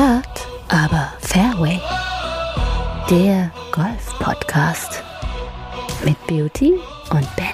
Hard, 0.00 0.48
aber 0.68 1.12
Fairway. 1.20 1.78
Der 3.10 3.52
Golf-Podcast 3.70 5.04
mit 6.06 6.16
Beauty 6.26 6.72
und 7.10 7.36
Benny. 7.36 7.50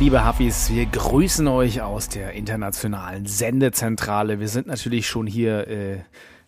Liebe 0.00 0.24
Hafis, 0.24 0.70
wir 0.70 0.86
grüßen 0.86 1.46
euch 1.48 1.82
aus 1.82 2.08
der 2.08 2.32
internationalen 2.32 3.26
Sendezentrale. 3.26 4.40
Wir 4.40 4.48
sind 4.48 4.66
natürlich 4.66 5.06
schon 5.06 5.26
hier 5.26 5.68
äh, 5.68 5.98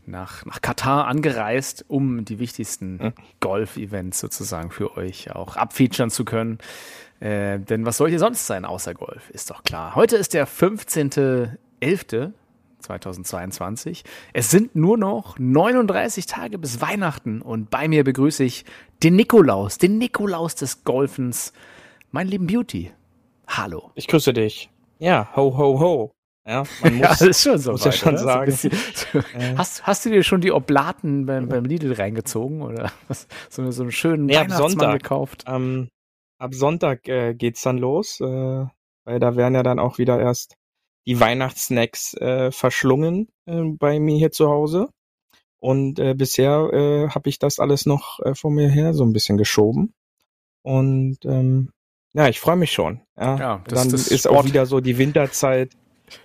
nach, 0.06 0.46
nach 0.46 0.62
Katar 0.62 1.08
angereist, 1.08 1.84
um 1.86 2.24
die 2.24 2.38
wichtigsten 2.38 2.98
hm. 2.98 3.12
Golf-Events 3.40 4.18
sozusagen 4.18 4.70
für 4.70 4.96
euch 4.96 5.30
auch 5.32 5.56
abfeaturen 5.56 6.08
zu 6.08 6.24
können. 6.24 6.56
Äh, 7.20 7.58
denn 7.58 7.84
was 7.84 7.98
soll 7.98 8.08
hier 8.08 8.18
sonst 8.18 8.46
sein 8.46 8.64
außer 8.64 8.94
Golf? 8.94 9.28
Ist 9.28 9.50
doch 9.50 9.62
klar. 9.62 9.94
Heute 9.94 10.16
ist 10.16 10.32
der 10.32 10.46
15.11.2022. 12.86 14.04
Es 14.32 14.50
sind 14.50 14.76
nur 14.76 14.96
noch 14.96 15.38
39 15.38 16.26
Tage 16.26 16.58
bis 16.58 16.80
Weihnachten 16.80 17.42
und 17.42 17.70
bei 17.70 17.88
mir 17.88 18.04
begrüße 18.04 18.44
ich 18.44 18.64
den 19.02 19.16
Nikolaus, 19.16 19.78
den 19.78 19.98
Nikolaus 19.98 20.54
des 20.54 20.84
Golfens, 20.84 21.52
mein 22.10 22.28
lieben 22.28 22.46
Beauty. 22.46 22.92
Hallo. 23.46 23.90
Ich 23.94 24.08
grüße 24.08 24.32
dich. 24.32 24.70
Ja, 24.98 25.28
ho, 25.36 25.56
ho, 25.56 25.80
ho. 25.80 26.12
Ja, 26.46 26.62
man 26.82 26.94
muss, 26.98 27.02
ja, 27.02 27.08
das 27.08 27.20
ist 27.22 27.42
schon 27.42 27.58
so. 27.58 27.72
Muss 27.72 27.84
weit, 27.84 27.86
ja 27.94 27.98
schon 27.98 28.18
sagen. 28.18 28.50
So 28.52 28.68
bisschen, 28.68 29.58
hast, 29.58 29.86
hast 29.86 30.06
du 30.06 30.10
dir 30.10 30.22
schon 30.22 30.40
die 30.40 30.52
Oblaten 30.52 31.26
beim, 31.26 31.48
beim 31.48 31.64
Lidl 31.64 31.92
reingezogen 31.92 32.62
oder 32.62 32.92
was? 33.08 33.26
So, 33.50 33.68
so 33.70 33.82
einen 33.82 33.92
schönen 33.92 34.26
nee, 34.26 34.36
Weihnachtsmann 34.36 34.70
Sonntag, 34.70 35.02
gekauft? 35.02 35.44
Ähm, 35.46 35.88
ab 36.38 36.54
Sonntag 36.54 37.08
äh, 37.08 37.34
geht's 37.34 37.62
dann 37.62 37.78
los, 37.78 38.20
äh, 38.20 38.24
weil 39.04 39.18
da 39.18 39.36
werden 39.36 39.54
ja 39.54 39.62
dann 39.62 39.78
auch 39.78 39.98
wieder 39.98 40.20
erst 40.20 40.56
die 41.06 41.20
Weihnachtssnacks 41.20 42.14
äh, 42.14 42.50
verschlungen 42.50 43.28
äh, 43.46 43.62
bei 43.62 44.00
mir 44.00 44.16
hier 44.16 44.32
zu 44.32 44.48
Hause. 44.48 44.88
Und 45.58 45.98
äh, 45.98 46.14
bisher 46.14 46.70
äh, 46.72 47.08
habe 47.08 47.28
ich 47.28 47.38
das 47.38 47.58
alles 47.58 47.86
noch 47.86 48.20
äh, 48.20 48.34
vor 48.34 48.50
mir 48.50 48.68
her 48.68 48.94
so 48.94 49.04
ein 49.04 49.12
bisschen 49.12 49.38
geschoben. 49.38 49.94
Und 50.62 51.18
ähm, 51.24 51.70
ja, 52.12 52.28
ich 52.28 52.40
freue 52.40 52.56
mich 52.56 52.72
schon. 52.72 53.00
Ja, 53.16 53.38
ja 53.38 53.64
das, 53.66 53.82
dann 53.82 53.90
das 53.90 54.08
ist 54.08 54.24
Sport. 54.24 54.36
auch 54.36 54.44
wieder 54.44 54.66
so 54.66 54.80
die 54.80 54.98
Winterzeit. 54.98 55.72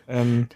Ähm, 0.07 0.47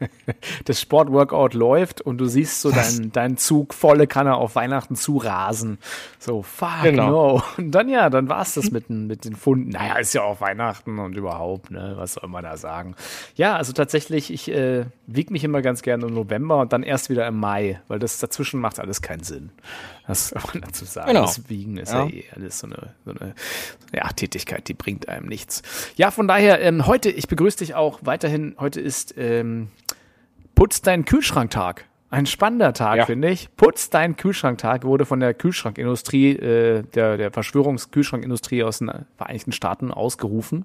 das 0.64 0.80
Sportworkout 0.80 1.54
läuft 1.54 2.00
und 2.00 2.18
du 2.18 2.26
siehst 2.26 2.60
so 2.60 2.70
deinen 2.70 3.12
dein 3.12 3.36
Zug 3.36 3.74
volle 3.74 4.06
Kanne 4.06 4.34
auf 4.36 4.54
Weihnachten 4.54 4.96
zu 4.96 5.16
rasen. 5.16 5.78
So, 6.18 6.42
fuck 6.42 6.82
genau. 6.82 7.10
no. 7.10 7.42
Und 7.56 7.70
dann 7.72 7.88
ja, 7.88 8.10
dann 8.10 8.28
war 8.28 8.42
es 8.42 8.54
das 8.54 8.70
mit, 8.70 8.90
mit 8.90 9.24
den 9.24 9.36
Funden. 9.36 9.70
Naja, 9.70 9.96
ist 9.98 10.14
ja 10.14 10.22
auch 10.22 10.40
Weihnachten 10.40 10.98
und 10.98 11.16
überhaupt, 11.16 11.70
ne? 11.70 11.94
Was 11.96 12.14
soll 12.14 12.28
man 12.28 12.44
da 12.44 12.56
sagen? 12.56 12.94
Ja, 13.36 13.56
also 13.56 13.72
tatsächlich, 13.72 14.32
ich 14.32 14.50
äh, 14.50 14.86
wiege 15.06 15.32
mich 15.32 15.44
immer 15.44 15.62
ganz 15.62 15.82
gerne 15.82 16.06
im 16.06 16.14
November 16.14 16.58
und 16.60 16.72
dann 16.72 16.82
erst 16.82 17.10
wieder 17.10 17.26
im 17.26 17.38
Mai, 17.38 17.80
weil 17.88 17.98
das 17.98 18.18
dazwischen 18.18 18.60
macht 18.60 18.80
alles 18.80 19.02
keinen 19.02 19.22
Sinn. 19.22 19.50
Das 20.08 20.28
soll 20.28 20.40
man 20.54 20.62
dazu 20.62 20.86
sagen. 20.86 21.08
Genau. 21.08 21.22
Das 21.22 21.48
Wiegen 21.50 21.76
ist 21.76 21.92
ja, 21.92 22.04
ja 22.04 22.10
eh 22.10 22.24
alles 22.34 22.60
so 22.60 22.66
eine, 22.66 22.94
so 23.04 23.10
eine 23.10 23.34
ja, 23.92 24.08
Tätigkeit, 24.08 24.66
die 24.66 24.74
bringt 24.74 25.08
einem 25.08 25.26
nichts. 25.26 25.62
Ja, 25.96 26.10
von 26.10 26.26
daher, 26.26 26.60
ähm, 26.62 26.86
heute, 26.86 27.10
ich 27.10 27.28
begrüße 27.28 27.58
dich 27.58 27.74
auch 27.74 28.00
weiterhin. 28.02 28.56
Heute 28.58 28.80
ist 28.80 29.14
ähm, 29.18 29.68
Putz 30.58 30.82
deinen 30.82 31.04
Kühlschranktag. 31.04 31.84
Ein 32.10 32.26
spannender 32.26 32.72
Tag, 32.72 32.96
ja. 32.96 33.06
finde 33.06 33.30
ich. 33.30 33.48
Putz 33.56 33.90
deinen 33.90 34.16
Kühlschranktag 34.16 34.82
wurde 34.82 35.06
von 35.06 35.20
der 35.20 35.32
Kühlschrankindustrie, 35.32 36.32
äh, 36.32 36.82
der, 36.82 37.16
der 37.16 37.30
Verschwörungskühlschrankindustrie 37.30 38.64
aus 38.64 38.78
den 38.78 38.90
Vereinigten 39.16 39.52
Staaten 39.52 39.92
ausgerufen. 39.92 40.64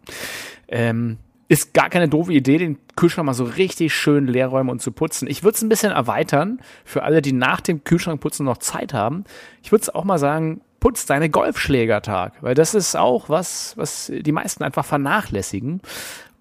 Ähm, 0.67 1.19
ist 1.47 1.75
gar 1.75 1.91
keine 1.91 2.09
doofe 2.09 2.33
Idee, 2.33 2.57
den 2.57 2.79
Kühlschrank 2.95 3.27
mal 3.27 3.35
so 3.35 3.43
richtig 3.43 3.93
schön 3.93 4.25
leerräumen 4.25 4.71
und 4.71 4.81
zu 4.81 4.91
putzen. 4.91 5.27
Ich 5.27 5.43
würde 5.43 5.57
es 5.57 5.61
ein 5.61 5.69
bisschen 5.69 5.91
erweitern 5.91 6.59
für 6.85 7.03
alle, 7.03 7.21
die 7.21 7.33
nach 7.33 7.61
dem 7.61 7.83
Kühlschrankputzen 7.83 8.47
noch 8.47 8.57
Zeit 8.57 8.95
haben. 8.95 9.25
Ich 9.61 9.71
würde 9.71 9.83
es 9.83 9.93
auch 9.93 10.05
mal 10.05 10.17
sagen, 10.17 10.61
putz 10.83 11.05
deine 11.05 11.29
Golfschlägertag, 11.29 12.33
weil 12.41 12.55
das 12.55 12.73
ist 12.73 12.97
auch 12.97 13.29
was, 13.29 13.77
was 13.77 14.11
die 14.13 14.31
meisten 14.31 14.63
einfach 14.63 14.83
vernachlässigen. 14.83 15.81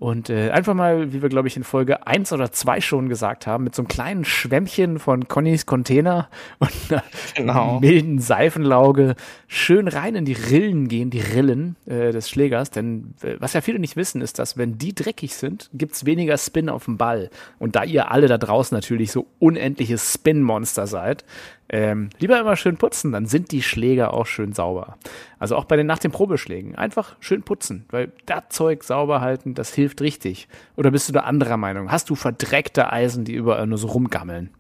Und 0.03 0.31
äh, 0.31 0.51
einfach 0.51 0.75
mal, 0.75 1.13
wie 1.13 1.23
wir, 1.23 1.29
glaube 1.29 1.47
ich, 1.47 1.57
in 1.57 1.63
Folge 1.63 2.09
eins 2.09 2.33
oder 2.33 2.51
zwei 2.51 2.81
schon 2.81 3.09
gesagt 3.09 3.47
haben, 3.47 3.63
mit 3.63 3.77
so 3.77 3.83
einem 3.83 3.87
kleinen 3.87 4.25
Schwämmchen 4.25 4.99
von 4.99 5.29
Connys 5.29 5.65
Container 5.65 6.29
und 6.59 6.73
einer 6.91 7.05
genau. 7.37 7.79
milden 7.79 8.19
Seifenlauge 8.19 9.15
schön 9.47 9.87
rein 9.87 10.17
in 10.17 10.25
die 10.25 10.33
Rillen 10.33 10.89
gehen, 10.89 11.11
die 11.11 11.21
Rillen 11.21 11.77
äh, 11.87 12.11
des 12.11 12.29
Schlägers. 12.29 12.73
Denn 12.73 13.15
äh, 13.23 13.37
was 13.39 13.53
ja 13.53 13.61
viele 13.61 13.79
nicht 13.79 13.95
wissen, 13.95 14.23
ist, 14.23 14.41
dass 14.41 14.59
wenn 14.59 14.77
die 14.77 14.93
dreckig 14.93 15.37
sind, 15.37 15.71
gibt's 15.73 16.05
weniger 16.05 16.37
Spin 16.37 16.69
auf 16.69 16.87
dem 16.87 16.97
Ball. 16.99 17.31
Und 17.61 17.77
da 17.77 17.85
ihr 17.85 18.11
alle 18.11 18.27
da 18.27 18.39
draußen 18.39 18.75
natürlich 18.75 19.13
so 19.13 19.29
unendliches 19.39 20.15
Spin-Monster 20.15 20.89
seid, 20.89 21.25
ähm, 21.69 22.11
lieber 22.19 22.39
immer 22.39 22.57
schön 22.57 22.77
putzen, 22.77 23.13
dann 23.13 23.27
sind 23.27 23.51
die 23.51 23.63
Schläger 23.63 24.13
auch 24.13 24.27
schön 24.27 24.53
sauber. 24.53 24.99
Also 25.39 25.57
auch 25.57 25.65
bei 25.65 25.77
den 25.77 25.87
nach 25.87 25.99
den 25.99 26.13
Probeschlägen. 26.13 26.75
Einfach 26.75 27.17
schön 27.21 27.43
putzen, 27.43 27.87
weil 27.91 28.13
das 28.27 28.45
Zeug 28.51 28.85
sauber 28.85 29.21
halten, 29.21 29.55
das 29.55 29.75
hilft 29.75 30.01
richtig. 30.03 30.49
Oder 30.77 30.91
bist 30.91 31.09
du 31.09 31.13
da 31.13 31.21
anderer 31.21 31.57
Meinung? 31.57 31.91
Hast 31.91 32.11
du 32.11 32.15
verdreckte 32.15 32.93
Eisen, 32.93 33.25
die 33.25 33.35
überall 33.35 33.67
nur 33.67 33.79
so 33.79 33.89
rumgammeln? 33.89 34.51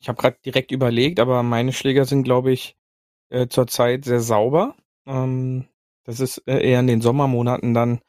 Ich 0.00 0.08
habe 0.08 0.20
gerade 0.20 0.38
direkt 0.44 0.72
überlegt, 0.72 1.20
aber 1.20 1.42
meine 1.42 1.72
Schläger 1.72 2.04
sind, 2.04 2.22
glaube 2.22 2.52
ich, 2.52 2.76
äh, 3.28 3.48
zurzeit 3.48 4.04
sehr 4.04 4.20
sauber. 4.20 4.74
Ähm, 5.06 5.66
das 6.04 6.20
ist 6.20 6.38
äh, 6.46 6.60
eher 6.60 6.80
in 6.80 6.86
den 6.86 7.00
Sommermonaten 7.00 7.74
dann, 7.74 8.00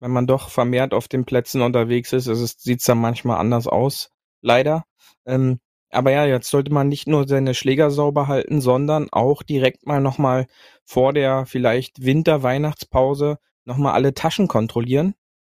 wenn 0.00 0.10
man 0.10 0.26
doch 0.26 0.48
vermehrt 0.48 0.94
auf 0.94 1.08
den 1.08 1.24
Plätzen 1.24 1.60
unterwegs 1.62 2.12
ist, 2.12 2.24
sieht 2.24 2.80
es 2.80 2.86
dann 2.86 2.98
manchmal 2.98 3.38
anders 3.38 3.66
aus, 3.66 4.10
leider. 4.40 4.84
Ähm, 5.26 5.60
aber 5.90 6.12
ja, 6.12 6.26
jetzt 6.26 6.50
sollte 6.50 6.72
man 6.72 6.88
nicht 6.88 7.06
nur 7.06 7.26
seine 7.26 7.54
Schläger 7.54 7.90
sauber 7.90 8.28
halten, 8.28 8.60
sondern 8.60 9.08
auch 9.10 9.42
direkt 9.42 9.86
mal 9.86 10.00
nochmal 10.00 10.46
vor 10.84 11.12
der 11.12 11.46
vielleicht 11.46 12.04
Winter-Weihnachtspause 12.04 13.38
nochmal 13.64 13.94
alle 13.94 14.14
Taschen 14.14 14.48
kontrollieren. 14.48 15.14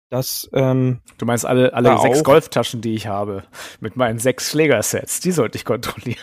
Das, 0.09 0.49
ähm, 0.53 0.99
du 1.17 1.25
meinst 1.25 1.45
alle, 1.45 1.73
alle 1.73 1.97
sechs 1.99 2.19
auch, 2.19 2.23
Golftaschen, 2.23 2.81
die 2.81 2.93
ich 2.93 3.07
habe, 3.07 3.43
mit 3.79 3.95
meinen 3.95 4.19
sechs 4.19 4.51
Schlägersets, 4.51 5.21
die 5.21 5.31
sollte 5.31 5.57
ich 5.57 5.63
kontrollieren. 5.63 6.19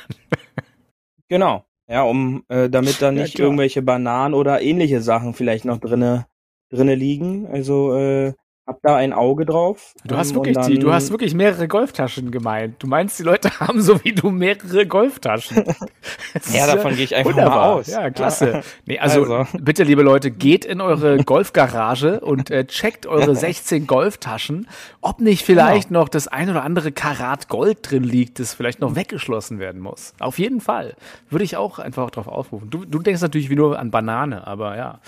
genau. 1.29 1.65
Ja, 1.91 2.03
um 2.03 2.45
äh, 2.49 2.69
damit 2.69 3.01
da 3.01 3.13
nicht 3.13 3.39
ja, 3.39 3.47
irgendwelche 3.47 3.81
Bananen 3.81 4.35
oder 4.35 4.61
ähnliche 4.61 5.01
Sachen 5.01 5.33
vielleicht 5.33 5.65
noch 5.65 5.79
drinne 5.79 6.27
drinne 6.71 6.95
liegen. 6.95 7.47
Also 7.47 7.95
äh, 7.97 8.35
hab 8.69 8.83
da 8.83 8.97
ein 8.97 9.15
Auge 9.15 9.47
drauf. 9.47 9.95
Du 10.05 10.15
hast 10.15 10.31
ähm, 10.31 10.37
wirklich 10.37 10.55
dann, 10.55 10.71
die, 10.71 10.79
du 10.79 10.93
hast 10.93 11.11
wirklich 11.11 11.33
mehrere 11.33 11.67
Golftaschen 11.69 12.31
gemeint. 12.31 12.77
Du 12.81 12.87
meinst, 12.87 13.19
die 13.19 13.23
Leute 13.23 13.51
haben 13.61 13.81
so 13.81 14.05
wie 14.05 14.13
du 14.13 14.31
mehrere 14.31 14.87
Golftaschen. 14.87 15.65
ja, 16.53 16.67
davon 16.67 16.95
gehe 16.95 17.05
ich 17.05 17.17
einfach 17.17 17.31
wunderbar. 17.31 17.57
mal 17.57 17.73
aus. 17.73 17.87
Ja, 17.87 18.11
klasse. 18.11 18.63
Nee, 18.85 18.99
also, 18.99 19.23
also, 19.25 19.59
bitte, 19.59 19.85
liebe 19.85 20.03
Leute, 20.03 20.31
geht 20.31 20.67
in 20.67 20.83
eure 20.83 21.17
Golfgarage 21.25 22.21
und 22.21 22.51
äh, 22.51 22.67
checkt 22.67 23.07
eure 23.07 23.35
16 23.35 23.87
Golftaschen, 23.87 24.69
ob 25.01 25.21
nicht 25.21 25.47
vielleicht 25.47 25.89
genau. 25.89 26.01
noch 26.01 26.11
das 26.11 26.29
ein 26.29 26.51
oder 26.51 26.63
andere 26.63 26.93
Karat 26.93 27.49
Gold 27.49 27.91
drin 27.91 28.05
liegt, 28.05 28.39
das 28.39 28.53
vielleicht 28.53 28.81
noch 28.81 28.95
weggeschlossen 28.97 29.59
werden 29.61 29.81
muss. 29.81 30.13
Auf 30.19 30.39
jeden 30.39 30.61
Fall. 30.61 30.95
Würde 31.31 31.45
ich 31.45 31.57
auch 31.57 31.79
einfach 31.79 32.11
drauf 32.11 32.29
aufrufen. 32.29 32.69
Du, 32.69 32.85
du 32.85 32.99
denkst 32.99 33.23
natürlich 33.23 33.49
wie 33.49 33.57
nur 33.57 33.79
an 33.79 33.91
Banane, 33.91 34.47
aber 34.47 34.77
ja. 34.77 35.01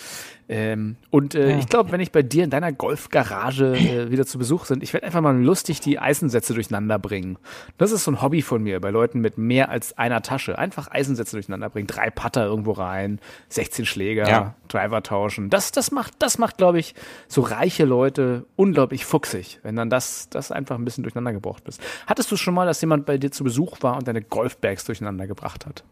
Ähm, 0.52 0.96
und 1.10 1.36
äh, 1.36 1.50
ja. 1.50 1.58
ich 1.58 1.68
glaube, 1.68 1.92
wenn 1.92 2.00
ich 2.00 2.10
bei 2.10 2.22
dir 2.22 2.42
in 2.42 2.50
deiner 2.50 2.72
Golfgarage 2.72 3.72
äh, 3.76 4.10
wieder 4.10 4.26
zu 4.26 4.36
Besuch 4.36 4.64
sind, 4.64 4.82
ich 4.82 4.92
werde 4.92 5.06
einfach 5.06 5.20
mal 5.20 5.40
lustig 5.40 5.78
die 5.78 6.00
Eisensätze 6.00 6.54
durcheinander 6.54 6.98
bringen. 6.98 7.38
Das 7.78 7.92
ist 7.92 8.02
so 8.02 8.10
ein 8.10 8.20
Hobby 8.20 8.42
von 8.42 8.60
mir 8.60 8.80
bei 8.80 8.90
Leuten 8.90 9.20
mit 9.20 9.38
mehr 9.38 9.68
als 9.68 9.96
einer 9.96 10.22
Tasche. 10.22 10.58
Einfach 10.58 10.90
Eisensätze 10.90 11.36
durcheinander 11.36 11.70
bringen, 11.70 11.86
drei 11.86 12.10
Putter 12.10 12.46
irgendwo 12.46 12.72
rein, 12.72 13.20
16 13.48 13.86
Schläger, 13.86 14.28
ja. 14.28 14.54
Driver 14.66 15.04
tauschen. 15.04 15.50
Das, 15.50 15.70
das 15.70 15.92
macht, 15.92 16.14
das 16.18 16.38
macht, 16.38 16.56
glaube 16.56 16.80
ich, 16.80 16.96
so 17.28 17.42
reiche 17.42 17.84
Leute 17.84 18.44
unglaublich 18.56 19.04
fuchsig, 19.04 19.60
wenn 19.62 19.76
dann 19.76 19.88
das, 19.88 20.30
das 20.30 20.50
einfach 20.50 20.76
ein 20.76 20.84
bisschen 20.84 21.04
durcheinander 21.04 21.32
gebracht 21.32 21.68
ist. 21.68 21.80
Hattest 22.08 22.32
du 22.32 22.36
schon 22.36 22.54
mal, 22.54 22.66
dass 22.66 22.80
jemand 22.80 23.06
bei 23.06 23.18
dir 23.18 23.30
zu 23.30 23.44
Besuch 23.44 23.76
war 23.82 23.96
und 23.96 24.08
deine 24.08 24.20
Golfbags 24.20 24.84
durcheinander 24.84 25.28
gebracht 25.28 25.64
hat? 25.64 25.84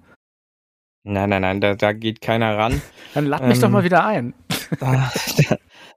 Nein, 1.05 1.31
nein, 1.31 1.43
nein, 1.43 1.61
da, 1.61 1.75
da 1.75 1.93
geht 1.93 2.21
keiner 2.21 2.59
ran. 2.59 2.83
Dann 3.15 3.27
lad 3.27 3.43
mich 3.43 3.57
ähm, 3.57 3.63
doch 3.63 3.71
mal 3.71 3.85
wieder 3.85 4.05
ein. 4.05 4.35
Da, 4.81 5.11
da, 5.49 5.57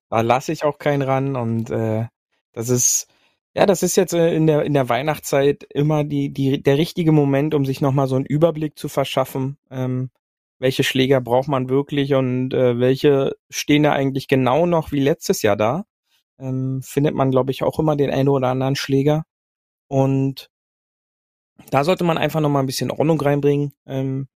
da 0.09 0.21
lasse 0.21 0.51
ich 0.51 0.63
auch 0.63 0.77
keinen 0.77 1.01
ran 1.01 1.35
und 1.35 1.69
äh, 1.69 2.05
das 2.53 2.69
ist, 2.69 3.07
ja, 3.53 3.65
das 3.65 3.83
ist 3.83 3.95
jetzt 3.97 4.13
äh, 4.13 4.33
in 4.33 4.47
der, 4.47 4.63
in 4.63 4.73
der 4.73 4.89
Weihnachtszeit 4.89 5.63
immer 5.69 6.03
die, 6.03 6.31
die, 6.31 6.61
der 6.61 6.77
richtige 6.77 7.11
Moment, 7.11 7.53
um 7.53 7.65
sich 7.65 7.81
nochmal 7.81 8.07
so 8.07 8.15
einen 8.15 8.25
Überblick 8.25 8.77
zu 8.77 8.89
verschaffen. 8.89 9.57
Ähm, 9.69 10.09
welche 10.59 10.83
Schläger 10.83 11.21
braucht 11.21 11.47
man 11.47 11.69
wirklich 11.69 12.13
und 12.13 12.53
äh, 12.53 12.79
welche 12.79 13.35
stehen 13.49 13.83
da 13.83 13.93
eigentlich 13.93 14.27
genau 14.27 14.65
noch 14.65 14.91
wie 14.91 14.99
letztes 14.99 15.41
Jahr 15.41 15.57
da? 15.57 15.85
Ähm, 16.39 16.81
findet 16.83 17.15
man, 17.15 17.31
glaube 17.31 17.51
ich, 17.51 17.63
auch 17.63 17.79
immer 17.79 17.95
den 17.95 18.11
einen 18.11 18.29
oder 18.29 18.49
anderen 18.49 18.75
Schläger. 18.75 19.23
Und 19.87 20.49
da 21.71 21.83
sollte 21.83 22.03
man 22.03 22.17
einfach 22.17 22.41
nochmal 22.41 22.63
ein 22.63 22.67
bisschen 22.67 22.91
Ordnung 22.91 23.19
reinbringen. 23.19 23.73
Ähm, 23.85 24.27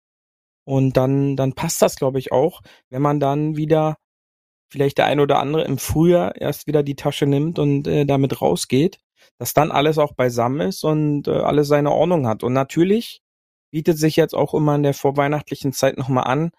und 0.66 0.98
dann, 0.98 1.36
dann 1.36 1.54
passt 1.54 1.82
das, 1.82 1.96
glaube 1.96 2.20
ich, 2.20 2.32
auch, 2.32 2.62
wenn 2.90 3.02
man 3.02 3.20
dann 3.20 3.56
wieder 3.56 3.98
vielleicht 4.70 4.98
der 4.98 5.06
ein 5.06 5.20
oder 5.20 5.40
andere 5.40 5.64
im 5.66 5.78
Frühjahr 5.78 6.36
erst 6.36 6.68
wieder 6.68 6.84
die 6.84 6.96
Tasche 6.96 7.26
nimmt 7.26 7.60
und 7.60 7.88
äh, 7.88 8.06
damit 8.06 8.42
rausgeht. 8.42 9.00
dass 9.38 9.54
dann 9.54 9.72
alles 9.72 9.98
auch 9.98 10.14
beisammen 10.14 10.62
ist 10.70 10.84
und 10.84 11.28
äh, 11.28 11.32
alles 11.32 11.68
seine 11.68 11.92
Ordnung 11.92 12.28
hat. 12.28 12.44
Und 12.44 12.54
natürlich 12.54 13.22
bietet 13.72 13.98
sich 13.98 14.16
jetzt 14.16 14.34
auch 14.34 14.54
immer 14.54 14.76
in 14.76 14.84
der 14.84 14.94
vorweihnachtlichen 14.94 15.74
Zeit 15.74 15.98
nochmal 15.98 16.26
an, 16.26 16.52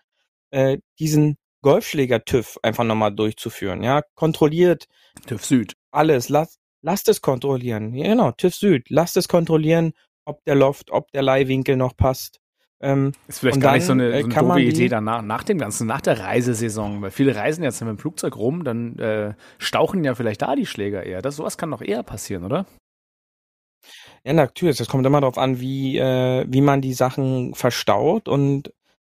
äh, 0.50 0.79
diesen 0.99 1.37
Golfschläger-TÜV 1.62 2.58
einfach 2.62 2.85
nochmal 2.85 3.14
durchzuführen. 3.14 3.82
Ja, 3.82 4.03
kontrolliert. 4.14 4.87
TÜV 5.26 5.44
Süd. 5.44 5.75
Alles. 5.91 6.29
Lasst, 6.29 6.59
lasst 6.82 7.09
es 7.09 7.20
kontrollieren. 7.23 7.94
Ja, 7.94 8.09
genau, 8.09 8.32
TÜV 8.32 8.55
Süd. 8.55 8.91
Lasst 8.91 9.17
es 9.17 9.29
kontrollieren, 9.29 9.93
ob 10.25 10.44
der 10.44 10.55
Loft, 10.55 10.91
ob 10.91 11.11
der 11.12 11.23
Leihwinkel 11.23 11.76
noch 11.76 11.97
passt. 11.97 12.41
Ähm, 12.81 13.12
ist 13.26 13.38
vielleicht 13.38 13.61
gar 13.61 13.73
dann, 13.73 13.78
nicht 13.78 13.87
so 13.87 13.93
eine, 13.93 14.20
so 14.20 14.26
eine 14.26 14.34
doofe 14.34 14.61
Idee 14.61 14.88
danach, 14.88 15.23
nach 15.23 15.44
dem 15.44 15.58
Ganzen, 15.58 15.87
nach 15.87 16.02
der 16.02 16.20
Reisesaison, 16.20 17.00
weil 17.00 17.11
viele 17.11 17.34
reisen 17.34 17.64
jetzt 17.64 17.81
mit 17.81 17.88
dem 17.88 17.99
Flugzeug 17.99 18.37
rum, 18.37 18.64
dann 18.64 18.99
äh, 18.99 19.34
stauchen 19.58 20.05
ja 20.05 20.14
vielleicht 20.14 20.43
da 20.43 20.55
die 20.55 20.67
Schläger 20.67 21.02
eher. 21.02 21.23
Das, 21.23 21.37
sowas 21.37 21.56
kann 21.56 21.70
doch 21.70 21.81
eher 21.81 22.02
passieren, 22.02 22.44
oder? 22.44 22.67
Ja, 24.25 24.32
natürlich. 24.32 24.81
Es 24.81 24.88
kommt 24.88 25.06
immer 25.06 25.20
darauf 25.20 25.38
an, 25.38 25.61
wie, 25.61 25.96
äh, 25.99 26.44
wie 26.49 26.61
man 26.61 26.82
die 26.82 26.93
Sachen 26.93 27.55
verstaut 27.55 28.28
und 28.28 28.73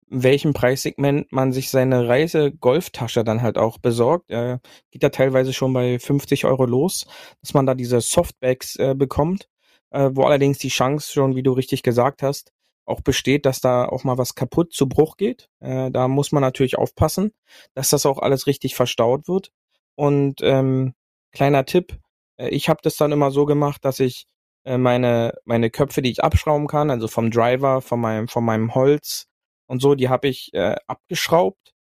in 0.09 0.23
welchem 0.23 0.53
Preissegment 0.53 1.31
man 1.31 1.53
sich 1.53 1.69
seine 1.69 2.07
Reise-Golftasche 2.07 3.23
dann 3.23 3.41
halt 3.41 3.57
auch 3.57 3.77
besorgt. 3.77 4.29
Äh, 4.29 4.59
geht 4.91 5.03
ja 5.03 5.09
teilweise 5.09 5.53
schon 5.53 5.73
bei 5.73 5.99
50 5.99 6.45
Euro 6.45 6.65
los, 6.65 7.05
dass 7.41 7.53
man 7.53 7.65
da 7.65 7.75
diese 7.75 8.01
Softbags 8.01 8.75
äh, 8.75 8.93
bekommt, 8.95 9.49
äh, 9.91 10.09
wo 10.13 10.23
allerdings 10.23 10.57
die 10.57 10.69
Chance 10.69 11.11
schon, 11.11 11.35
wie 11.35 11.43
du 11.43 11.53
richtig 11.53 11.83
gesagt 11.83 12.21
hast, 12.23 12.51
auch 12.85 13.01
besteht, 13.01 13.45
dass 13.45 13.61
da 13.61 13.85
auch 13.85 14.03
mal 14.03 14.17
was 14.17 14.35
kaputt 14.35 14.73
zu 14.73 14.87
Bruch 14.87 15.17
geht. 15.17 15.49
Äh, 15.59 15.91
da 15.91 16.07
muss 16.07 16.31
man 16.31 16.41
natürlich 16.41 16.77
aufpassen, 16.77 17.31
dass 17.73 17.89
das 17.89 18.05
auch 18.05 18.19
alles 18.19 18.47
richtig 18.47 18.75
verstaut 18.75 19.27
wird. 19.27 19.51
Und 19.95 20.41
ähm, 20.41 20.93
kleiner 21.31 21.65
Tipp, 21.65 21.97
äh, 22.37 22.49
ich 22.49 22.69
habe 22.69 22.79
das 22.83 22.95
dann 22.97 23.11
immer 23.11 23.31
so 23.31 23.45
gemacht, 23.45 23.85
dass 23.85 23.99
ich 23.99 24.27
äh, 24.65 24.77
meine 24.77 25.33
meine 25.45 25.69
Köpfe, 25.69 26.01
die 26.01 26.11
ich 26.11 26.23
abschrauben 26.23 26.67
kann, 26.67 26.89
also 26.89 27.07
vom 27.07 27.31
Driver, 27.31 27.81
von 27.81 27.99
meinem 27.99 28.27
von 28.27 28.43
meinem 28.43 28.75
Holz 28.75 29.27
und 29.67 29.81
so, 29.81 29.95
die 29.95 30.09
habe 30.09 30.27
ich 30.27 30.53
äh, 30.53 30.75
abgeschraubt 30.87 31.73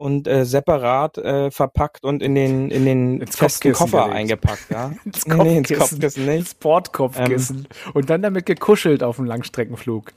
und 0.00 0.26
äh, 0.26 0.46
separat 0.46 1.18
äh, 1.18 1.50
verpackt 1.50 2.04
und 2.04 2.22
in 2.22 2.34
den 2.34 2.70
in 2.70 2.86
den 2.86 3.20
ins 3.20 3.36
festen 3.36 3.72
Koffer 3.72 4.04
gelegt. 4.04 4.16
eingepackt, 4.16 4.70
ja. 4.70 4.92
ins 5.04 5.24
Kopfkissen, 5.26 5.42
nee, 5.42 5.58
ins 5.58 5.78
Kopfkissen 5.78 6.26
nicht. 6.26 6.50
Sportkopfkissen 6.50 7.58
ähm, 7.58 7.92
und 7.92 8.08
dann 8.08 8.22
damit 8.22 8.46
gekuschelt 8.46 9.02
auf 9.02 9.16
dem 9.16 9.26
Langstreckenflug. 9.26 10.12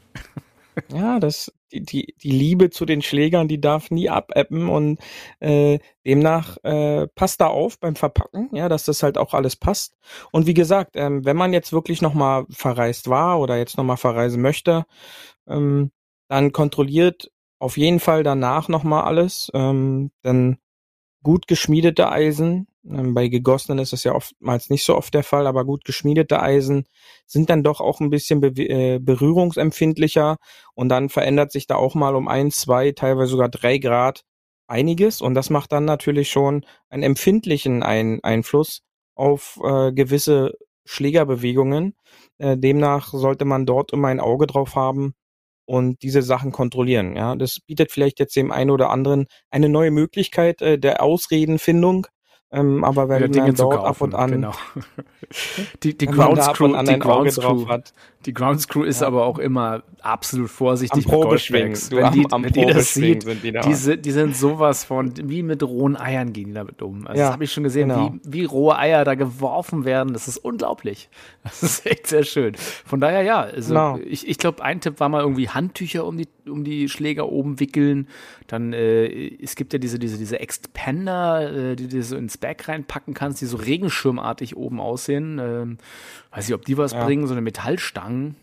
Ja, 0.91 1.19
das 1.19 1.51
die 1.71 1.81
die 1.81 2.13
die 2.21 2.31
Liebe 2.31 2.69
zu 2.69 2.85
den 2.85 3.01
Schlägern, 3.01 3.47
die 3.47 3.59
darf 3.61 3.89
nie 3.89 4.09
abappen 4.09 4.69
und 4.69 4.99
äh, 5.39 5.79
demnach 6.05 6.57
äh, 6.63 7.07
passt 7.15 7.41
da 7.41 7.47
auf 7.47 7.79
beim 7.79 7.95
Verpacken, 7.95 8.49
ja, 8.53 8.69
dass 8.69 8.83
das 8.85 9.01
halt 9.01 9.17
auch 9.17 9.33
alles 9.33 9.55
passt. 9.55 9.95
Und 10.31 10.45
wie 10.45 10.53
gesagt, 10.53 10.91
ähm, 10.95 11.25
wenn 11.25 11.37
man 11.37 11.53
jetzt 11.53 11.71
wirklich 11.73 12.01
noch 12.01 12.13
mal 12.13 12.45
verreist 12.49 13.07
war 13.09 13.39
oder 13.39 13.57
jetzt 13.57 13.77
noch 13.77 13.83
mal 13.85 13.95
verreisen 13.97 14.41
möchte, 14.41 14.85
ähm, 15.47 15.91
dann 16.29 16.51
kontrolliert 16.53 17.31
auf 17.59 17.77
jeden 17.77 17.99
Fall 17.99 18.23
danach 18.23 18.67
nochmal 18.69 19.03
alles. 19.05 19.51
Ähm, 19.53 20.11
dann 20.21 20.57
gut 21.23 21.47
geschmiedete 21.47 22.11
Eisen, 22.11 22.67
bei 22.83 23.29
gegossenen 23.29 23.79
ist 23.79 23.93
das 23.93 24.03
ja 24.03 24.13
oftmals 24.13 24.69
nicht 24.69 24.83
so 24.83 24.95
oft 24.95 25.13
der 25.13 25.23
Fall, 25.23 25.47
aber 25.47 25.65
gut 25.65 25.85
geschmiedete 25.85 26.41
Eisen 26.41 26.85
sind 27.25 27.49
dann 27.49 27.63
doch 27.63 27.79
auch 27.79 28.01
ein 28.01 28.09
bisschen 28.09 28.41
be 28.41 28.49
äh, 28.49 28.99
berührungsempfindlicher 28.99 30.37
und 30.75 30.89
dann 30.89 31.09
verändert 31.09 31.51
sich 31.51 31.65
da 31.67 31.75
auch 31.75 31.95
mal 31.95 32.15
um 32.15 32.27
ein, 32.27 32.51
zwei, 32.51 32.91
teilweise 32.91 33.31
sogar 33.31 33.49
drei 33.49 33.77
Grad 33.77 34.23
einiges 34.67 35.21
und 35.21 35.33
das 35.33 35.49
macht 35.49 35.71
dann 35.71 35.85
natürlich 35.85 36.29
schon 36.29 36.65
einen 36.89 37.03
empfindlichen 37.03 37.83
ein 37.83 38.19
Einfluss 38.23 38.81
auf 39.15 39.59
äh, 39.63 39.93
gewisse 39.93 40.53
Schlägerbewegungen. 40.85 41.95
Äh, 42.37 42.57
demnach 42.57 43.13
sollte 43.13 43.45
man 43.45 43.65
dort 43.65 43.93
immer 43.93 44.09
ein 44.09 44.19
Auge 44.19 44.47
drauf 44.47 44.75
haben, 44.75 45.15
und 45.65 46.01
diese 46.01 46.21
Sachen 46.21 46.51
kontrollieren. 46.51 47.15
Ja, 47.15 47.35
das 47.35 47.59
bietet 47.59 47.91
vielleicht 47.91 48.19
jetzt 48.19 48.35
dem 48.35 48.51
einen 48.51 48.69
oder 48.69 48.89
anderen 48.89 49.27
eine 49.49 49.69
neue 49.69 49.91
Möglichkeit 49.91 50.61
äh, 50.61 50.77
der 50.77 51.01
Ausredenfindung. 51.01 52.07
Ähm, 52.53 52.83
aber 52.83 53.09
wenn 53.09 53.31
Dinge 53.31 53.47
man 53.47 53.55
dort 53.55 53.83
ab 53.83 53.99
und 54.01 54.13
an 54.13 54.31
genau. 54.31 54.51
die, 55.83 55.97
die 55.97 56.05
Ground 56.05 56.41
Screw, 56.43 56.67
die 56.83 56.99
Ground 56.99 57.31
Screw, 57.31 57.67
hat. 57.67 57.93
Die 58.25 58.33
Ground 58.33 58.61
Screw 58.61 58.83
ist 58.83 59.01
ja. 59.01 59.07
aber 59.07 59.25
auch 59.25 59.39
immer 59.39 59.83
absolut 60.01 60.49
vorsichtig 60.49 61.05
am 61.07 61.19
mit 61.19 61.27
Golfbags. 61.27 61.91
Wenn 61.91 62.11
die, 62.11 62.25
am, 62.25 62.33
am 62.33 62.43
wenn 62.43 62.53
die 62.53 62.65
das 62.65 62.93
sieht, 62.93 63.25
die, 63.43 63.51
da. 63.51 63.61
die, 63.61 64.01
die 64.01 64.11
sind 64.11 64.35
sowas 64.35 64.83
von, 64.83 65.13
wie 65.23 65.43
mit 65.43 65.63
rohen 65.63 65.97
Eiern 65.97 66.31
gehen 66.31 66.49
die 66.49 66.53
damit 66.53 66.81
um. 66.81 67.07
Also 67.07 67.19
ja, 67.19 67.25
das 67.25 67.33
habe 67.33 67.43
ich 67.43 67.51
schon 67.51 67.63
gesehen, 67.63 67.89
genau. 67.89 68.13
wie, 68.23 68.41
wie 68.41 68.45
rohe 68.45 68.77
Eier 68.77 69.03
da 69.03 69.15
geworfen 69.15 69.83
werden. 69.85 70.13
Das 70.13 70.27
ist 70.27 70.37
unglaublich. 70.37 71.09
Das 71.43 71.61
ist 71.61 71.85
echt 71.85 72.07
sehr 72.07 72.23
schön. 72.23 72.55
Von 72.55 72.99
daher 72.99 73.21
ja, 73.21 73.41
also 73.41 73.73
genau. 73.73 73.99
ich, 74.03 74.27
ich 74.27 74.37
glaube, 74.37 74.63
ein 74.63 74.79
Tipp 74.79 74.99
war 74.99 75.09
mal 75.09 75.21
irgendwie 75.21 75.49
Handtücher 75.49 76.05
um 76.05 76.17
die, 76.17 76.27
um 76.47 76.63
die 76.63 76.87
Schläger 76.87 77.29
oben 77.29 77.59
wickeln. 77.59 78.07
Dann, 78.47 78.73
äh, 78.73 79.07
es 79.41 79.55
gibt 79.55 79.73
ja 79.73 79.79
diese, 79.79 79.99
diese, 79.99 80.17
diese 80.17 80.39
Expander, 80.39 81.71
äh, 81.71 81.75
die 81.75 81.87
du 81.87 82.01
so 82.01 82.15
ins 82.15 82.37
Bag 82.43 82.67
reinpacken 82.67 83.13
kannst, 83.13 83.41
die 83.41 83.45
so 83.45 83.57
regenschirmartig 83.57 84.57
oben 84.57 84.79
aussehen. 84.79 85.39
Ähm, 85.39 85.77
weiß 86.31 86.47
nicht, 86.47 86.55
ob 86.55 86.65
die 86.65 86.77
was 86.77 86.91
ja. 86.91 87.03
bringen, 87.03 87.25
so 87.25 87.33
eine 87.33 87.41
Metallstangen. 87.41 88.35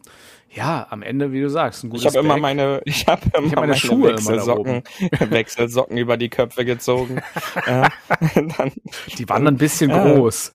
Ja, 0.52 0.87
am 0.91 1.02
Ende, 1.02 1.31
wie 1.32 1.41
du 1.41 1.49
sagst, 1.49 1.85
ein 1.85 1.91
gutes 1.91 2.06
Ich 2.06 2.08
habe 2.08 2.26
immer 2.26 2.38
meine, 2.38 2.81
ich 2.85 3.06
habe 3.06 3.23
immer 3.35 3.47
ich 3.47 3.52
hab 3.52 3.61
meine, 3.61 3.69
meine 3.69 3.76
Schuhe 3.76 4.12
Wechselsocken, 4.12 4.82
Wechselsocken 5.31 5.97
über 5.97 6.17
die 6.17 6.29
Köpfe 6.29 6.64
gezogen. 6.64 7.20
ja, 7.67 7.88
dann, 8.35 8.73
die 9.17 9.29
waren 9.29 9.44
dann 9.44 9.55
ein 9.55 9.58
bisschen 9.58 9.91
groß 9.91 10.52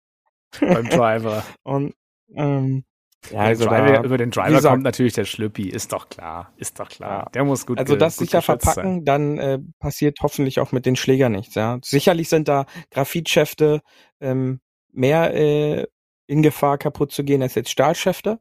beim 0.59 0.89
Driver. 0.89 1.43
Und 1.63 1.93
ähm, 2.35 2.83
ja, 3.31 3.39
also 3.39 3.65
Driver, 3.65 4.03
über 4.03 4.17
den 4.17 4.31
Driver 4.31 4.55
gesagt, 4.55 4.73
kommt 4.73 4.83
natürlich 4.83 5.13
der 5.13 5.25
Schlüppi, 5.25 5.69
ist 5.69 5.91
doch 5.91 6.09
klar, 6.09 6.53
ist 6.57 6.79
doch 6.79 6.89
klar. 6.89 7.29
Der 7.33 7.43
muss 7.43 7.65
gut 7.65 7.77
Also 7.77 7.95
das 7.95 8.17
sicher 8.17 8.41
verpacken, 8.41 8.83
sein. 8.83 9.05
dann 9.05 9.37
äh, 9.37 9.59
passiert 9.79 10.19
hoffentlich 10.21 10.59
auch 10.59 10.71
mit 10.71 10.85
den 10.85 10.95
Schlägern 10.95 11.31
nichts. 11.31 11.55
Ja, 11.55 11.79
sicherlich 11.83 12.29
sind 12.29 12.47
da 12.47 12.65
Graphitschäfte 12.91 13.81
ähm, 14.19 14.59
mehr 14.91 15.33
äh, 15.33 15.85
in 16.27 16.41
Gefahr 16.41 16.77
kaputt 16.77 17.11
zu 17.11 17.23
gehen 17.23 17.41
als 17.41 17.55
jetzt 17.55 17.69
Stahlschäfte. 17.69 18.39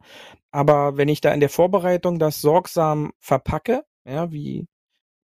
Aber 0.51 0.97
wenn 0.97 1.09
ich 1.09 1.21
da 1.21 1.33
in 1.33 1.41
der 1.41 1.49
Vorbereitung 1.49 2.19
das 2.19 2.41
sorgsam 2.41 3.13
verpacke, 3.21 3.83
ja, 4.07 4.31
wie 4.31 4.67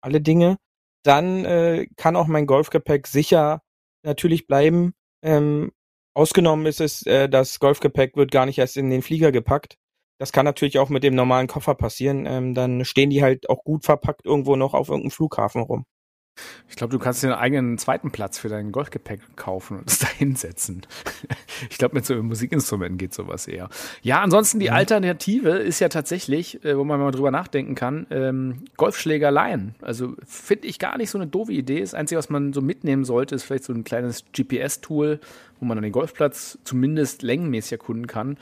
alle 0.02 0.22
Dinge, 0.22 0.58
dann 1.04 1.46
äh, 1.46 1.88
kann 1.96 2.16
auch 2.16 2.28
mein 2.28 2.46
Golfgepäck 2.46 3.08
sicher 3.08 3.62
natürlich 4.04 4.48
bleiben. 4.48 4.94
Ähm, 5.22 5.72
Ausgenommen 6.18 6.66
ist 6.66 6.82
es, 6.82 7.04
äh, 7.04 7.30
das 7.30 7.60
Golfgepäck 7.60 8.16
wird 8.16 8.32
gar 8.32 8.48
nicht 8.48 8.58
erst 8.58 8.76
in 8.76 8.90
den 8.90 9.04
Flieger 9.04 9.32
gepackt. 9.32 9.78
Das 10.18 10.32
kann 10.32 10.46
natürlich 10.46 10.80
auch 10.80 10.90
mit 10.90 11.04
dem 11.04 11.14
normalen 11.14 11.46
Koffer 11.46 11.76
passieren. 11.76 12.26
Ähm, 12.26 12.56
dann 12.56 12.86
stehen 12.86 13.12
die 13.12 13.22
halt 13.22 13.48
auch 13.52 13.64
gut 13.64 13.86
verpackt 13.86 14.26
irgendwo 14.26 14.56
noch 14.56 14.74
auf 14.74 14.90
irgendeinem 14.90 15.12
Flughafen 15.12 15.62
rum. 15.62 15.86
Ich 16.70 16.76
glaube, 16.76 16.92
du 16.92 17.00
kannst 17.00 17.24
dir 17.24 17.28
einen 17.28 17.38
eigenen 17.38 17.78
zweiten 17.78 18.12
Platz 18.12 18.38
für 18.38 18.50
dein 18.50 18.72
Golfgepäck 18.72 19.22
kaufen 19.36 19.80
und 19.80 19.90
es 19.90 20.00
da 20.00 20.08
hinsetzen. 20.08 20.86
ich 21.70 21.78
glaube, 21.78 21.96
mit 21.96 22.06
so 22.06 22.16
Musikinstrumenten 22.22 22.98
geht 22.98 23.14
sowas 23.14 23.48
eher. 23.48 23.70
Ja, 24.02 24.22
ansonsten 24.22 24.60
die 24.60 24.70
mhm. 24.70 24.76
Alternative 24.76 25.50
ist 25.52 25.80
ja 25.80 25.90
tatsächlich, 25.90 26.64
äh, 26.64 26.78
wo 26.78 26.84
man 26.84 27.00
mal 27.00 27.12
drüber 27.12 27.32
nachdenken 27.32 27.76
kann, 27.76 28.08
ähm, 28.10 28.66
Golfschläger 28.78 29.32
leihen. 29.32 29.76
Also 29.82 30.16
finde 30.26 30.68
ich 30.68 30.80
gar 30.80 30.98
nicht 30.98 31.10
so 31.10 31.18
eine 31.18 31.28
doofe 31.28 31.54
Idee. 31.54 31.82
Das 31.82 31.94
Einzige, 31.94 32.20
was 32.20 32.30
man 32.30 32.54
so 32.54 32.62
mitnehmen 32.62 33.06
sollte, 33.06 33.36
ist 33.36 33.44
vielleicht 33.44 33.64
so 33.64 33.74
ein 33.74 33.84
kleines 33.84 34.26
GPS-Tool, 34.34 35.20
wo 35.60 35.66
man 35.66 35.78
dann 35.78 35.84
den 35.84 35.92
Golfplatz 35.92 36.60
zumindest 36.64 37.24
längenmäßig 37.24 37.74
erkunden 37.74 38.08
kann 38.08 38.38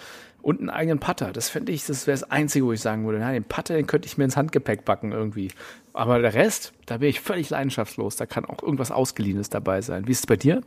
und 0.46 0.60
einen 0.60 0.70
eigenen 0.70 1.00
Putter. 1.00 1.34
Das 1.34 1.50
fände 1.50 1.72
ich, 1.72 1.88
das 1.88 2.06
wäre 2.06 2.14
das 2.20 2.30
Einzige, 2.30 2.66
wo 2.66 2.72
ich 2.72 2.80
sagen 2.80 3.04
würde, 3.04 3.18
na, 3.18 3.32
den 3.32 3.44
Putter, 3.44 3.74
den 3.74 3.88
könnte 3.88 4.06
ich 4.06 4.20
mir 4.20 4.26
ins 4.26 4.38
Handgepäck 4.38 4.86
packen 4.86 5.12
irgendwie. 5.12 5.52
Aber 5.92 6.20
der 6.20 6.36
Rest, 6.36 6.72
da 6.86 6.98
bin 6.98 7.10
ich 7.10 7.20
völlig 7.20 7.50
leidenschaftslos. 7.50 8.16
Da 8.16 8.28
kann 8.28 8.46
auch 8.46 8.62
irgendwas 8.62 8.92
Ausgeliehenes 8.92 9.50
dabei 9.50 9.82
sein. 9.82 10.08
Wie 10.08 10.12
ist 10.12 10.20
es 10.20 10.28
bei 10.28 10.36
dir? 10.36 10.62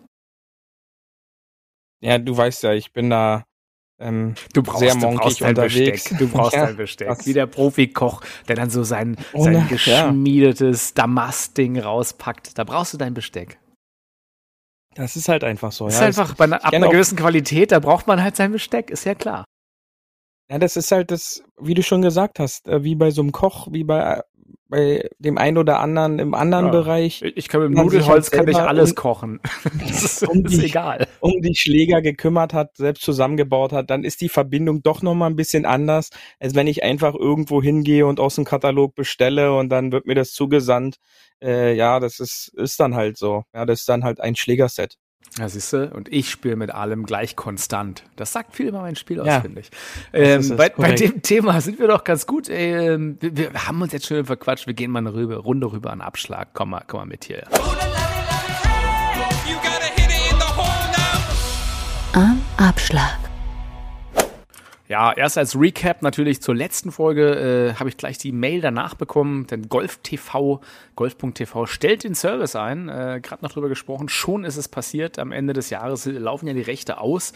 Ja, 2.00 2.18
du 2.18 2.36
weißt 2.36 2.64
ja, 2.64 2.72
ich 2.72 2.92
bin 2.92 3.08
da 3.08 3.44
ähm, 4.00 4.34
du 4.52 4.64
brauchst, 4.64 4.80
sehr 4.80 4.96
monkig 4.96 5.42
unterwegs. 5.42 6.04
Besteck. 6.04 6.18
Du 6.18 6.28
brauchst 6.32 6.56
ja, 6.56 6.66
dein 6.66 6.76
Besteck. 6.76 7.24
Wie 7.24 7.32
der 7.32 7.46
Profikoch, 7.46 8.22
der 8.48 8.56
dann 8.56 8.70
so 8.70 8.82
sein, 8.82 9.16
Ohne, 9.32 9.60
sein 9.60 9.68
geschmiedetes 9.68 10.88
ja. 10.88 10.94
Damastding 11.02 11.78
rauspackt. 11.78 12.58
Da 12.58 12.64
brauchst 12.64 12.94
du 12.94 12.98
dein 12.98 13.14
Besteck. 13.14 13.60
Das 14.96 15.14
ist 15.14 15.28
halt 15.28 15.44
einfach 15.44 15.70
so. 15.70 15.86
Das 15.86 16.00
ja. 16.00 16.08
ist 16.08 16.18
einfach, 16.18 16.34
bei 16.34 16.44
einer, 16.46 16.64
ab 16.64 16.72
einer 16.72 16.88
gewissen 16.88 17.16
Qualität, 17.16 17.70
da 17.70 17.78
braucht 17.78 18.08
man 18.08 18.20
halt 18.20 18.34
sein 18.34 18.50
Besteck, 18.50 18.90
ist 18.90 19.04
ja 19.04 19.14
klar. 19.14 19.44
Ja, 20.50 20.58
das 20.58 20.76
ist 20.76 20.92
halt 20.92 21.10
das, 21.10 21.42
wie 21.60 21.74
du 21.74 21.82
schon 21.82 22.02
gesagt 22.02 22.38
hast, 22.38 22.68
äh, 22.68 22.82
wie 22.82 22.94
bei 22.94 23.10
so 23.10 23.20
einem 23.20 23.32
Koch, 23.32 23.68
wie 23.70 23.84
bei, 23.84 24.22
bei 24.68 25.08
dem 25.18 25.36
einen 25.36 25.58
oder 25.58 25.78
anderen 25.80 26.18
im 26.18 26.32
anderen 26.32 26.66
ja. 26.66 26.72
Bereich. 26.72 27.22
Ich 27.36 27.48
kann 27.48 27.60
mit 27.60 27.70
dem 27.70 27.84
Nudelholz 27.84 28.30
halt 28.30 28.32
kann 28.32 28.48
ich 28.48 28.56
alles 28.56 28.90
um, 28.90 28.96
kochen. 28.96 29.40
das 29.80 30.04
ist, 30.04 30.28
um 30.28 30.44
die, 30.44 30.54
ist 30.54 30.62
egal. 30.62 31.06
Um 31.20 31.42
die 31.42 31.54
Schläger 31.54 32.00
gekümmert 32.00 32.54
hat, 32.54 32.76
selbst 32.76 33.02
zusammengebaut 33.02 33.72
hat, 33.72 33.90
dann 33.90 34.04
ist 34.04 34.22
die 34.22 34.30
Verbindung 34.30 34.82
doch 34.82 35.02
nochmal 35.02 35.28
ein 35.28 35.36
bisschen 35.36 35.66
anders, 35.66 36.08
als 36.40 36.54
wenn 36.54 36.66
ich 36.66 36.82
einfach 36.82 37.14
irgendwo 37.14 37.62
hingehe 37.62 38.06
und 38.06 38.18
aus 38.18 38.36
dem 38.36 38.46
Katalog 38.46 38.94
bestelle 38.94 39.54
und 39.54 39.68
dann 39.68 39.92
wird 39.92 40.06
mir 40.06 40.14
das 40.14 40.32
zugesandt. 40.32 40.96
Äh, 41.42 41.74
ja, 41.74 42.00
das 42.00 42.20
ist, 42.20 42.52
ist 42.56 42.80
dann 42.80 42.94
halt 42.94 43.18
so. 43.18 43.44
Ja, 43.54 43.66
das 43.66 43.80
ist 43.80 43.88
dann 43.88 44.02
halt 44.02 44.20
ein 44.20 44.34
Schlägerset. 44.34 44.96
Ja, 45.36 45.48
siehst 45.48 45.72
du, 45.72 45.90
und 45.94 46.12
ich 46.12 46.30
spiele 46.30 46.56
mit 46.56 46.70
allem 46.70 47.04
gleich 47.04 47.36
konstant. 47.36 48.04
Das 48.16 48.32
sagt 48.32 48.56
viel 48.56 48.68
über 48.68 48.80
mein 48.80 48.96
Spiel 48.96 49.20
aus, 49.20 49.26
ja, 49.26 49.40
finde 49.40 49.60
ich. 49.60 49.70
Ähm, 50.12 50.56
bei, 50.56 50.70
bei, 50.70 50.92
dem 50.92 51.22
Thema 51.22 51.60
sind 51.60 51.78
wir 51.78 51.86
doch 51.86 52.02
ganz 52.02 52.26
gut. 52.26 52.48
Ähm, 52.50 53.18
wir, 53.20 53.36
wir, 53.36 53.66
haben 53.66 53.80
uns 53.82 53.92
jetzt 53.92 54.06
schön 54.06 54.24
verquatscht. 54.24 54.66
Wir 54.66 54.74
gehen 54.74 54.90
mal 54.90 55.00
eine 55.00 55.14
Rübe, 55.14 55.36
Runde 55.36 55.70
rüber 55.70 55.92
an 55.92 56.00
Abschlag. 56.00 56.48
Komm 56.54 56.70
mal, 56.70 56.82
komm 56.86 57.00
mal 57.00 57.06
mit 57.06 57.24
hier. 57.24 57.44
Am 62.14 62.40
Abschlag. 62.56 63.27
Ja, 64.88 65.12
erst 65.12 65.36
als 65.36 65.54
Recap 65.54 66.00
natürlich 66.00 66.40
zur 66.40 66.54
letzten 66.54 66.90
Folge 66.90 67.72
äh, 67.74 67.74
habe 67.74 67.90
ich 67.90 67.98
gleich 67.98 68.16
die 68.16 68.32
Mail 68.32 68.62
danach 68.62 68.94
bekommen, 68.94 69.46
denn 69.46 69.68
Golf 69.68 69.98
TV, 70.02 70.62
Golf.tv 70.96 71.66
stellt 71.66 72.04
den 72.04 72.14
Service 72.14 72.56
ein. 72.56 72.88
Äh, 72.88 73.20
Gerade 73.22 73.44
noch 73.44 73.52
drüber 73.52 73.68
gesprochen, 73.68 74.08
schon 74.08 74.44
ist 74.44 74.56
es 74.56 74.66
passiert. 74.66 75.18
Am 75.18 75.30
Ende 75.30 75.52
des 75.52 75.68
Jahres 75.68 76.06
laufen 76.06 76.46
ja 76.46 76.54
die 76.54 76.62
Rechte 76.62 76.98
aus. 76.98 77.34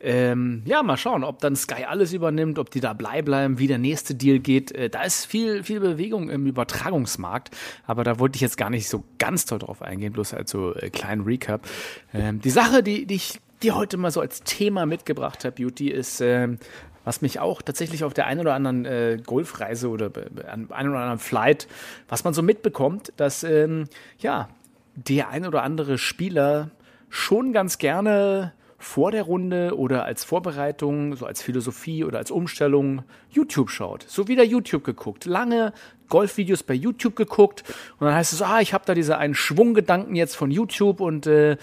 Ähm, 0.00 0.62
ja, 0.64 0.82
mal 0.82 0.96
schauen, 0.96 1.22
ob 1.22 1.40
dann 1.40 1.54
Sky 1.54 1.84
alles 1.84 2.14
übernimmt, 2.14 2.58
ob 2.58 2.70
die 2.70 2.80
dabei 2.80 3.20
bleiben, 3.20 3.58
wie 3.58 3.66
der 3.66 3.78
nächste 3.78 4.14
Deal 4.14 4.38
geht. 4.38 4.72
Äh, 4.72 4.88
da 4.88 5.02
ist 5.02 5.26
viel, 5.26 5.64
viel 5.64 5.80
Bewegung 5.80 6.30
im 6.30 6.46
Übertragungsmarkt, 6.46 7.50
aber 7.86 8.04
da 8.04 8.18
wollte 8.18 8.36
ich 8.36 8.40
jetzt 8.40 8.56
gar 8.56 8.70
nicht 8.70 8.88
so 8.88 9.04
ganz 9.18 9.44
toll 9.44 9.58
drauf 9.58 9.82
eingehen, 9.82 10.14
bloß 10.14 10.32
als 10.32 10.50
so 10.50 10.74
äh, 10.74 10.88
kleinen 10.88 11.24
Recap. 11.24 11.68
Ähm, 12.14 12.40
die 12.40 12.50
Sache, 12.50 12.82
die, 12.82 13.04
die 13.04 13.16
ich 13.16 13.40
dir 13.62 13.74
heute 13.74 13.96
mal 13.96 14.10
so 14.10 14.20
als 14.20 14.42
Thema 14.42 14.86
mitgebracht 14.86 15.44
habe, 15.44 15.52
Beauty, 15.56 15.88
ist, 15.88 16.20
ähm, 16.20 16.58
was 17.04 17.22
mich 17.22 17.38
auch 17.38 17.62
tatsächlich 17.62 18.04
auf 18.04 18.14
der 18.14 18.26
einen 18.26 18.40
oder 18.40 18.54
anderen 18.54 18.84
äh, 18.84 19.18
Golfreise 19.24 19.88
oder 19.88 20.10
an 20.48 20.70
einem 20.70 20.90
oder 20.90 21.00
anderen 21.00 21.18
Flight, 21.18 21.68
was 22.08 22.24
man 22.24 22.34
so 22.34 22.42
mitbekommt, 22.42 23.12
dass 23.16 23.44
ähm, 23.44 23.84
ja 24.18 24.48
der 24.96 25.28
ein 25.28 25.46
oder 25.46 25.62
andere 25.62 25.98
Spieler 25.98 26.70
schon 27.08 27.52
ganz 27.52 27.78
gerne 27.78 28.52
vor 28.86 29.10
der 29.10 29.24
Runde 29.24 29.76
oder 29.76 30.04
als 30.04 30.22
Vorbereitung, 30.22 31.16
so 31.16 31.26
als 31.26 31.42
Philosophie 31.42 32.04
oder 32.04 32.18
als 32.18 32.30
Umstellung 32.30 33.02
YouTube 33.28 33.68
schaut. 33.68 34.04
So 34.08 34.28
wieder 34.28 34.44
YouTube 34.44 34.84
geguckt. 34.84 35.24
Lange 35.24 35.72
Golfvideos 36.08 36.62
bei 36.62 36.74
YouTube 36.74 37.16
geguckt 37.16 37.64
und 37.98 38.06
dann 38.06 38.14
heißt 38.14 38.32
es, 38.32 38.42
ah, 38.42 38.60
ich 38.60 38.72
habe 38.72 38.84
da 38.86 38.94
diese 38.94 39.18
einen 39.18 39.34
Schwunggedanken 39.34 40.14
jetzt 40.14 40.36
von 40.36 40.52
YouTube 40.52 41.00
und 41.00 41.26
äh, 41.26 41.56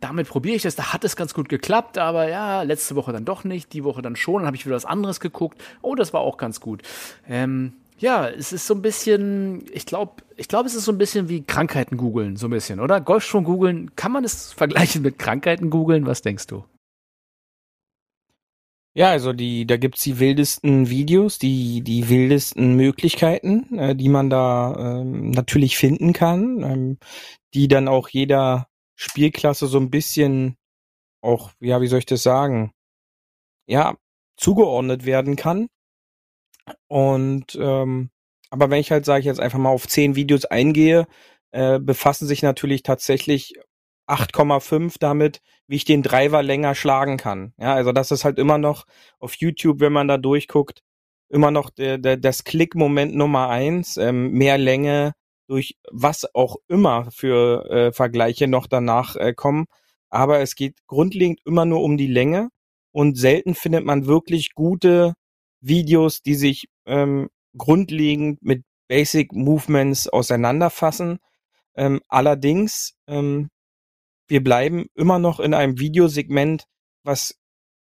damit 0.00 0.28
probiere 0.28 0.54
ich 0.54 0.62
das. 0.62 0.76
Da 0.76 0.92
hat 0.92 1.04
es 1.04 1.16
ganz 1.16 1.34
gut 1.34 1.48
geklappt, 1.48 1.98
aber 1.98 2.28
ja, 2.28 2.62
letzte 2.62 2.94
Woche 2.94 3.12
dann 3.12 3.24
doch 3.24 3.42
nicht, 3.42 3.72
die 3.72 3.82
Woche 3.82 4.00
dann 4.00 4.14
schon. 4.14 4.42
Dann 4.42 4.46
habe 4.46 4.56
ich 4.56 4.64
wieder 4.64 4.76
was 4.76 4.84
anderes 4.84 5.18
geguckt. 5.18 5.60
Oh, 5.82 5.96
das 5.96 6.12
war 6.12 6.20
auch 6.20 6.36
ganz 6.36 6.60
gut. 6.60 6.82
Ähm, 7.28 7.72
ja, 7.98 8.28
es 8.28 8.52
ist 8.52 8.66
so 8.66 8.74
ein 8.74 8.82
bisschen, 8.82 9.64
ich 9.72 9.86
glaube, 9.86 10.22
ich 10.36 10.48
glaube, 10.48 10.68
es 10.68 10.74
ist 10.74 10.84
so 10.84 10.92
ein 10.92 10.98
bisschen 10.98 11.28
wie 11.28 11.42
Krankheiten 11.42 11.96
googeln, 11.96 12.36
so 12.36 12.46
ein 12.46 12.50
bisschen, 12.50 12.80
oder? 12.80 13.00
Golfschwung 13.00 13.44
googeln, 13.44 13.94
kann 13.96 14.12
man 14.12 14.24
es 14.24 14.52
vergleichen 14.54 15.02
mit 15.02 15.18
Krankheiten 15.18 15.70
googeln? 15.70 16.06
Was 16.06 16.22
denkst 16.22 16.46
du? 16.46 16.64
Ja, 18.94 19.10
also 19.10 19.32
die, 19.32 19.66
da 19.66 19.76
gibt's 19.76 20.02
die 20.02 20.18
wildesten 20.18 20.90
Videos, 20.90 21.38
die, 21.38 21.82
die 21.82 22.08
wildesten 22.08 22.74
Möglichkeiten, 22.74 23.78
äh, 23.78 23.94
die 23.94 24.08
man 24.08 24.28
da 24.28 24.74
ähm, 24.76 25.30
natürlich 25.30 25.76
finden 25.78 26.12
kann, 26.12 26.62
ähm, 26.64 26.98
die 27.54 27.68
dann 27.68 27.86
auch 27.86 28.08
jeder 28.08 28.66
Spielklasse 28.96 29.68
so 29.68 29.78
ein 29.78 29.90
bisschen 29.90 30.56
auch, 31.22 31.52
ja, 31.60 31.80
wie 31.80 31.86
soll 31.86 32.00
ich 32.00 32.06
das 32.06 32.22
sagen, 32.22 32.72
ja, 33.68 33.96
zugeordnet 34.36 35.04
werden 35.04 35.36
kann. 35.36 35.68
Und 36.88 37.58
ähm, 37.60 38.10
aber 38.50 38.70
wenn 38.70 38.80
ich 38.80 38.90
halt, 38.90 39.04
sage 39.04 39.20
ich 39.20 39.26
jetzt 39.26 39.40
einfach 39.40 39.58
mal, 39.58 39.70
auf 39.70 39.86
zehn 39.88 40.16
Videos 40.16 40.44
eingehe, 40.46 41.06
äh, 41.52 41.78
befassen 41.78 42.26
sich 42.26 42.42
natürlich 42.42 42.82
tatsächlich 42.82 43.54
8,5 44.08 44.96
damit, 45.00 45.40
wie 45.66 45.76
ich 45.76 45.84
den 45.84 46.02
Driver 46.02 46.42
länger 46.42 46.74
schlagen 46.74 47.18
kann. 47.18 47.52
Ja, 47.58 47.74
also 47.74 47.92
das 47.92 48.10
ist 48.10 48.24
halt 48.24 48.38
immer 48.38 48.58
noch 48.58 48.86
auf 49.18 49.34
YouTube, 49.36 49.80
wenn 49.80 49.92
man 49.92 50.08
da 50.08 50.16
durchguckt, 50.16 50.82
immer 51.28 51.50
noch 51.50 51.70
der, 51.70 51.98
der, 51.98 52.16
das 52.16 52.44
Klickmoment 52.44 53.14
Nummer 53.14 53.48
eins, 53.50 53.96
ähm, 53.98 54.32
mehr 54.32 54.58
Länge 54.58 55.12
durch 55.46 55.76
was 55.90 56.34
auch 56.34 56.56
immer 56.68 57.10
für 57.10 57.70
äh, 57.70 57.92
Vergleiche 57.92 58.48
noch 58.48 58.66
danach 58.66 59.16
äh, 59.16 59.34
kommen. 59.34 59.66
Aber 60.10 60.40
es 60.40 60.54
geht 60.54 60.86
grundlegend 60.86 61.40
immer 61.44 61.64
nur 61.66 61.82
um 61.82 61.96
die 61.98 62.06
Länge 62.06 62.48
und 62.92 63.18
selten 63.18 63.54
findet 63.54 63.84
man 63.84 64.06
wirklich 64.06 64.54
gute 64.54 65.14
Videos, 65.60 66.22
die 66.22 66.34
sich 66.34 66.68
ähm, 66.86 67.28
grundlegend 67.56 68.42
mit 68.42 68.64
Basic 68.88 69.32
Movements 69.32 70.08
auseinanderfassen. 70.08 71.18
Ähm, 71.74 72.00
allerdings, 72.08 72.94
ähm, 73.06 73.50
wir 74.26 74.42
bleiben 74.42 74.86
immer 74.94 75.18
noch 75.18 75.40
in 75.40 75.54
einem 75.54 75.78
Videosegment, 75.78 76.64
was 77.02 77.38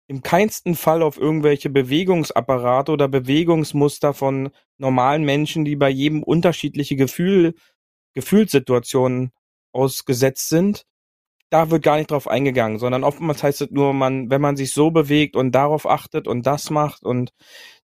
im 0.08 0.24
keinsten 0.24 0.76
Fall 0.76 1.04
auf 1.04 1.18
irgendwelche 1.18 1.70
Bewegungsapparate 1.70 2.92
oder 2.92 3.08
Bewegungsmuster 3.08 4.14
von 4.14 4.50
normalen 4.78 5.24
Menschen, 5.24 5.66
die 5.66 5.76
bei 5.76 5.90
jedem 5.90 6.24
unterschiedliche 6.24 6.96
Gefühl, 6.96 7.54
Gefühlssituationen 8.16 9.32
ausgesetzt 9.72 10.50
sind, 10.50 10.86
da 11.50 11.72
wird 11.72 11.84
gar 11.84 11.98
nicht 11.98 12.12
drauf 12.12 12.28
eingegangen, 12.28 12.78
sondern 12.78 13.04
oftmals 13.04 13.44
heißt 13.44 13.62
es 13.62 13.72
nur, 13.72 13.94
man, 13.94 14.30
wenn 14.30 14.42
man 14.42 14.56
sich 14.56 14.72
so 14.72 14.92
bewegt 14.92 15.36
und 15.36 15.52
darauf 15.54 15.88
achtet 15.88 16.28
und 16.28 16.46
das 16.46 16.70
macht 16.70 17.04
und 17.04 17.32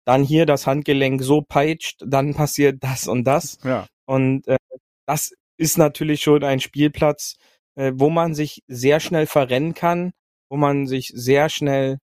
dann 0.04 0.22
hier 0.22 0.46
das 0.46 0.66
Handgelenk 0.66 1.22
so 1.22 1.42
peitscht, 1.42 2.02
dann 2.06 2.34
passiert 2.34 2.82
das 2.82 3.08
und 3.08 3.24
das. 3.24 3.58
Ja. 3.64 3.86
Und 4.06 4.46
äh, 4.46 4.58
das 5.06 5.32
ist 5.56 5.78
natürlich 5.78 6.22
schon 6.22 6.44
ein 6.44 6.60
Spielplatz, 6.60 7.36
äh, 7.76 7.92
wo 7.94 8.10
man 8.10 8.34
sich 8.34 8.62
sehr 8.66 9.00
schnell 9.00 9.26
verrennen 9.26 9.74
kann, 9.74 10.12
wo 10.50 10.56
man 10.56 10.86
sich 10.86 11.10
sehr 11.14 11.48
schnell 11.48 11.98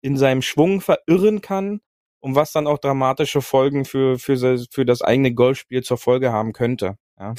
in 0.00 0.16
seinem 0.16 0.42
Schwung 0.42 0.80
verirren 0.80 1.40
kann 1.40 1.80
und 2.20 2.34
was 2.34 2.52
dann 2.52 2.66
auch 2.66 2.78
dramatische 2.78 3.42
Folgen 3.42 3.84
für, 3.84 4.18
für, 4.18 4.58
für 4.70 4.84
das 4.84 5.02
eigene 5.02 5.32
Golfspiel 5.34 5.82
zur 5.82 5.98
Folge 5.98 6.30
haben 6.30 6.52
könnte. 6.52 6.96
Ja. 7.18 7.34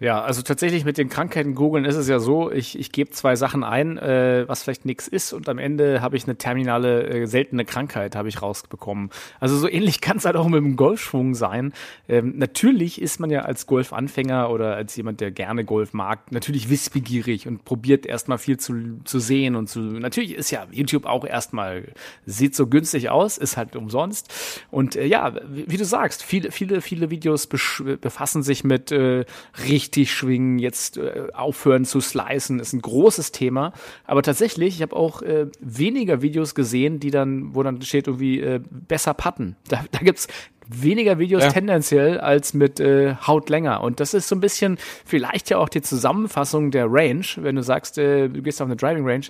Ja, 0.00 0.22
also 0.22 0.42
tatsächlich 0.42 0.84
mit 0.84 0.96
den 0.96 1.08
Krankheiten 1.08 1.56
googeln 1.56 1.84
ist 1.84 1.96
es 1.96 2.08
ja 2.08 2.20
so, 2.20 2.52
ich, 2.52 2.78
ich 2.78 2.92
gebe 2.92 3.10
zwei 3.10 3.34
Sachen 3.34 3.64
ein, 3.64 3.98
äh, 3.98 4.44
was 4.46 4.62
vielleicht 4.62 4.84
nichts 4.84 5.08
ist 5.08 5.32
und 5.32 5.48
am 5.48 5.58
Ende 5.58 6.00
habe 6.00 6.16
ich 6.16 6.24
eine 6.24 6.36
terminale 6.36 7.02
äh, 7.08 7.26
seltene 7.26 7.64
Krankheit 7.64 8.14
habe 8.14 8.28
ich 8.28 8.40
rausbekommen. 8.40 9.10
Also 9.40 9.56
so 9.56 9.68
ähnlich 9.68 10.00
kann 10.00 10.18
es 10.18 10.24
halt 10.24 10.36
auch 10.36 10.46
mit 10.46 10.58
dem 10.62 10.76
Golfschwung 10.76 11.34
sein. 11.34 11.72
Ähm, 12.08 12.34
natürlich 12.36 13.02
ist 13.02 13.18
man 13.18 13.30
ja 13.30 13.42
als 13.42 13.66
Golfanfänger 13.66 14.50
oder 14.50 14.76
als 14.76 14.94
jemand, 14.94 15.20
der 15.20 15.32
gerne 15.32 15.64
Golf 15.64 15.92
mag, 15.92 16.30
natürlich 16.30 16.70
wissbegierig 16.70 17.48
und 17.48 17.64
probiert 17.64 18.06
erstmal 18.06 18.38
viel 18.38 18.58
zu, 18.58 19.00
zu 19.02 19.18
sehen 19.18 19.56
und 19.56 19.68
zu. 19.68 19.80
Natürlich 19.80 20.34
ist 20.34 20.52
ja 20.52 20.68
YouTube 20.70 21.06
auch 21.06 21.24
erstmal 21.24 21.88
sieht 22.24 22.54
so 22.54 22.68
günstig 22.68 23.10
aus, 23.10 23.36
ist 23.36 23.56
halt 23.56 23.74
umsonst 23.74 24.32
und 24.70 24.94
äh, 24.94 25.06
ja, 25.06 25.34
wie, 25.48 25.64
wie, 25.68 25.76
du 25.76 25.84
sagst, 25.84 26.22
viele 26.22 26.52
viele 26.52 26.82
viele 26.82 27.10
Videos 27.10 27.48
befassen 27.48 28.44
sich 28.44 28.62
mit 28.62 28.92
äh, 28.92 29.24
richtig 29.66 29.87
richtig 29.88 30.12
schwingen, 30.12 30.58
jetzt 30.58 30.98
äh, 30.98 31.28
aufhören 31.32 31.86
zu 31.86 32.00
slicen, 32.00 32.60
ist 32.60 32.74
ein 32.74 32.82
großes 32.82 33.32
Thema. 33.32 33.72
Aber 34.04 34.22
tatsächlich, 34.22 34.76
ich 34.76 34.82
habe 34.82 34.94
auch 34.94 35.22
äh, 35.22 35.46
weniger 35.60 36.20
Videos 36.20 36.54
gesehen, 36.54 37.00
die 37.00 37.10
dann, 37.10 37.54
wo 37.54 37.62
dann 37.62 37.80
steht 37.80 38.06
irgendwie 38.06 38.40
äh, 38.40 38.60
besser 38.70 39.14
putten. 39.14 39.56
Da, 39.68 39.84
da 39.90 40.00
gibt's 40.00 40.28
weniger 40.68 41.18
Videos 41.18 41.44
ja. 41.44 41.50
tendenziell 41.50 42.20
als 42.20 42.52
mit 42.52 42.78
äh, 42.78 43.14
Haut 43.26 43.48
länger. 43.48 43.82
Und 43.82 44.00
das 44.00 44.12
ist 44.12 44.28
so 44.28 44.36
ein 44.36 44.40
bisschen 44.40 44.76
vielleicht 45.06 45.48
ja 45.48 45.56
auch 45.56 45.70
die 45.70 45.80
Zusammenfassung 45.80 46.70
der 46.70 46.86
Range, 46.90 47.24
wenn 47.36 47.56
du 47.56 47.62
sagst, 47.62 47.96
äh, 47.96 48.28
du 48.28 48.42
gehst 48.42 48.60
auf 48.60 48.66
eine 48.66 48.76
Driving 48.76 49.06
Range, 49.06 49.24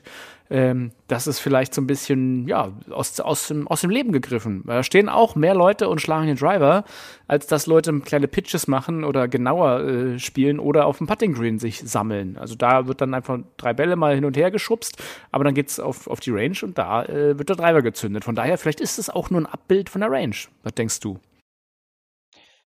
ähm, 0.51 0.93
das 1.09 1.27
ist 1.27 1.41
vielleicht 1.41 1.75
so 1.75 1.83
ein 1.83 1.87
bisschen, 1.87 2.49
ja, 2.49 2.73
aus, 2.91 3.21
aus, 3.21 3.49
dem, 3.49 3.69
aus 3.69 3.83
dem 3.83 3.91
Leben 3.91 4.13
gegriffen. 4.13 4.63
Da 4.67 4.83
stehen 4.83 5.09
auch 5.09 5.35
mehr 5.35 5.55
Leute 5.55 5.89
und 5.89 6.01
schlagen 6.01 6.27
den 6.27 6.37
Driver, 6.37 6.85
als 7.27 7.47
dass 7.47 7.67
Leute 7.67 8.01
kleine 8.01 8.29
Pitches 8.29 8.67
machen 8.67 9.05
oder 9.05 9.29
genauer 9.29 9.81
äh, 9.81 10.19
spielen 10.19 10.59
oder 10.59 10.87
auf 10.87 10.99
dem 10.99 11.07
Putting 11.07 11.35
Green 11.35 11.59
sich 11.59 11.81
sammeln. 11.81 12.39
Also 12.39 12.55
da 12.55 12.87
wird 12.87 13.01
dann 13.01 13.13
einfach 13.13 13.39
drei 13.59 13.75
Bälle 13.75 13.97
mal 13.97 14.15
hin 14.15 14.25
und 14.25 14.37
her 14.37 14.51
geschubst, 14.51 15.03
aber 15.31 15.45
dann 15.45 15.55
geht's 15.55 15.79
auf, 15.79 16.07
auf 16.07 16.21
die 16.21 16.31
Range 16.31 16.57
und 16.63 16.79
da 16.79 17.05
äh, 17.05 17.39
wird 17.39 17.51
der 17.51 17.57
Driver 17.57 17.83
gezündet. 17.83 18.25
Von 18.25 18.35
daher, 18.35 18.57
vielleicht 18.57 18.81
ist 18.81 18.99
es 18.99 19.11
auch 19.11 19.31
nur 19.31 19.43
ein 19.43 19.47
Abbild 19.47 19.91
von 19.91 20.01
der 20.01 20.11
Range. 20.11 20.37
Was 20.63 20.75
denkst 20.75 21.01
du? 21.01 21.19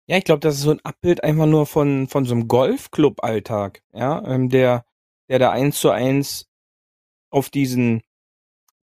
Ja, 0.06 0.18
ich 0.18 0.24
glaube, 0.24 0.40
das 0.40 0.56
ist 0.56 0.64
so 0.64 0.72
ein 0.72 0.84
Abbild 0.84 1.24
einfach 1.24 1.46
nur 1.46 1.66
von, 1.68 2.08
von 2.08 2.26
so 2.26 2.34
einem 2.34 2.48
Golfclub-Alltag, 2.48 3.84
ja, 3.94 4.24
ähm, 4.26 4.50
der, 4.50 4.84
der 5.30 5.38
da 5.38 5.52
eins 5.52 5.80
zu 5.80 5.92
eins 5.92 6.49
auf 7.30 7.50
diesen, 7.50 8.02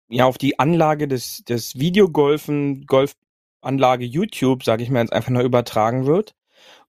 ja, 0.10 0.26
auf 0.26 0.38
die 0.38 0.60
Anlage 0.60 1.08
des, 1.08 1.44
des 1.46 1.78
Videogolfen, 1.80 2.86
Golfanlage 2.86 4.06
YouTube, 4.06 4.64
sage 4.64 4.84
ich 4.84 4.90
mal 4.90 5.02
jetzt 5.02 5.14
einfach 5.14 5.32
nur 5.32 5.44
übertragen 5.44 6.06
wird. 6.06 6.36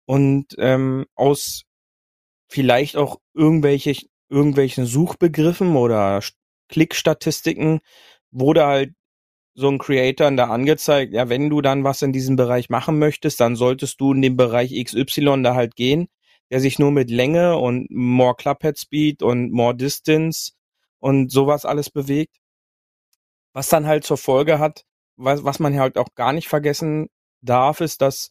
Und 0.07 0.57
ähm, 0.59 1.07
aus 1.15 1.65
vielleicht 2.49 2.97
auch 2.97 3.21
irgendwelche, 3.35 3.95
irgendwelchen 4.29 4.87
Suchbegriffen 4.87 5.77
oder 5.77 6.21
Klickstatistiken 6.69 7.81
wurde 8.31 8.67
halt 8.67 8.95
so 9.55 9.69
ein 9.69 9.79
Creator 9.79 10.31
da 10.33 10.47
angezeigt, 10.49 11.13
ja, 11.13 11.29
wenn 11.29 11.51
du 11.51 11.61
dann 11.61 11.85
was 11.85 12.03
in 12.03 12.13
diesem 12.13 12.37
Bereich 12.37 12.71
machen 12.71 12.99
möchtest, 12.99 13.41
dann 13.41 13.57
solltest 13.57 14.01
du 14.01 14.13
in 14.13 14.23
den 14.23 14.37
Bereich 14.37 14.73
XY 14.73 15.43
da 15.43 15.55
halt 15.55 15.77
gehen, 15.77 16.09
der 16.51 16.61
sich 16.61 16.79
nur 16.79 16.91
mit 16.91 17.11
Länge 17.11 17.57
und 17.59 17.91
more 17.91 18.35
Clubhead 18.37 18.79
Speed 18.79 19.23
und 19.23 19.53
more 19.53 19.77
Distance 19.77 20.53
und 21.01 21.31
sowas 21.33 21.65
alles 21.65 21.91
bewegt. 21.91 22.37
Was 23.53 23.69
dann 23.69 23.87
halt 23.87 24.05
zur 24.05 24.17
Folge 24.17 24.59
hat, 24.59 24.85
was, 25.17 25.45
was 25.45 25.59
man 25.59 25.79
halt 25.79 25.99
auch 25.99 26.15
gar 26.15 26.33
nicht 26.33 26.49
vergessen 26.49 27.09
darf, 27.43 27.81
ist, 27.81 28.01
dass 28.01 28.31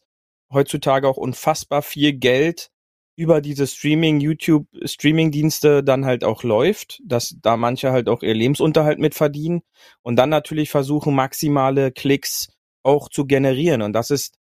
heutzutage 0.52 1.08
auch 1.08 1.16
unfassbar 1.16 1.82
viel 1.82 2.14
Geld 2.14 2.70
über 3.16 3.40
diese 3.42 3.66
Streaming, 3.66 4.20
YouTube, 4.20 4.66
Streaming-Dienste 4.82 5.84
dann 5.84 6.06
halt 6.06 6.24
auch 6.24 6.42
läuft, 6.42 7.02
dass 7.04 7.36
da 7.42 7.56
manche 7.56 7.92
halt 7.92 8.08
auch 8.08 8.22
ihr 8.22 8.34
Lebensunterhalt 8.34 8.98
mit 8.98 9.14
verdienen 9.14 9.60
und 10.02 10.16
dann 10.16 10.30
natürlich 10.30 10.70
versuchen, 10.70 11.14
maximale 11.14 11.92
Klicks 11.92 12.48
auch 12.82 13.10
zu 13.10 13.26
generieren. 13.26 13.82
Und 13.82 13.92
das 13.92 14.10
ist 14.10 14.38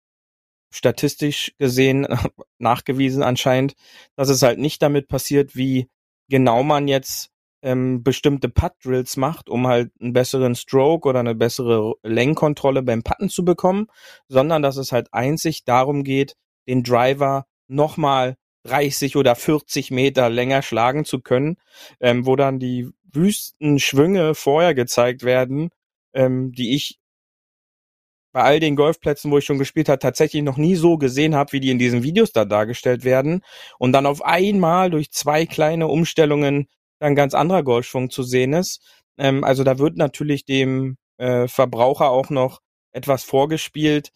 statistisch 0.74 1.54
gesehen 1.60 2.08
nachgewiesen 2.58 3.22
anscheinend, 3.22 3.76
dass 4.16 4.30
es 4.30 4.42
halt 4.42 4.60
nicht 4.60 4.82
damit 4.82 5.08
passiert, 5.08 5.56
wie 5.56 5.88
genau 6.30 6.64
man 6.64 6.88
jetzt 6.88 7.30
ähm, 7.64 8.04
bestimmte 8.04 8.50
Putt-Drills 8.50 9.18
macht, 9.18 9.50
um 9.50 9.68
halt 9.68 9.92
einen 10.00 10.14
besseren 10.14 10.54
Stroke 10.54 11.08
oder 11.08 11.22
eine 11.22 11.34
bessere 11.34 11.94
Lenkkontrolle 12.04 12.84
beim 12.84 13.04
Putten 13.04 13.30
zu 13.30 13.46
bekommen, 13.46 13.88
sondern 14.28 14.62
dass 14.62 14.78
es 14.78 14.92
halt 14.92 15.08
einzig 15.14 15.64
darum 15.64 16.04
geht, 16.04 16.36
den 16.68 16.84
Driver 16.84 17.46
nochmal 17.68 18.36
30 18.66 19.16
oder 19.16 19.36
40 19.36 19.92
Meter 19.92 20.30
länger 20.30 20.62
schlagen 20.62 21.06
zu 21.06 21.22
können, 21.22 21.58
ähm, 22.00 22.26
wo 22.26 22.36
dann 22.36 22.60
die 22.60 22.90
wüsten 23.12 23.80
Schwünge 23.80 24.36
vorher 24.36 24.74
gezeigt 24.74 25.24
werden, 25.24 25.70
ähm, 26.14 26.52
die 26.52 26.76
ich 26.76 27.00
bei 28.34 28.42
all 28.42 28.60
den 28.60 28.76
Golfplätzen, 28.76 29.32
wo 29.32 29.38
ich 29.38 29.46
schon 29.46 29.60
gespielt 29.60 29.90
habe, 29.90 30.00
tatsächlich 30.00 30.42
noch 30.44 30.58
nie 30.58 30.76
so 30.76 30.98
gesehen 30.98 31.36
habe, 31.36 31.54
wie 31.54 31.60
die 31.60 31.70
in 31.70 31.78
diesen 31.78 32.04
Videos 32.04 32.32
da 32.32 32.46
dargestellt 32.46 33.04
werden. 33.04 33.42
Und 33.78 33.94
dann 33.94 34.08
auf 34.08 34.26
einmal 34.26 34.90
durch 34.90 35.12
zwei 35.12 35.46
kleine 35.46 35.88
Umstellungen 35.88 36.68
dann 37.04 37.16
ganz 37.16 37.34
anderer 37.34 37.64
Golfschwung 37.64 38.10
zu 38.10 38.24
sehen 38.24 38.54
ist. 38.54 38.82
Ähm, 39.18 39.44
also 39.44 39.64
da 39.64 39.80
wird 39.80 39.98
natürlich 39.98 40.46
dem 40.46 40.98
äh, 41.18 41.48
Verbraucher 41.48 42.10
auch 42.10 42.30
noch 42.30 42.62
etwas 42.94 43.24
vorgespielt, 43.24 44.12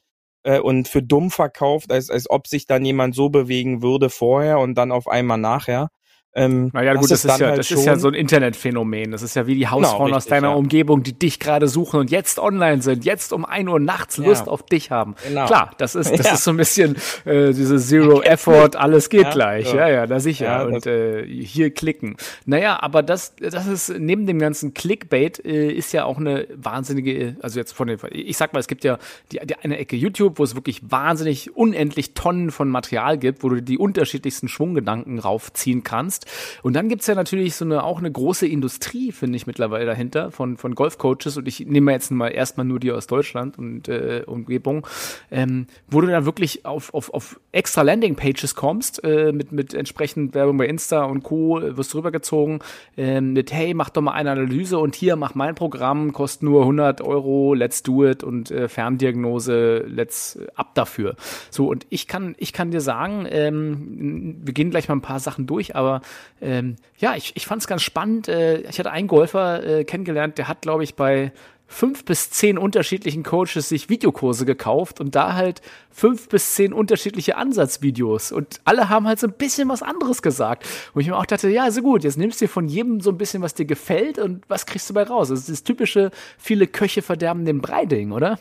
äh, 0.47 0.59
und 0.59 0.87
für 0.87 1.03
dumm 1.03 1.29
verkauft, 1.29 1.91
als, 1.91 2.09
als 2.09 2.29
ob 2.29 2.47
sich 2.47 2.65
dann 2.67 2.85
jemand 2.85 3.15
so 3.15 3.29
bewegen 3.29 3.81
würde 3.81 4.09
vorher 4.09 4.59
und 4.59 4.75
dann 4.75 4.91
auf 4.91 5.07
einmal 5.07 5.37
nachher. 5.37 5.89
Ähm, 6.37 6.69
naja, 6.71 6.93
gut, 6.93 7.05
das, 7.05 7.25
ist, 7.25 7.31
ist 7.31 7.39
ja, 7.39 7.47
halt 7.47 7.57
das 7.57 7.71
ist 7.71 7.83
ja 7.83 7.97
so 7.97 8.09
ein 8.09 8.13
Internetphänomen. 8.13 9.09
Das 9.11 9.23
ist 9.23 9.35
ja 9.35 9.47
wie 9.47 9.55
die 9.55 9.61
genau, 9.61 9.71
Hausfrauen 9.71 10.05
genau, 10.05 10.17
aus 10.17 10.25
deiner 10.27 10.49
ja. 10.49 10.53
Umgebung, 10.53 11.01
die 11.01 11.17
dich 11.17 11.39
gerade 11.39 11.67
suchen 11.67 11.99
und 11.99 12.11
jetzt 12.11 12.37
online 12.37 12.83
sind, 12.83 13.05
jetzt 13.05 13.33
um 13.33 13.43
ein 13.43 13.67
Uhr 13.67 13.79
nachts 13.79 14.17
Lust 14.17 14.45
ja. 14.45 14.51
auf 14.51 14.63
dich 14.63 14.91
haben. 14.91 15.15
Genau. 15.27 15.47
Klar, 15.47 15.71
das 15.79 15.95
ist, 15.95 16.11
das 16.11 16.27
ja. 16.27 16.33
ist 16.33 16.43
so 16.43 16.51
ein 16.51 16.57
bisschen 16.57 16.95
äh, 17.25 17.53
diese 17.53 17.79
Zero 17.79 18.21
Effort, 18.21 18.75
alles 18.75 19.09
geht 19.09 19.31
gleich. 19.31 19.73
Ja, 19.73 19.89
ja, 19.89 20.05
da 20.05 20.19
sicher. 20.19 20.67
und 20.67 20.85
äh, 20.85 21.25
hier 21.25 21.71
klicken. 21.71 22.17
Naja, 22.45 22.83
aber 22.83 23.01
das, 23.01 23.35
das 23.37 23.65
ist 23.65 23.97
neben 23.97 24.27
dem 24.27 24.37
ganzen 24.37 24.75
Clickbait 24.75 25.43
äh, 25.43 25.71
ist 25.71 25.91
ja 25.91 26.05
auch 26.05 26.19
eine 26.19 26.47
wahnsinnige, 26.53 27.37
also 27.41 27.59
jetzt 27.59 27.71
von 27.71 27.87
den, 27.87 27.97
ich 28.11 28.37
sag 28.37 28.53
mal, 28.53 28.59
es 28.59 28.67
gibt 28.67 28.83
ja 28.83 28.99
die, 29.31 29.39
die 29.43 29.55
eine 29.55 29.79
Ecke 29.79 29.95
YouTube, 29.95 30.37
wo 30.37 30.43
es 30.43 30.53
wirklich 30.53 30.81
wahnsinnig 30.91 31.55
unendlich 31.55 32.13
Tonnen 32.13 32.51
von 32.51 32.69
Material 32.69 33.17
gibt, 33.17 33.43
wo 33.43 33.49
du 33.49 33.61
die 33.61 33.79
unterschiedlichsten 33.79 34.47
Schwunggedanken 34.47 35.17
raufziehen 35.17 35.83
kannst. 35.83 36.16
Und 36.63 36.73
dann 36.73 36.89
gibt's 36.89 37.07
ja 37.07 37.15
natürlich 37.15 37.55
so 37.55 37.65
eine 37.65 37.83
auch 37.83 37.99
eine 37.99 38.11
große 38.11 38.47
Industrie, 38.47 39.11
finde 39.11 39.37
ich, 39.37 39.47
mittlerweile 39.47 39.85
dahinter 39.85 40.31
von, 40.31 40.57
von 40.57 40.75
Golfcoaches. 40.75 41.37
Und 41.37 41.47
ich 41.47 41.65
nehme 41.65 41.91
jetzt 41.91 42.11
mal 42.11 42.29
erstmal 42.29 42.65
nur 42.65 42.79
die 42.79 42.91
aus 42.91 43.07
Deutschland 43.07 43.57
und 43.57 43.87
äh, 43.87 44.23
Umgebung, 44.25 44.85
ähm, 45.31 45.67
wo 45.87 46.01
du 46.01 46.07
dann 46.07 46.25
wirklich 46.25 46.65
auf, 46.65 46.93
auf, 46.93 47.13
auf 47.13 47.39
extra 47.51 47.81
Landingpages 47.81 48.55
kommst, 48.55 49.03
äh, 49.03 49.31
mit, 49.31 49.51
mit 49.51 49.73
entsprechend 49.73 50.33
Werbung 50.35 50.57
bei 50.57 50.67
Insta 50.67 51.03
und 51.03 51.23
Co. 51.23 51.59
wirst 51.61 51.93
du 51.93 51.97
rübergezogen, 51.97 52.59
äh, 52.97 53.21
mit 53.21 53.51
hey, 53.51 53.73
mach 53.73 53.89
doch 53.89 54.01
mal 54.01 54.11
eine 54.11 54.31
Analyse 54.31 54.77
und 54.77 54.95
hier, 54.95 55.15
mach 55.15 55.35
mein 55.35 55.55
Programm, 55.55 56.13
kostet 56.13 56.43
nur 56.43 56.61
100 56.61 57.01
Euro, 57.01 57.53
let's 57.53 57.83
do 57.83 58.05
it 58.05 58.23
und 58.23 58.51
äh, 58.51 58.67
Ferndiagnose, 58.67 59.85
let's 59.87 60.39
ab 60.55 60.75
dafür. 60.75 61.15
So, 61.49 61.67
und 61.67 61.85
ich 61.89 62.07
kann, 62.07 62.35
ich 62.37 62.53
kann 62.53 62.71
dir 62.71 62.81
sagen, 62.81 63.25
ähm, 63.29 64.37
wir 64.43 64.53
gehen 64.53 64.71
gleich 64.71 64.87
mal 64.87 64.95
ein 64.95 65.01
paar 65.01 65.19
Sachen 65.19 65.47
durch, 65.47 65.75
aber 65.75 66.01
ähm, 66.41 66.75
ja, 66.97 67.15
ich, 67.15 67.35
ich 67.35 67.45
fand 67.45 67.61
es 67.61 67.67
ganz 67.67 67.81
spannend. 67.81 68.27
Äh, 68.27 68.61
ich 68.61 68.79
hatte 68.79 68.91
einen 68.91 69.07
Golfer 69.07 69.63
äh, 69.63 69.83
kennengelernt, 69.83 70.37
der 70.37 70.47
hat, 70.47 70.61
glaube 70.61 70.83
ich, 70.83 70.95
bei 70.95 71.31
fünf 71.67 72.05
bis 72.05 72.29
zehn 72.31 72.57
unterschiedlichen 72.57 73.23
Coaches 73.23 73.69
sich 73.69 73.89
Videokurse 73.89 74.45
gekauft 74.45 75.01
und 75.01 75.15
da 75.15 75.33
halt 75.33 75.61
fünf 75.91 76.29
bis 76.29 76.55
zehn 76.55 76.71
unterschiedliche 76.71 77.35
Ansatzvideos 77.35 78.31
und 78.31 78.61
alle 78.63 78.89
haben 78.89 79.05
halt 79.05 79.19
so 79.19 79.27
ein 79.27 79.33
bisschen 79.33 79.67
was 79.67 79.83
anderes 79.83 80.21
gesagt. 80.21 80.65
Und 80.93 81.01
ich 81.01 81.07
mir 81.07 81.17
auch 81.17 81.25
dachte, 81.25 81.49
ja, 81.49 81.69
so 81.69 81.81
gut, 81.81 82.05
jetzt 82.05 82.17
nimmst 82.17 82.41
du 82.41 82.47
von 82.47 82.69
jedem 82.69 83.01
so 83.01 83.11
ein 83.11 83.17
bisschen, 83.17 83.41
was 83.41 83.53
dir 83.53 83.65
gefällt 83.65 84.17
und 84.17 84.49
was 84.49 84.65
kriegst 84.65 84.89
du 84.89 84.93
bei 84.93 85.03
raus? 85.03 85.27
Das 85.27 85.39
ist 85.41 85.49
das 85.49 85.63
typische, 85.63 86.11
viele 86.37 86.67
Köche 86.67 87.01
verderben 87.01 87.43
den 87.43 87.61
Brei-Ding, 87.61 88.13
oder? 88.13 88.39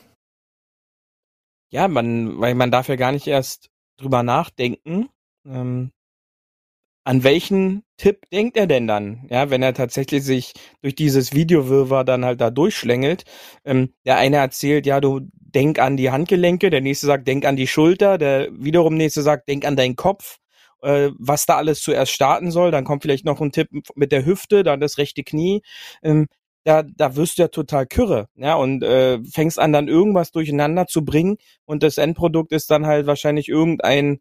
Ja, 1.73 1.89
man, 1.89 2.41
weil 2.41 2.55
man 2.55 2.71
darf 2.71 2.89
ja 2.89 2.97
gar 2.97 3.11
nicht 3.11 3.27
erst 3.27 3.71
drüber 3.99 4.23
nachdenken. 4.23 5.09
Ähm, 5.45 5.91
an 7.07 7.23
welchen 7.23 7.85
Tipp 7.99 8.29
denkt 8.33 8.57
er 8.57 8.67
denn 8.67 8.89
dann? 8.89 9.27
Ja, 9.31 9.49
wenn 9.49 9.63
er 9.63 9.75
tatsächlich 9.75 10.25
sich 10.25 10.55
durch 10.83 10.97
dieses 10.97 11.33
Videowirrwarr 11.33 12.05
dann 12.05 12.25
halt 12.25 12.41
da 12.41 12.51
durchschlängelt. 12.51 13.25
Ähm, 13.65 13.95
der 14.05 14.17
eine 14.19 14.39
erzählt, 14.39 14.87
ja, 14.87 15.01
du 15.01 15.21
denk 15.33 15.79
an 15.79 15.97
die 15.97 16.11
Handgelenke, 16.11 16.69
der 16.69 16.81
nächste 16.81 17.07
sagt, 17.07 17.29
denk 17.29 17.45
an 17.47 17.55
die 17.55 17.69
Schulter, 17.69 18.19
der 18.19 18.49
wiederum 18.53 18.97
nächste 18.97 19.23
sagt, 19.23 19.49
denk 19.49 19.65
an 19.65 19.77
deinen 19.77 19.95
Kopf, 19.95 20.39
äh, 20.83 21.11
was 21.17 21.47
da 21.47 21.57
alles 21.57 21.81
zuerst 21.81 22.11
starten 22.11 22.51
soll. 22.51 22.73
Dann 22.73 22.85
kommt 22.85 23.03
vielleicht 23.03 23.25
noch 23.25 23.41
ein 23.41 23.53
Tipp 23.53 23.69
mit 23.95 24.11
der 24.11 24.27
Hüfte, 24.27 24.65
dann 24.65 24.81
das 24.81 24.99
rechte 24.99 25.23
Knie. 25.23 25.63
Ähm, 26.03 26.27
da, 26.65 26.83
da 26.83 27.15
wirst 27.15 27.39
du 27.39 27.43
ja 27.43 27.49
total 27.49 27.87
kürre, 27.87 28.27
ja, 28.35 28.57
und 28.57 28.83
äh, 28.83 29.21
fängst 29.33 29.61
an, 29.61 29.73
dann 29.73 29.87
irgendwas 29.87 30.33
durcheinander 30.33 30.89
zu 30.89 31.05
bringen 31.05 31.37
und 31.67 31.85
das 31.85 31.99
Endprodukt 31.99 32.51
ist 32.51 32.73
dann 32.73 32.87
halt 32.87 33.07
wahrscheinlich 33.07 33.49
irgendein 33.49 34.19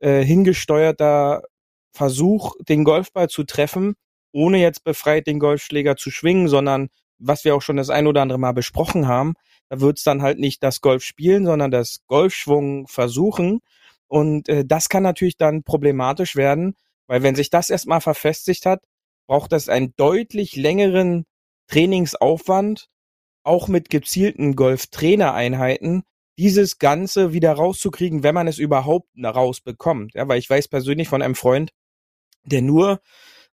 äh, 0.00 0.24
hingesteuerter 0.24 1.42
Versuch, 1.92 2.54
den 2.68 2.84
Golfball 2.84 3.28
zu 3.28 3.44
treffen, 3.44 3.94
ohne 4.32 4.58
jetzt 4.58 4.84
befreit 4.84 5.26
den 5.26 5.38
Golfschläger 5.38 5.96
zu 5.96 6.10
schwingen, 6.10 6.48
sondern 6.48 6.88
was 7.18 7.44
wir 7.44 7.54
auch 7.54 7.62
schon 7.62 7.76
das 7.76 7.90
ein 7.90 8.06
oder 8.06 8.22
andere 8.22 8.38
Mal 8.38 8.52
besprochen 8.52 9.06
haben, 9.06 9.34
da 9.68 9.80
wird's 9.80 10.02
dann 10.02 10.22
halt 10.22 10.38
nicht 10.38 10.62
das 10.62 10.80
Golf 10.80 11.04
spielen, 11.04 11.46
sondern 11.46 11.70
das 11.70 12.00
Golfschwung 12.06 12.88
versuchen. 12.88 13.60
Und 14.08 14.48
äh, 14.48 14.64
das 14.66 14.88
kann 14.88 15.02
natürlich 15.02 15.36
dann 15.36 15.62
problematisch 15.62 16.36
werden, 16.36 16.74
weil 17.06 17.22
wenn 17.22 17.34
sich 17.34 17.50
das 17.50 17.70
erstmal 17.70 18.00
verfestigt 18.00 18.66
hat, 18.66 18.82
braucht 19.26 19.52
das 19.52 19.68
einen 19.68 19.94
deutlich 19.96 20.56
längeren 20.56 21.24
Trainingsaufwand, 21.68 22.88
auch 23.44 23.68
mit 23.68 23.88
gezielten 23.88 24.56
Golftrainereinheiten, 24.56 26.02
dieses 26.38 26.78
Ganze 26.78 27.32
wieder 27.32 27.52
rauszukriegen, 27.52 28.22
wenn 28.22 28.34
man 28.34 28.48
es 28.48 28.58
überhaupt 28.58 29.08
rausbekommt. 29.22 30.14
Ja, 30.14 30.28
weil 30.28 30.38
ich 30.38 30.48
weiß 30.48 30.68
persönlich 30.68 31.08
von 31.08 31.22
einem 31.22 31.34
Freund, 31.34 31.70
der 32.44 32.62
nur 32.62 33.00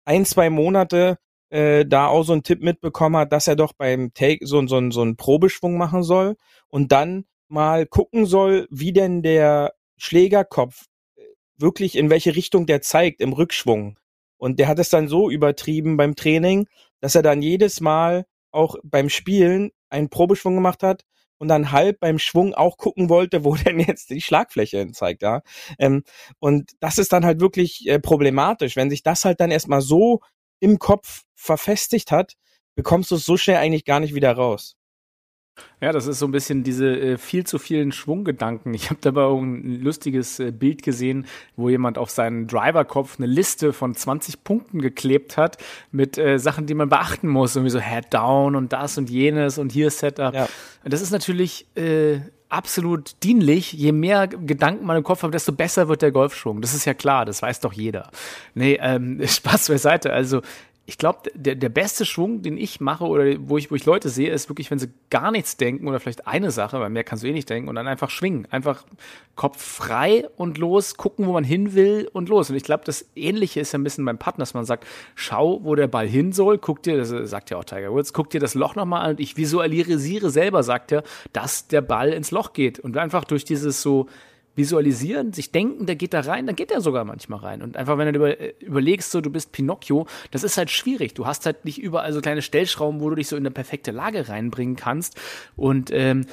ein, 0.06 0.26
zwei 0.26 0.50
Monate 0.50 1.18
äh, 1.50 1.86
da 1.86 2.08
auch 2.08 2.24
so 2.24 2.34
einen 2.34 2.44
Tipp 2.44 2.62
mitbekommen 2.62 3.18
hat, 3.18 3.32
dass 3.32 3.48
er 3.48 3.56
doch 3.56 3.74
beim 3.74 4.14
Take 4.14 4.46
so, 4.46 4.66
so, 4.68 4.92
so 4.92 5.02
einen 5.02 5.16
Probeschwung 5.16 5.78
machen 5.78 6.04
soll 6.04 6.36
und 6.70 6.92
dann 6.92 7.26
mal 7.48 7.86
gucken 7.86 8.26
soll, 8.26 8.68
wie 8.72 8.94
denn 8.94 9.22
der 9.22 9.74
Schlägerkopf 9.98 10.88
äh, 11.16 11.22
wirklich 11.58 11.96
in 11.96 12.10
welche 12.10 12.36
Richtung 12.36 12.66
der 12.66 12.82
zeigt 12.82 13.22
im 13.22 13.34
Rückschwung. 13.34 14.00
Und 14.38 14.60
der 14.60 14.68
hat 14.68 14.80
es 14.80 14.90
dann 14.90 15.08
so 15.08 15.30
übertrieben 15.30 15.96
beim 15.96 16.16
Training, 16.16 16.68
dass 17.00 17.16
er 17.16 17.22
dann 17.22 17.42
jedes 17.42 17.80
Mal 17.80 18.26
auch 18.52 18.76
beim 18.84 19.10
Spielen 19.10 19.72
einen 19.90 20.10
Probeschwung 20.10 20.56
gemacht 20.56 20.84
hat 20.84 21.06
und 21.44 21.50
dann 21.50 21.72
halb 21.72 22.00
beim 22.00 22.20
Schwung 22.20 22.54
auch 22.54 22.78
gucken 22.78 23.10
wollte, 23.10 23.44
wo 23.44 23.56
denn 23.56 23.80
jetzt 23.80 24.10
die 24.10 24.22
Schlagfläche 24.22 24.90
zeigt, 24.94 25.22
ja. 25.22 25.42
Ähm, 25.78 26.04
und 26.40 26.72
das 26.80 26.98
ist 26.98 27.12
dann 27.12 27.26
halt 27.26 27.42
wirklich 27.42 27.86
äh, 27.88 28.00
problematisch, 28.00 28.78
wenn 28.78 28.90
sich 28.90 29.04
das 29.04 29.26
halt 29.26 29.42
dann 29.42 29.52
erstmal 29.52 29.82
so 29.82 30.22
im 30.62 30.80
Kopf 30.80 31.24
verfestigt 31.36 32.12
hat, 32.12 32.36
bekommst 32.76 33.12
du 33.12 33.16
es 33.16 33.26
so 33.26 33.36
schnell 33.36 33.58
eigentlich 33.58 33.84
gar 33.84 34.00
nicht 34.00 34.16
wieder 34.16 34.32
raus. 34.32 34.78
Ja, 35.82 35.92
das 35.92 36.08
ist 36.08 36.20
so 36.20 36.26
ein 36.26 36.32
bisschen 36.32 36.64
diese 36.64 36.88
äh, 36.88 37.18
viel 37.18 37.46
zu 37.46 37.60
vielen 37.60 37.92
Schwunggedanken. 37.92 38.74
Ich 38.74 38.90
habe 38.90 39.00
dabei 39.02 39.24
auch 39.24 39.42
ein 39.42 39.82
lustiges 39.82 40.40
äh, 40.40 40.52
Bild 40.52 40.82
gesehen, 40.82 41.28
wo 41.56 41.70
jemand 41.70 41.98
auf 41.98 42.10
seinen 42.10 42.48
Driverkopf 42.48 43.20
eine 43.20 43.28
Liste 43.28 43.74
von 43.74 43.94
20 43.94 44.44
Punkten 44.44 44.82
geklebt 44.82 45.38
hat 45.38 45.58
mit 45.92 46.18
äh, 46.18 46.40
Sachen, 46.40 46.66
die 46.66 46.74
man 46.74 46.90
beachten 46.90 47.28
muss, 47.28 47.56
irgendwie 47.56 47.72
so 47.72 47.80
Head 47.80 48.14
Down 48.14 48.56
und 48.56 48.72
das 48.74 48.98
und 48.98 49.10
jenes 49.10 49.58
und 49.58 49.72
hier 49.72 49.92
Setup. 49.92 50.34
Ja. 50.34 50.48
Das 50.86 51.02
ist 51.02 51.12
natürlich 51.12 51.68
äh, 51.76 52.22
absolut 52.54 53.22
dienlich. 53.24 53.74
Je 53.74 53.92
mehr 53.92 54.28
Gedanken 54.28 54.86
man 54.86 54.98
im 54.98 55.04
Kopf 55.04 55.24
hat, 55.24 55.34
desto 55.34 55.52
besser 55.52 55.88
wird 55.88 56.02
der 56.02 56.12
Golfschwung. 56.12 56.62
Das 56.62 56.74
ist 56.74 56.86
ja 56.86 56.94
klar, 56.94 57.26
das 57.26 57.42
weiß 57.42 57.60
doch 57.60 57.74
jeder. 57.74 58.10
Nee, 58.54 58.80
ähm, 58.82 59.22
Spaß 59.26 59.68
beiseite. 59.68 60.14
Also 60.14 60.42
ich 60.86 60.98
glaube, 60.98 61.32
der, 61.34 61.56
der 61.56 61.70
beste 61.70 62.04
Schwung, 62.04 62.42
den 62.42 62.58
ich 62.58 62.82
mache 62.82 63.06
oder 63.06 63.36
wo 63.40 63.58
ich, 63.58 63.72
wo 63.72 63.76
ich 63.76 63.86
Leute 63.86 64.10
sehe, 64.10 64.30
ist 64.32 64.50
wirklich, 64.50 64.70
wenn 64.70 64.80
sie 64.80 64.90
gar 65.10 65.32
nichts 65.32 65.56
denken 65.56 65.88
oder 65.88 66.02
vielleicht 66.02 66.28
eine 66.28 66.52
Sache, 66.52 66.78
weil 66.82 66.90
mehr 66.90 67.06
kannst 67.06 67.24
du 67.24 67.28
eh 67.28 67.32
nicht 67.32 67.50
denken 67.50 67.70
und 67.70 67.76
dann 67.76 67.88
einfach 67.88 68.10
schwingen. 68.10 68.48
Einfach 68.52 68.84
Kopf 69.36 69.64
frei 69.64 70.28
und 70.36 70.58
los, 70.58 70.98
gucken, 70.98 71.26
wo 71.26 71.32
man 71.32 71.46
hin 71.46 71.74
will 71.74 72.10
und 72.12 72.28
los. 72.28 72.50
Und 72.50 72.58
ich 72.58 72.64
glaube, 72.64 72.84
das 72.84 73.06
Ähnliche 73.16 73.62
ist 73.62 73.72
ja 73.72 73.80
ein 73.80 73.84
bisschen 73.86 74.04
beim 74.04 74.18
Partner, 74.18 74.42
dass 74.42 74.54
man 74.54 74.66
sagt, 74.66 74.86
schau, 75.16 75.64
wo 75.64 75.74
der 75.76 75.88
Ball 75.88 76.08
hin 76.08 76.34
soll, 76.34 76.58
guck 76.58 76.84
dir, 76.84 76.98
das 76.98 77.10
sagt 77.30 77.50
ja 77.50 77.58
auch 77.58 77.64
Tiger 77.64 77.94
Woods, 77.94 78.12
guck 78.12 78.30
dir 78.30 78.42
das 78.42 78.54
Loch 78.54 78.76
nochmal 78.76 79.06
an 79.06 79.12
und 79.12 79.20
ich 79.22 79.38
visualisiere 79.38 80.32
selber, 80.32 80.64
sagt 80.64 80.92
er, 80.92 81.04
dass 81.32 81.70
der 81.70 81.82
Ball 81.82 82.12
ins 82.12 82.32
Loch 82.32 82.52
geht. 82.52 82.80
Und 82.80 82.98
einfach 82.98 83.24
durch 83.24 83.46
dieses 83.46 83.82
so, 83.82 84.08
visualisieren, 84.56 85.34
sich 85.34 85.52
denken, 85.52 85.86
der 85.86 85.96
geht 85.96 86.14
da 86.14 86.22
rein, 86.22 86.46
dann 86.46 86.56
geht 86.56 86.72
er 86.72 86.82
sogar 86.82 87.06
manchmal 87.06 87.40
rein. 87.40 87.62
Und 87.62 87.76
einfach, 87.76 87.98
wenn 87.98 88.12
du 88.14 88.20
über, 88.20 88.40
äh, 88.40 88.54
überlegst, 88.60 89.12
so, 89.12 89.22
du 89.22 89.30
bist 89.30 89.52
Pinocchio, 89.52 90.06
das 90.32 90.44
ist 90.44 90.58
halt 90.58 90.70
schwierig. 90.70 91.14
Du 91.14 91.26
hast 91.26 91.46
halt 91.46 91.66
nicht 91.66 91.82
überall 91.82 92.14
so 92.14 92.22
kleine 92.22 92.42
Stellschrauben, 92.42 93.02
wo 93.02 93.10
du 93.10 93.16
dich 93.16 93.28
so 93.28 93.36
in 93.36 93.44
eine 93.44 93.52
perfekte 93.52 93.92
Lage 93.92 94.30
reinbringen 94.30 94.76
kannst. 94.76 95.20
Und 95.56 95.90
ähm, 95.92 96.26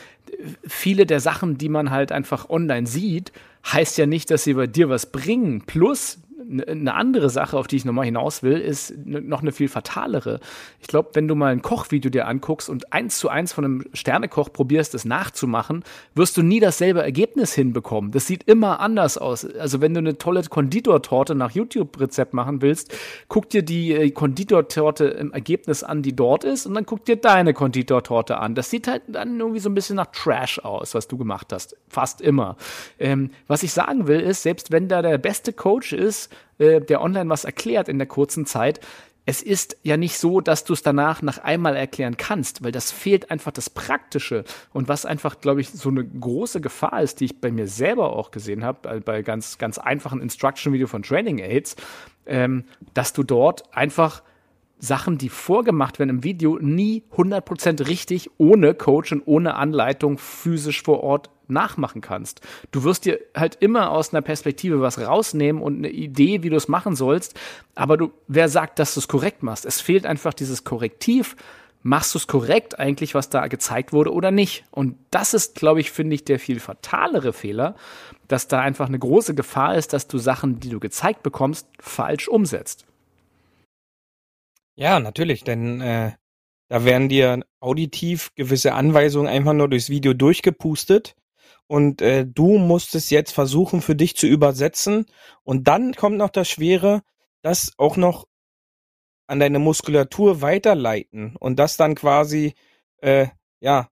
viele 0.66 1.06
der 1.06 1.20
Sachen, 1.20 1.58
die 1.58 1.68
man 1.68 1.90
halt 1.90 2.12
einfach 2.12 2.50
online 2.50 2.86
sieht, 2.86 3.32
heißt 3.66 3.98
ja 3.98 4.06
nicht, 4.06 4.30
dass 4.30 4.44
sie 4.44 4.54
bei 4.54 4.66
dir 4.66 4.88
was 4.88 5.10
bringen. 5.10 5.62
Plus, 5.66 6.18
eine 6.48 6.94
andere 6.94 7.30
Sache, 7.30 7.56
auf 7.56 7.66
die 7.66 7.76
ich 7.76 7.84
nochmal 7.84 8.04
hinaus 8.04 8.42
will, 8.42 8.58
ist 8.58 8.94
noch 9.04 9.42
eine 9.42 9.52
viel 9.52 9.68
fatalere. 9.68 10.40
Ich 10.80 10.86
glaube, 10.86 11.10
wenn 11.14 11.28
du 11.28 11.34
mal 11.34 11.52
ein 11.52 11.62
Kochvideo 11.62 12.10
dir 12.10 12.26
anguckst 12.26 12.68
und 12.68 12.92
eins 12.92 13.18
zu 13.18 13.28
eins 13.28 13.52
von 13.52 13.64
einem 13.64 13.84
Sternekoch 13.92 14.52
probierst, 14.52 14.94
das 14.94 15.04
nachzumachen, 15.04 15.84
wirst 16.14 16.36
du 16.36 16.42
nie 16.42 16.60
dasselbe 16.60 17.02
Ergebnis 17.02 17.52
hinbekommen. 17.52 18.10
Das 18.10 18.26
sieht 18.26 18.44
immer 18.44 18.80
anders 18.80 19.18
aus. 19.18 19.44
Also 19.44 19.80
wenn 19.80 19.94
du 19.94 19.98
eine 19.98 20.18
tolle 20.18 20.42
Konditortorte 20.42 21.34
nach 21.34 21.50
YouTube-Rezept 21.50 22.34
machen 22.34 22.62
willst, 22.62 22.94
guck 23.28 23.50
dir 23.50 23.62
die 23.62 23.92
äh, 23.92 24.10
Konditortorte 24.10 25.04
im 25.06 25.32
Ergebnis 25.32 25.82
an, 25.82 26.02
die 26.02 26.14
dort 26.14 26.44
ist, 26.44 26.66
und 26.66 26.74
dann 26.74 26.86
guck 26.86 27.04
dir 27.04 27.16
deine 27.16 27.52
Konditortorte 27.54 28.38
an. 28.38 28.54
Das 28.54 28.70
sieht 28.70 28.88
halt 28.88 29.02
dann 29.08 29.38
irgendwie 29.38 29.60
so 29.60 29.68
ein 29.68 29.74
bisschen 29.74 29.96
nach 29.96 30.06
Trash 30.06 30.58
aus, 30.60 30.94
was 30.94 31.08
du 31.08 31.18
gemacht 31.18 31.52
hast. 31.52 31.76
Fast 31.88 32.20
immer. 32.20 32.56
Ähm, 32.98 33.30
was 33.46 33.62
ich 33.62 33.72
sagen 33.72 34.06
will, 34.06 34.20
ist, 34.20 34.42
selbst 34.42 34.70
wenn 34.72 34.88
da 34.88 35.02
der 35.02 35.18
beste 35.18 35.52
Coach 35.52 35.92
ist, 35.92 36.29
äh, 36.58 36.80
der 36.80 37.02
online 37.02 37.30
was 37.30 37.44
erklärt 37.44 37.88
in 37.88 37.98
der 37.98 38.06
kurzen 38.06 38.46
Zeit, 38.46 38.80
es 39.26 39.42
ist 39.42 39.76
ja 39.82 39.96
nicht 39.96 40.18
so, 40.18 40.40
dass 40.40 40.64
du 40.64 40.72
es 40.72 40.82
danach 40.82 41.22
nach 41.22 41.38
einmal 41.38 41.76
erklären 41.76 42.16
kannst, 42.16 42.64
weil 42.64 42.72
das 42.72 42.90
fehlt 42.90 43.30
einfach 43.30 43.52
das 43.52 43.70
Praktische. 43.70 44.44
Und 44.72 44.88
was 44.88 45.06
einfach, 45.06 45.40
glaube 45.40 45.60
ich, 45.60 45.70
so 45.70 45.88
eine 45.88 46.04
große 46.04 46.60
Gefahr 46.60 47.02
ist, 47.02 47.20
die 47.20 47.26
ich 47.26 47.40
bei 47.40 47.52
mir 47.52 47.68
selber 47.68 48.16
auch 48.16 48.30
gesehen 48.30 48.64
habe, 48.64 49.00
bei 49.00 49.22
ganz, 49.22 49.58
ganz 49.58 49.78
einfachen 49.78 50.20
Instruction-Video 50.20 50.86
von 50.86 51.02
Training 51.02 51.38
Aids, 51.38 51.76
ähm, 52.26 52.64
dass 52.94 53.12
du 53.12 53.22
dort 53.22 53.74
einfach 53.74 54.22
Sachen, 54.78 55.18
die 55.18 55.28
vorgemacht 55.28 55.98
werden 55.98 56.10
im 56.10 56.24
Video, 56.24 56.58
nie 56.58 57.04
100% 57.14 57.86
richtig 57.86 58.30
ohne 58.38 58.74
Coach 58.74 59.12
und 59.12 59.22
ohne 59.26 59.54
Anleitung 59.54 60.18
physisch 60.18 60.82
vor 60.82 61.04
Ort 61.04 61.30
nachmachen 61.50 62.00
kannst. 62.00 62.40
Du 62.70 62.84
wirst 62.84 63.04
dir 63.04 63.18
halt 63.34 63.56
immer 63.60 63.90
aus 63.90 64.12
einer 64.12 64.22
Perspektive 64.22 64.80
was 64.80 64.98
rausnehmen 64.98 65.62
und 65.62 65.78
eine 65.78 65.90
Idee, 65.90 66.42
wie 66.42 66.50
du 66.50 66.56
es 66.56 66.68
machen 66.68 66.96
sollst, 66.96 67.38
aber 67.74 67.96
du, 67.96 68.12
wer 68.28 68.48
sagt, 68.48 68.78
dass 68.78 68.94
du 68.94 69.00
es 69.00 69.08
korrekt 69.08 69.42
machst? 69.42 69.66
Es 69.66 69.80
fehlt 69.80 70.06
einfach 70.06 70.34
dieses 70.34 70.64
Korrektiv. 70.64 71.36
Machst 71.82 72.14
du 72.14 72.18
es 72.18 72.26
korrekt 72.26 72.78
eigentlich, 72.78 73.14
was 73.14 73.30
da 73.30 73.46
gezeigt 73.46 73.94
wurde 73.94 74.12
oder 74.12 74.30
nicht? 74.30 74.64
Und 74.70 74.96
das 75.10 75.32
ist, 75.32 75.54
glaube 75.54 75.80
ich, 75.80 75.90
finde 75.90 76.14
ich, 76.14 76.24
der 76.24 76.38
viel 76.38 76.60
fatalere 76.60 77.32
Fehler, 77.32 77.74
dass 78.28 78.48
da 78.48 78.60
einfach 78.60 78.88
eine 78.88 78.98
große 78.98 79.34
Gefahr 79.34 79.76
ist, 79.76 79.94
dass 79.94 80.06
du 80.06 80.18
Sachen, 80.18 80.60
die 80.60 80.68
du 80.68 80.78
gezeigt 80.78 81.22
bekommst, 81.22 81.66
falsch 81.78 82.28
umsetzt. 82.28 82.84
Ja, 84.76 85.00
natürlich, 85.00 85.42
denn 85.42 85.80
äh, 85.80 86.12
da 86.68 86.84
werden 86.84 87.08
dir 87.08 87.44
auditiv 87.58 88.30
gewisse 88.36 88.74
Anweisungen 88.74 89.26
einfach 89.26 89.52
nur 89.52 89.68
durchs 89.68 89.90
Video 89.90 90.14
durchgepustet 90.14 91.16
und 91.70 92.02
äh, 92.02 92.26
du 92.26 92.58
musst 92.58 92.96
es 92.96 93.10
jetzt 93.10 93.30
versuchen 93.30 93.80
für 93.80 93.94
dich 93.94 94.16
zu 94.16 94.26
übersetzen. 94.26 95.06
Und 95.44 95.68
dann 95.68 95.94
kommt 95.94 96.16
noch 96.16 96.30
das 96.30 96.48
Schwere, 96.48 97.02
das 97.42 97.74
auch 97.78 97.96
noch 97.96 98.26
an 99.28 99.38
deine 99.38 99.60
Muskulatur 99.60 100.42
weiterleiten 100.42 101.36
und 101.36 101.60
das 101.60 101.76
dann 101.76 101.94
quasi 101.94 102.54
äh, 103.02 103.28
ja 103.60 103.88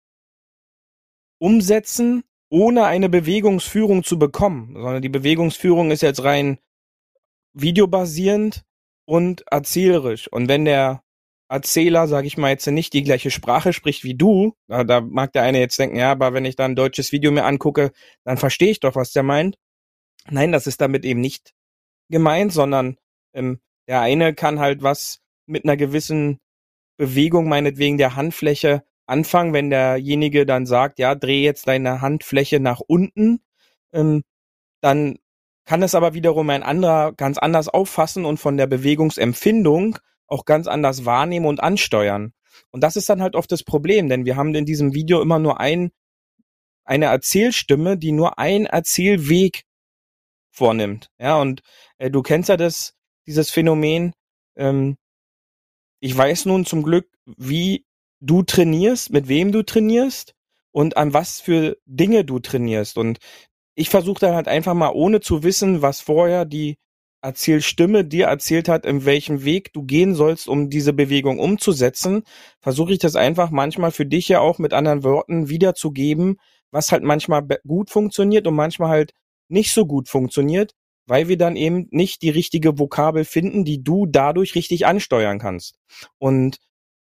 umsetzen, 1.39 2.25
ohne 2.51 2.85
eine 2.87 3.09
Bewegungsführung 3.09 4.03
zu 4.03 4.19
bekommen, 4.19 4.75
sondern 4.75 5.01
die 5.01 5.09
Bewegungsführung 5.09 5.93
ist 5.93 6.03
jetzt 6.03 6.25
rein 6.25 6.59
videobasierend 7.53 8.65
und 9.05 9.45
erzählerisch 9.53 10.27
und 10.27 10.49
wenn 10.49 10.65
der 10.65 11.05
Erzähler, 11.49 12.09
sage 12.09 12.27
ich 12.27 12.37
mal, 12.37 12.51
jetzt 12.51 12.67
nicht 12.67 12.93
die 12.93 13.03
gleiche 13.03 13.31
Sprache 13.31 13.73
spricht 13.73 14.05
wie 14.05 14.15
du, 14.15 14.55
da, 14.67 14.85
da 14.85 15.01
mag 15.01 15.33
der 15.33 15.43
eine 15.43 15.59
jetzt 15.61 15.79
denken, 15.79 15.97
ja, 15.97 16.13
aber 16.13 16.35
wenn 16.35 16.45
ich 16.45 16.57
da 16.57 16.67
ein 16.67 16.77
deutsches 16.77 17.11
Video 17.11 17.31
mir 17.31 17.45
angucke, 17.45 17.93
dann 18.25 18.37
verstehe 18.37 18.71
ich 18.71 18.81
doch, 18.81 18.95
was 18.95 19.13
der 19.13 19.23
meint. 19.23 19.57
Nein, 20.29 20.53
das 20.53 20.67
ist 20.67 20.81
damit 20.81 21.05
eben 21.05 21.21
nicht 21.21 21.55
gemeint, 22.11 22.53
sondern 22.53 22.99
ähm, 23.33 23.61
der 23.87 24.03
eine 24.03 24.35
kann 24.35 24.61
halt 24.61 24.83
was 24.83 25.21
mit 25.47 25.65
einer 25.65 25.79
gewissen 25.79 26.39
Bewegung, 26.99 27.49
meinetwegen 27.49 27.97
der 27.97 28.17
Handfläche, 28.17 28.85
anfangen, 29.07 29.55
wenn 29.55 29.71
derjenige 29.71 30.45
dann 30.45 30.67
sagt, 30.67 30.99
ja, 30.99 31.15
dreh 31.15 31.43
jetzt 31.43 31.67
deine 31.67 32.03
Handfläche 32.03 32.61
nach 32.61 32.81
unten, 32.81 33.41
ähm, 33.93 34.23
dann 34.83 35.19
kann 35.65 35.83
es 35.83 35.95
aber 35.95 36.15
wiederum 36.15 36.51
ein 36.51 36.63
anderer 36.63 37.13
ganz 37.13 37.39
anders 37.39 37.69
auffassen 37.69 38.25
und 38.25 38.39
von 38.39 38.57
der 38.57 38.67
Bewegungsempfindung 38.67 39.99
auch 40.29 40.45
ganz 40.45 40.67
anders 40.67 41.05
wahrnehmen 41.05 41.47
und 41.47 41.61
ansteuern. 41.61 42.33
Und 42.71 42.83
das 42.83 42.97
ist 42.97 43.09
dann 43.09 43.23
halt 43.23 43.35
oft 43.35 43.51
das 43.51 43.65
Problem, 43.65 44.09
denn 44.09 44.25
wir 44.25 44.37
haben 44.37 44.55
in 44.55 44.67
diesem 44.67 44.95
Video 44.95 45.21
immer 45.23 45.39
nur 45.39 45.61
ein, 45.61 45.91
eine 46.85 47.07
Erzählstimme, 47.07 47.99
die 47.99 48.13
nur 48.13 48.39
ein 48.39 48.67
Erzählweg 48.67 49.65
vornimmt. 50.51 51.09
Ja, 51.19 51.41
und 51.41 51.63
äh, 51.99 52.11
du 52.11 52.23
kennst 52.23 52.49
ja 52.49 52.57
das, 52.57 52.95
dieses 53.27 53.51
Phänomen. 53.51 54.13
Ähm, 54.57 54.97
ich 56.01 56.17
weiß 56.17 56.47
nun 56.47 56.65
zum 56.65 56.83
Glück, 56.83 57.09
wie 57.27 57.85
du 58.21 58.43
trainierst, 58.43 59.11
mit 59.11 59.29
wem 59.29 59.53
du 59.53 59.63
trainierst 59.63 60.35
und 60.73 60.97
an 60.97 61.13
was 61.13 61.41
für 61.41 61.77
Dinge 61.87 62.25
du 62.25 62.39
trainierst. 62.39 62.99
Und 62.99 63.19
ich 63.75 63.91
versuche 63.91 64.21
dann 64.21 64.35
halt 64.35 64.49
einfach 64.49 64.75
mal, 64.75 64.91
ohne 64.91 65.21
zu 65.21 65.43
wissen, 65.43 65.83
was 65.83 66.01
vorher 66.01 66.45
die 66.45 66.77
Erzählstimme 67.21 68.05
dir 68.05 68.27
erzählt 68.27 68.69
hat, 68.69 68.87
in 68.87 69.05
welchem 69.05 69.45
Weg 69.45 69.73
du 69.73 69.83
gehen 69.83 70.15
sollst, 70.15 70.49
um 70.49 70.71
diese 70.71 70.93
Bewegung 70.93 71.39
umzusetzen, 71.39 72.23
versuche 72.61 72.93
ich 72.93 72.99
das 72.99 73.17
einfach 73.17 73.51
manchmal 73.51 73.91
für 73.91 74.07
dich 74.07 74.29
ja 74.29 74.41
auch 74.41 74.59
mit 74.59 74.73
anderen 74.73 75.03
Worten 75.03 75.49
wiederzugeben, 75.49 76.37
was 76.71 76.93
halt 76.93 77.03
manchmal 77.03 77.47
gut 77.67 77.91
funktioniert 77.91 78.47
und 78.47 78.55
manchmal 78.55 78.91
halt 78.91 79.13
nicht 79.49 79.73
so 79.73 79.87
gut 79.87 80.09
funktioniert, 80.09 80.75
weil 81.07 81.29
wir 81.29 81.39
dann 81.39 81.57
eben 81.57 81.89
nicht 81.91 82.23
die 82.23 82.31
richtige 82.31 82.79
Vokabel 82.79 83.25
finden, 83.25 83.65
die 83.65 83.83
du 83.83 84.07
dadurch 84.07 84.55
richtig 84.55 84.87
ansteuern 84.87 85.39
kannst. 85.39 85.77
Und 86.19 86.59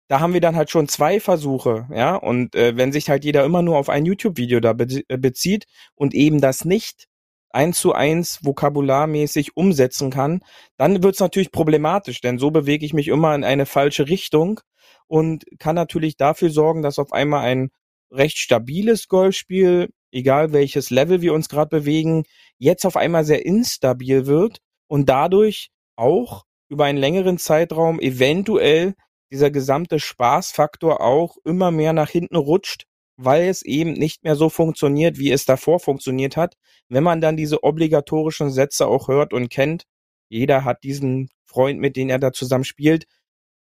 da 0.09 0.19
haben 0.19 0.33
wir 0.33 0.41
dann 0.41 0.55
halt 0.55 0.69
schon 0.69 0.87
zwei 0.87 1.19
Versuche, 1.19 1.87
ja, 1.91 2.15
und 2.15 2.55
äh, 2.55 2.75
wenn 2.75 2.91
sich 2.91 3.09
halt 3.09 3.23
jeder 3.23 3.45
immer 3.45 3.61
nur 3.61 3.77
auf 3.77 3.89
ein 3.89 4.05
YouTube-Video 4.05 4.59
da 4.59 4.73
be 4.73 5.03
bezieht 5.07 5.65
und 5.95 6.13
eben 6.13 6.41
das 6.41 6.65
nicht 6.65 7.07
eins 7.53 7.79
zu 7.79 7.93
eins 7.93 8.39
vokabularmäßig 8.43 9.55
umsetzen 9.55 10.09
kann, 10.09 10.41
dann 10.77 11.03
wird 11.03 11.15
es 11.15 11.19
natürlich 11.19 11.51
problematisch, 11.51 12.21
denn 12.21 12.39
so 12.39 12.51
bewege 12.51 12.85
ich 12.85 12.93
mich 12.93 13.07
immer 13.07 13.35
in 13.35 13.43
eine 13.43 13.65
falsche 13.65 14.07
Richtung 14.07 14.59
und 15.07 15.45
kann 15.59 15.75
natürlich 15.75 16.17
dafür 16.17 16.49
sorgen, 16.49 16.81
dass 16.81 16.99
auf 16.99 17.13
einmal 17.13 17.45
ein 17.45 17.69
recht 18.11 18.37
stabiles 18.37 19.07
Golfspiel, 19.07 19.89
egal 20.11 20.53
welches 20.53 20.89
Level 20.89 21.21
wir 21.21 21.33
uns 21.33 21.49
gerade 21.49 21.69
bewegen, 21.69 22.23
jetzt 22.57 22.85
auf 22.85 22.97
einmal 22.97 23.23
sehr 23.23 23.45
instabil 23.45 24.25
wird 24.25 24.59
und 24.87 25.09
dadurch 25.09 25.69
auch 25.95 26.43
über 26.69 26.85
einen 26.85 26.97
längeren 26.97 27.37
Zeitraum 27.37 27.99
eventuell 27.99 28.93
dieser 29.31 29.51
gesamte 29.51 29.99
Spaßfaktor 29.99 31.01
auch 31.01 31.37
immer 31.43 31.71
mehr 31.71 31.93
nach 31.93 32.09
hinten 32.09 32.35
rutscht 32.35 32.85
weil 33.23 33.47
es 33.47 33.63
eben 33.63 33.93
nicht 33.93 34.23
mehr 34.23 34.35
so 34.35 34.49
funktioniert, 34.49 35.17
wie 35.17 35.31
es 35.31 35.45
davor 35.45 35.79
funktioniert 35.79 36.37
hat. 36.37 36.55
Wenn 36.89 37.03
man 37.03 37.21
dann 37.21 37.37
diese 37.37 37.63
obligatorischen 37.63 38.51
Sätze 38.51 38.87
auch 38.87 39.07
hört 39.07 39.33
und 39.33 39.49
kennt, 39.49 39.83
jeder 40.29 40.63
hat 40.63 40.83
diesen 40.83 41.29
Freund, 41.45 41.79
mit 41.79 41.95
dem 41.95 42.09
er 42.09 42.19
da 42.19 42.31
zusammen 42.33 42.63
spielt. 42.63 43.05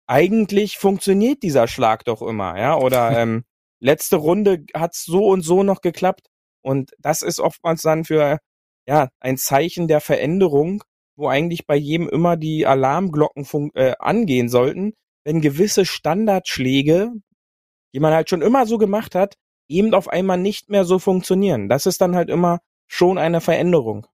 Eigentlich 0.08 0.78
funktioniert 0.78 1.44
dieser 1.44 1.68
Schlag 1.68 2.06
doch 2.06 2.22
immer, 2.22 2.58
ja, 2.58 2.78
oder 2.78 3.12
ähm, 3.20 3.44
letzte 3.80 4.18
Runde 4.18 4.66
hat's 4.74 5.06
so 5.06 5.28
und 5.28 5.42
so 5.42 5.64
noch 5.64 5.82
geklappt. 5.82 6.28
Und 6.62 6.92
das 7.00 7.22
ist 7.22 7.40
oftmals 7.40 7.82
dann 7.82 8.04
für 8.04 8.40
ja 8.88 9.10
ein 9.20 9.38
Zeichen 9.38 9.88
der 9.88 10.02
Veränderung, 10.02 10.84
wo 11.16 11.28
eigentlich 11.28 11.66
bei 11.66 11.76
jedem 11.76 12.10
immer 12.10 12.38
die 12.38 12.66
Alarmglocken 12.66 13.72
äh, 13.74 13.94
angehen 14.00 14.50
sollten, 14.50 14.94
wenn 15.24 15.42
gewisse 15.42 15.86
Standardschläge, 15.86 17.12
die 17.94 18.00
man 18.00 18.14
halt 18.14 18.30
schon 18.30 18.42
immer 18.42 18.66
so 18.66 18.78
gemacht 18.78 19.16
hat, 19.16 19.36
eben 19.68 19.94
auf 19.94 20.08
einmal 20.08 20.38
nicht 20.38 20.70
mehr 20.70 20.86
so 20.86 21.00
funktionieren. 21.00 21.70
Das 21.70 21.86
ist 21.86 22.02
dann 22.02 22.16
halt 22.16 22.30
immer 22.30 22.60
schon 22.88 23.18
eine 23.18 23.42
Veränderung. 23.42 24.08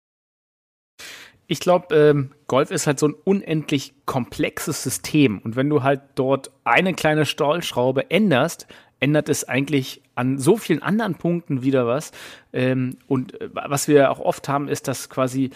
Ich 1.47 1.59
glaube, 1.59 1.95
ähm, 1.95 2.31
Golf 2.47 2.71
ist 2.71 2.87
halt 2.87 2.99
so 2.99 3.09
ein 3.09 3.15
unendlich 3.25 3.93
komplexes 4.05 4.81
System. 4.81 5.39
Und 5.39 5.55
wenn 5.55 5.69
du 5.69 5.83
halt 5.83 6.01
dort 6.15 6.51
eine 6.63 6.93
kleine 6.93 7.25
Stahlschraube 7.25 8.09
änderst, 8.09 8.67
ändert 8.99 9.27
es 9.27 9.43
eigentlich 9.43 10.01
an 10.15 10.39
so 10.39 10.55
vielen 10.55 10.81
anderen 10.81 11.15
Punkten 11.15 11.61
wieder 11.61 11.85
was. 11.85 12.11
Ähm, 12.53 12.97
und 13.07 13.39
äh, 13.41 13.49
was 13.53 13.87
wir 13.87 14.09
auch 14.09 14.19
oft 14.19 14.47
haben, 14.47 14.69
ist, 14.69 14.87
dass 14.87 15.09
quasi 15.09 15.51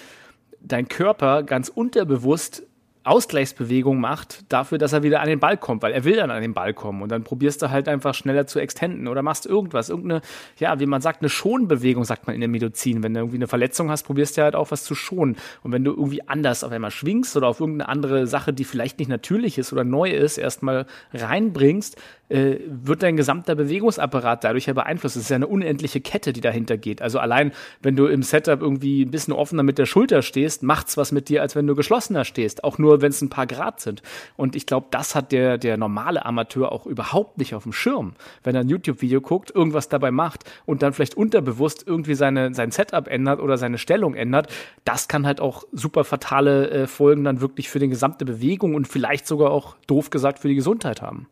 dein 0.60 0.90
Körper 0.90 1.44
ganz 1.44 1.70
unterbewusst 1.70 2.67
Ausgleichsbewegung 3.08 4.00
macht 4.00 4.52
dafür, 4.52 4.78
dass 4.78 4.94
er 4.94 5.04
wieder 5.04 5.22
an 5.22 5.28
den 5.28 5.40
Ball 5.40 5.58
kommt, 5.58 5.82
weil 5.82 5.94
er 5.94 6.04
will 6.04 6.16
dann 6.16 6.32
an 6.32 6.42
den 6.42 6.54
Ball 6.54 6.74
kommen 6.74 7.02
und 7.02 7.12
dann 7.12 7.24
probierst 7.24 7.62
du 7.62 7.70
halt 7.70 7.88
einfach 7.88 8.14
schneller 8.14 8.48
zu 8.48 8.60
extenden 8.60 9.08
oder 9.08 9.22
machst 9.22 9.46
irgendwas, 9.46 9.90
irgendeine, 9.90 10.22
ja, 10.58 10.80
wie 10.80 10.86
man 10.86 11.02
sagt, 11.02 11.22
eine 11.22 11.30
Schonbewegung, 11.30 12.04
sagt 12.04 12.28
man 12.28 12.36
in 12.36 12.42
der 12.42 12.50
Medizin. 12.50 13.04
Wenn 13.04 13.14
du 13.14 13.22
irgendwie 13.22 13.38
eine 13.38 13.48
Verletzung 13.48 13.90
hast, 13.90 14.04
probierst 14.04 14.38
du 14.38 14.44
halt 14.44 14.56
auch 14.56 14.72
was 14.72 14.84
zu 14.84 14.96
schonen. 14.96 15.38
Und 15.64 15.72
wenn 15.72 15.84
du 15.84 15.92
irgendwie 15.92 16.28
anders 16.28 16.64
auf 16.64 16.72
einmal 16.72 16.92
schwingst 16.92 17.36
oder 17.38 17.48
auf 17.48 17.60
irgendeine 17.60 17.90
andere 17.90 18.28
Sache, 18.28 18.54
die 18.54 18.64
vielleicht 18.64 19.00
nicht 19.00 19.10
natürlich 19.10 19.58
ist 19.58 19.74
oder 19.74 19.84
neu 19.84 20.12
ist, 20.12 20.38
erstmal 20.38 20.86
reinbringst, 21.14 21.98
äh, 22.30 22.58
wird 22.68 23.04
dein 23.04 23.16
gesamter 23.16 23.56
Bewegungsapparat 23.56 24.44
dadurch 24.44 24.66
ja 24.66 24.74
beeinflusst. 24.74 25.16
Es 25.16 25.24
ist 25.24 25.30
ja 25.30 25.38
eine 25.38 25.48
unendliche 25.48 26.02
Kette, 26.02 26.34
die 26.34 26.42
dahinter 26.42 26.78
geht. 26.78 27.02
Also 27.02 27.20
allein, 27.20 27.52
wenn 27.82 27.96
du 27.96 28.08
im 28.08 28.24
Setup 28.24 28.62
irgendwie 28.62 29.04
ein 29.04 29.12
bisschen 29.12 29.34
offener 29.34 29.64
mit 29.64 29.78
der 29.78 29.86
Schulter 29.86 30.22
stehst, 30.22 30.64
macht's 30.64 30.98
was 30.98 31.12
mit 31.12 31.30
dir, 31.30 31.42
als 31.42 31.56
wenn 31.56 31.68
du 31.68 31.76
geschlossener 31.76 32.26
stehst. 32.26 32.64
Auch 32.64 32.78
nur, 32.78 32.97
wenn 33.02 33.12
es 33.12 33.22
ein 33.22 33.30
paar 33.30 33.48
Grad 33.48 33.80
sind. 33.80 34.02
Und 34.36 34.56
ich 34.56 34.66
glaube, 34.66 34.88
das 34.92 35.16
hat 35.16 35.32
der, 35.32 35.58
der 35.58 35.78
normale 35.78 36.26
Amateur 36.26 36.72
auch 36.72 36.86
überhaupt 36.86 37.38
nicht 37.38 37.56
auf 37.56 37.64
dem 37.64 37.74
Schirm. 37.74 38.14
Wenn 38.44 38.56
er 38.56 38.62
ein 38.62 38.70
YouTube-Video 38.70 39.22
guckt, 39.22 39.52
irgendwas 39.54 39.90
dabei 39.90 40.12
macht 40.12 40.44
und 40.66 40.82
dann 40.82 40.94
vielleicht 40.94 41.16
unterbewusst 41.16 41.86
irgendwie 41.86 42.16
seine, 42.16 42.54
sein 42.54 42.72
Setup 42.72 43.08
ändert 43.08 43.40
oder 43.40 43.58
seine 43.58 43.78
Stellung 43.78 44.16
ändert, 44.16 44.52
das 44.84 45.08
kann 45.08 45.26
halt 45.26 45.40
auch 45.40 45.64
super 45.72 46.04
fatale 46.04 46.70
äh, 46.70 46.88
Folgen 46.88 47.24
dann 47.24 47.42
wirklich 47.42 47.70
für 47.70 47.80
die 47.80 47.90
gesamte 47.90 48.26
Bewegung 48.26 48.76
und 48.76 48.88
vielleicht 48.88 49.28
sogar 49.28 49.52
auch, 49.52 49.76
doof 49.88 50.10
gesagt, 50.10 50.40
für 50.40 50.48
die 50.48 50.56
Gesundheit 50.56 51.02
haben. 51.02 51.28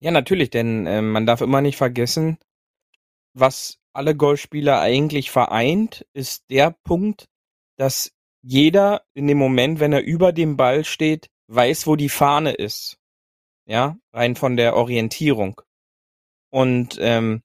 Ja, 0.00 0.10
natürlich, 0.10 0.50
denn 0.50 0.86
äh, 0.86 1.02
man 1.02 1.26
darf 1.26 1.40
immer 1.40 1.60
nicht 1.60 1.76
vergessen, 1.76 2.38
was 3.34 3.78
alle 3.92 4.14
Golfspieler 4.14 4.80
eigentlich 4.80 5.30
vereint, 5.30 6.06
ist 6.12 6.50
der 6.50 6.70
Punkt, 6.84 7.28
dass 7.76 8.12
jeder 8.46 9.02
in 9.12 9.26
dem 9.26 9.38
Moment, 9.38 9.80
wenn 9.80 9.92
er 9.92 10.04
über 10.04 10.32
dem 10.32 10.56
Ball 10.56 10.84
steht, 10.84 11.28
weiß, 11.48 11.86
wo 11.88 11.96
die 11.96 12.08
Fahne 12.08 12.52
ist. 12.52 12.98
Ja, 13.66 13.96
rein 14.12 14.36
von 14.36 14.56
der 14.56 14.76
Orientierung. 14.76 15.60
Und 16.50 16.96
ähm, 17.00 17.42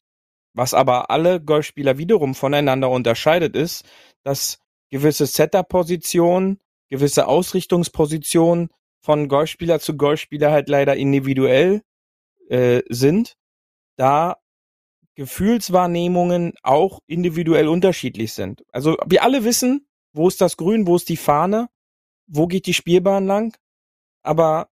was 0.53 0.75
aber 0.75 1.09
alle 1.09 1.41
Golfspieler 1.41 1.97
wiederum 1.97 2.35
voneinander 2.35 2.91
unterscheidet, 2.91 3.55
ist, 3.55 3.83
dass 4.23 4.59
gewisse 4.91 5.25
Setup-Positionen, 5.25 6.59
gewisse 6.89 7.27
Ausrichtungspositionen 7.27 8.69
von 8.99 9.27
Golfspieler 9.27 9.79
zu 9.79 9.97
Golfspieler 9.97 10.51
halt 10.51 10.69
leider 10.69 10.95
individuell 10.95 11.81
äh, 12.47 12.83
sind, 12.89 13.37
da 13.95 14.37
Gefühlswahrnehmungen 15.15 16.53
auch 16.61 16.99
individuell 17.07 17.67
unterschiedlich 17.67 18.33
sind. 18.33 18.63
Also 18.71 18.97
wir 19.07 19.23
alle 19.23 19.43
wissen, 19.43 19.87
wo 20.13 20.27
ist 20.27 20.41
das 20.41 20.57
Grün, 20.57 20.87
wo 20.87 20.95
ist 20.95 21.09
die 21.09 21.17
Fahne, 21.17 21.69
wo 22.27 22.47
geht 22.47 22.65
die 22.65 22.73
Spielbahn 22.73 23.25
lang, 23.25 23.57
aber 24.23 24.69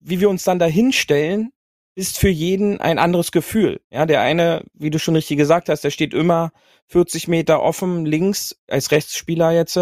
wie 0.00 0.20
wir 0.20 0.28
uns 0.28 0.44
dann 0.44 0.58
dahin 0.58 0.92
stellen, 0.92 1.50
ist 1.94 2.18
für 2.18 2.28
jeden 2.28 2.80
ein 2.80 2.98
anderes 2.98 3.32
Gefühl. 3.32 3.80
Ja, 3.90 4.04
der 4.04 4.20
eine, 4.20 4.64
wie 4.74 4.90
du 4.90 4.98
schon 4.98 5.14
richtig 5.14 5.38
gesagt 5.38 5.68
hast, 5.68 5.84
der 5.84 5.90
steht 5.90 6.12
immer 6.12 6.52
40 6.86 7.28
Meter 7.28 7.62
offen 7.62 8.04
links 8.04 8.56
als 8.68 8.90
Rechtsspieler 8.90 9.52
jetzt 9.52 9.78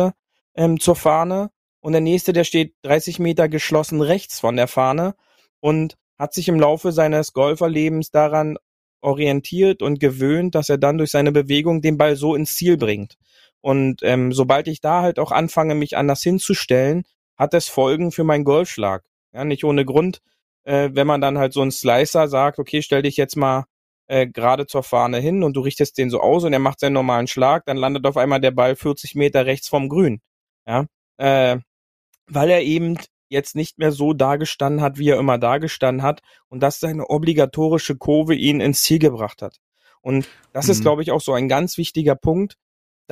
ähm, 0.54 0.78
zur 0.78 0.94
Fahne 0.96 1.50
und 1.80 1.92
der 1.92 2.00
nächste, 2.00 2.32
der 2.32 2.44
steht 2.44 2.74
30 2.82 3.18
Meter 3.18 3.48
geschlossen 3.48 4.02
rechts 4.02 4.40
von 4.40 4.56
der 4.56 4.68
Fahne 4.68 5.14
und 5.60 5.96
hat 6.18 6.34
sich 6.34 6.48
im 6.48 6.60
Laufe 6.60 6.92
seines 6.92 7.32
Golferlebens 7.32 8.10
daran 8.10 8.58
orientiert 9.00 9.82
und 9.82 9.98
gewöhnt, 9.98 10.54
dass 10.54 10.68
er 10.68 10.78
dann 10.78 10.98
durch 10.98 11.10
seine 11.10 11.32
Bewegung 11.32 11.82
den 11.82 11.98
Ball 11.98 12.14
so 12.14 12.36
ins 12.36 12.54
Ziel 12.54 12.76
bringt. 12.76 13.18
Und 13.62 14.02
ähm, 14.02 14.32
sobald 14.32 14.68
ich 14.68 14.80
da 14.80 15.02
halt 15.02 15.18
auch 15.18 15.32
anfange, 15.32 15.74
mich 15.74 15.96
anders 15.96 16.22
hinzustellen, 16.22 17.04
hat 17.36 17.54
es 17.54 17.68
Folgen 17.68 18.12
für 18.12 18.24
meinen 18.24 18.44
Golfschlag. 18.44 19.04
Ja, 19.32 19.44
nicht 19.44 19.64
ohne 19.64 19.86
Grund, 19.86 20.20
äh, 20.64 20.90
wenn 20.92 21.06
man 21.06 21.20
dann 21.20 21.38
halt 21.38 21.52
so 21.52 21.62
einen 21.62 21.70
Slicer 21.70 22.28
sagt, 22.28 22.58
okay, 22.58 22.82
stell 22.82 23.02
dich 23.02 23.16
jetzt 23.16 23.36
mal 23.36 23.64
äh, 24.08 24.26
gerade 24.26 24.66
zur 24.66 24.82
Fahne 24.82 25.18
hin 25.18 25.42
und 25.42 25.56
du 25.56 25.60
richtest 25.60 25.96
den 25.96 26.10
so 26.10 26.20
aus 26.20 26.44
und 26.44 26.52
er 26.52 26.58
macht 26.58 26.80
seinen 26.80 26.92
normalen 26.92 27.28
Schlag, 27.28 27.64
dann 27.64 27.76
landet 27.76 28.04
auf 28.04 28.16
einmal 28.16 28.40
der 28.40 28.50
Ball 28.50 28.76
40 28.76 29.14
Meter 29.14 29.46
rechts 29.46 29.68
vom 29.68 29.88
Grün. 29.88 30.20
Ja, 30.66 30.86
äh, 31.16 31.58
weil 32.26 32.50
er 32.50 32.62
eben 32.62 32.98
jetzt 33.28 33.56
nicht 33.56 33.78
mehr 33.78 33.92
so 33.92 34.12
dagestanden 34.12 34.82
hat, 34.82 34.98
wie 34.98 35.08
er 35.08 35.18
immer 35.18 35.38
dagestanden 35.38 36.02
hat 36.02 36.20
und 36.48 36.62
dass 36.62 36.80
seine 36.80 37.08
obligatorische 37.08 37.96
Kurve 37.96 38.34
ihn 38.34 38.60
ins 38.60 38.82
Ziel 38.82 38.98
gebracht 38.98 39.40
hat. 39.40 39.58
Und 40.02 40.28
das 40.52 40.66
mhm. 40.66 40.72
ist, 40.72 40.80
glaube 40.82 41.02
ich, 41.02 41.10
auch 41.10 41.20
so 41.20 41.32
ein 41.32 41.48
ganz 41.48 41.78
wichtiger 41.78 42.14
Punkt, 42.14 42.56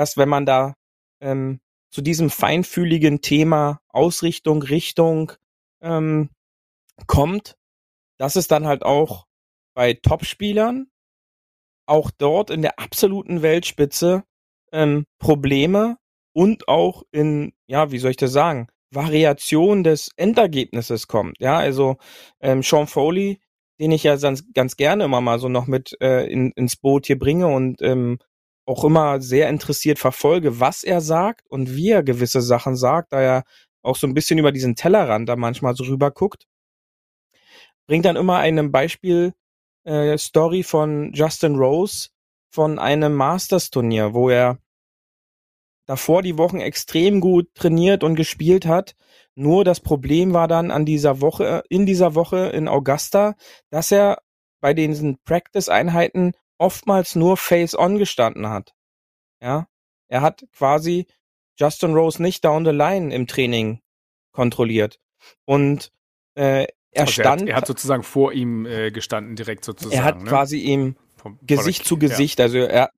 dass 0.00 0.16
wenn 0.16 0.30
man 0.30 0.46
da 0.46 0.76
ähm, 1.20 1.60
zu 1.90 2.00
diesem 2.00 2.30
feinfühligen 2.30 3.20
Thema 3.20 3.82
Ausrichtung, 3.90 4.62
Richtung 4.62 5.32
ähm, 5.82 6.30
kommt, 7.06 7.58
dass 8.16 8.34
es 8.34 8.48
dann 8.48 8.66
halt 8.66 8.82
auch 8.82 9.26
bei 9.74 9.92
Topspielern 9.92 10.86
auch 11.84 12.10
dort 12.16 12.48
in 12.48 12.62
der 12.62 12.78
absoluten 12.78 13.42
Weltspitze 13.42 14.24
ähm, 14.72 15.04
Probleme 15.18 15.98
und 16.32 16.66
auch 16.66 17.02
in, 17.10 17.52
ja, 17.66 17.92
wie 17.92 17.98
soll 17.98 18.12
ich 18.12 18.16
das 18.16 18.32
sagen, 18.32 18.68
Variation 18.90 19.84
des 19.84 20.08
Endergebnisses 20.16 21.08
kommt. 21.08 21.36
Ja, 21.40 21.58
also 21.58 21.98
ähm, 22.40 22.62
Sean 22.62 22.86
Foley, 22.86 23.38
den 23.78 23.92
ich 23.92 24.04
ja 24.04 24.16
ganz, 24.16 24.50
ganz 24.54 24.76
gerne 24.76 25.04
immer 25.04 25.20
mal 25.20 25.38
so 25.38 25.50
noch 25.50 25.66
mit 25.66 25.94
äh, 26.00 26.24
in, 26.24 26.52
ins 26.52 26.76
Boot 26.76 27.04
hier 27.04 27.18
bringe 27.18 27.48
und 27.48 27.82
ähm, 27.82 28.18
auch 28.70 28.84
immer 28.84 29.20
sehr 29.20 29.48
interessiert 29.48 29.98
verfolge, 29.98 30.60
was 30.60 30.84
er 30.84 31.00
sagt 31.00 31.50
und 31.50 31.74
wie 31.74 31.90
er 31.90 32.04
gewisse 32.04 32.40
Sachen 32.40 32.76
sagt, 32.76 33.12
da 33.12 33.20
er 33.20 33.44
auch 33.82 33.96
so 33.96 34.06
ein 34.06 34.14
bisschen 34.14 34.38
über 34.38 34.52
diesen 34.52 34.76
Tellerrand 34.76 35.28
da 35.28 35.34
manchmal 35.34 35.74
so 35.74 35.82
rüber 35.84 36.12
guckt, 36.12 36.46
bringt 37.88 38.04
dann 38.04 38.14
immer 38.14 38.36
einem 38.36 38.70
Beispiel 38.70 39.34
äh, 39.84 40.16
Story 40.16 40.62
von 40.62 41.12
Justin 41.12 41.56
Rose 41.56 42.10
von 42.52 42.78
einem 42.78 43.14
Masters-Turnier, 43.14 44.14
wo 44.14 44.28
er 44.28 44.58
davor 45.86 46.22
die 46.22 46.38
Wochen 46.38 46.60
extrem 46.60 47.20
gut 47.20 47.52
trainiert 47.54 48.04
und 48.04 48.14
gespielt 48.14 48.66
hat. 48.66 48.94
Nur 49.34 49.64
das 49.64 49.80
Problem 49.80 50.32
war 50.32 50.46
dann 50.46 50.70
an 50.70 50.84
dieser 50.84 51.20
Woche, 51.20 51.64
in 51.68 51.86
dieser 51.86 52.14
Woche 52.14 52.50
in 52.50 52.68
Augusta, 52.68 53.34
dass 53.70 53.90
er 53.90 54.22
bei 54.60 54.74
diesen 54.74 55.18
Practice-Einheiten 55.24 56.34
oftmals 56.60 57.16
nur 57.16 57.36
Face-On 57.36 57.98
gestanden 57.98 58.48
hat. 58.48 58.74
Ja, 59.42 59.66
er 60.08 60.20
hat 60.20 60.44
quasi 60.52 61.06
Justin 61.56 61.94
Rose 61.94 62.22
nicht 62.22 62.44
down 62.44 62.64
the 62.64 62.70
line 62.70 63.12
im 63.14 63.26
Training 63.26 63.80
kontrolliert. 64.32 65.00
Und 65.46 65.90
äh, 66.34 66.66
er 66.92 67.02
also 67.02 67.12
stand. 67.12 67.42
Er 67.42 67.46
hat, 67.46 67.48
er 67.48 67.56
hat, 67.56 67.66
sozusagen 67.66 68.02
vor 68.02 68.32
ihm 68.32 68.66
äh, 68.66 68.90
gestanden, 68.90 69.36
direkt 69.36 69.64
sozusagen. 69.64 69.94
Er 69.94 70.04
hat 70.04 70.18
ne? 70.18 70.24
quasi 70.28 70.58
ihm 70.58 70.96
vom, 71.16 71.38
Gesicht 71.42 71.84
zu 71.84 71.98
Gesicht, 71.98 72.38
ja. 72.38 72.44
also 72.44 72.58
er, 72.58 72.90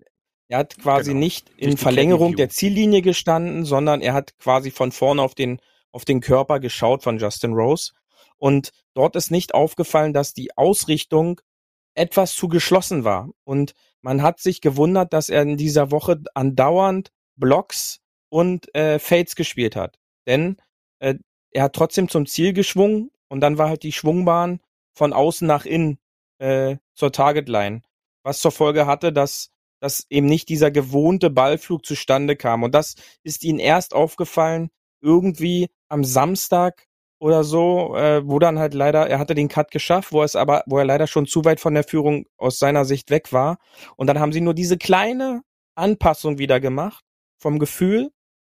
er 0.48 0.58
hat 0.58 0.78
quasi 0.78 1.10
genau. 1.10 1.20
nicht 1.20 1.50
in 1.56 1.76
Verlängerung 1.76 2.36
der 2.36 2.48
Ziellinie 2.48 3.02
gestanden, 3.02 3.64
sondern 3.64 4.00
er 4.00 4.14
hat 4.14 4.36
quasi 4.38 4.70
von 4.70 4.92
vorne 4.92 5.22
auf 5.22 5.34
den, 5.34 5.60
auf 5.92 6.04
den 6.04 6.20
Körper 6.20 6.58
geschaut 6.60 7.02
von 7.02 7.18
Justin 7.18 7.52
Rose. 7.52 7.92
Und 8.38 8.70
dort 8.94 9.14
ist 9.14 9.30
nicht 9.30 9.54
aufgefallen, 9.54 10.12
dass 10.12 10.34
die 10.34 10.56
Ausrichtung 10.56 11.40
etwas 11.94 12.34
zu 12.34 12.48
geschlossen 12.48 13.04
war. 13.04 13.30
Und 13.44 13.74
man 14.00 14.22
hat 14.22 14.40
sich 14.40 14.60
gewundert, 14.60 15.12
dass 15.12 15.28
er 15.28 15.42
in 15.42 15.56
dieser 15.56 15.90
Woche 15.90 16.22
andauernd 16.34 17.12
Blocks 17.36 18.00
und 18.28 18.74
äh, 18.74 18.98
Fades 18.98 19.36
gespielt 19.36 19.76
hat. 19.76 19.98
Denn 20.26 20.56
äh, 20.98 21.14
er 21.50 21.64
hat 21.64 21.74
trotzdem 21.74 22.08
zum 22.08 22.26
Ziel 22.26 22.52
geschwungen 22.52 23.10
und 23.28 23.40
dann 23.40 23.58
war 23.58 23.68
halt 23.68 23.82
die 23.82 23.92
Schwungbahn 23.92 24.60
von 24.94 25.12
außen 25.12 25.46
nach 25.46 25.64
innen 25.64 25.98
äh, 26.38 26.76
zur 26.94 27.12
Targetline. 27.12 27.82
Was 28.22 28.40
zur 28.40 28.52
Folge 28.52 28.86
hatte, 28.86 29.12
dass 29.12 29.52
dass 29.82 30.06
eben 30.10 30.26
nicht 30.26 30.48
dieser 30.48 30.70
gewohnte 30.70 31.28
Ballflug 31.28 31.84
zustande 31.84 32.36
kam. 32.36 32.62
Und 32.62 32.72
das 32.72 32.94
ist 33.24 33.42
ihnen 33.42 33.58
erst 33.58 33.94
aufgefallen, 33.94 34.70
irgendwie 35.00 35.70
am 35.88 36.04
Samstag 36.04 36.86
oder 37.22 37.44
so, 37.44 37.94
äh, 37.94 38.26
wo 38.26 38.40
dann 38.40 38.58
halt 38.58 38.74
leider, 38.74 39.08
er 39.08 39.20
hatte 39.20 39.36
den 39.36 39.46
Cut 39.46 39.70
geschafft, 39.70 40.10
wo 40.10 40.24
es 40.24 40.34
aber, 40.34 40.64
wo 40.66 40.78
er 40.78 40.84
leider 40.84 41.06
schon 41.06 41.26
zu 41.26 41.44
weit 41.44 41.60
von 41.60 41.72
der 41.72 41.84
Führung 41.84 42.26
aus 42.36 42.58
seiner 42.58 42.84
Sicht 42.84 43.10
weg 43.10 43.32
war. 43.32 43.58
Und 43.96 44.08
dann 44.08 44.18
haben 44.18 44.32
sie 44.32 44.40
nur 44.40 44.54
diese 44.54 44.76
kleine 44.76 45.42
Anpassung 45.76 46.38
wieder 46.38 46.58
gemacht 46.58 47.04
vom 47.38 47.60
Gefühl 47.60 48.10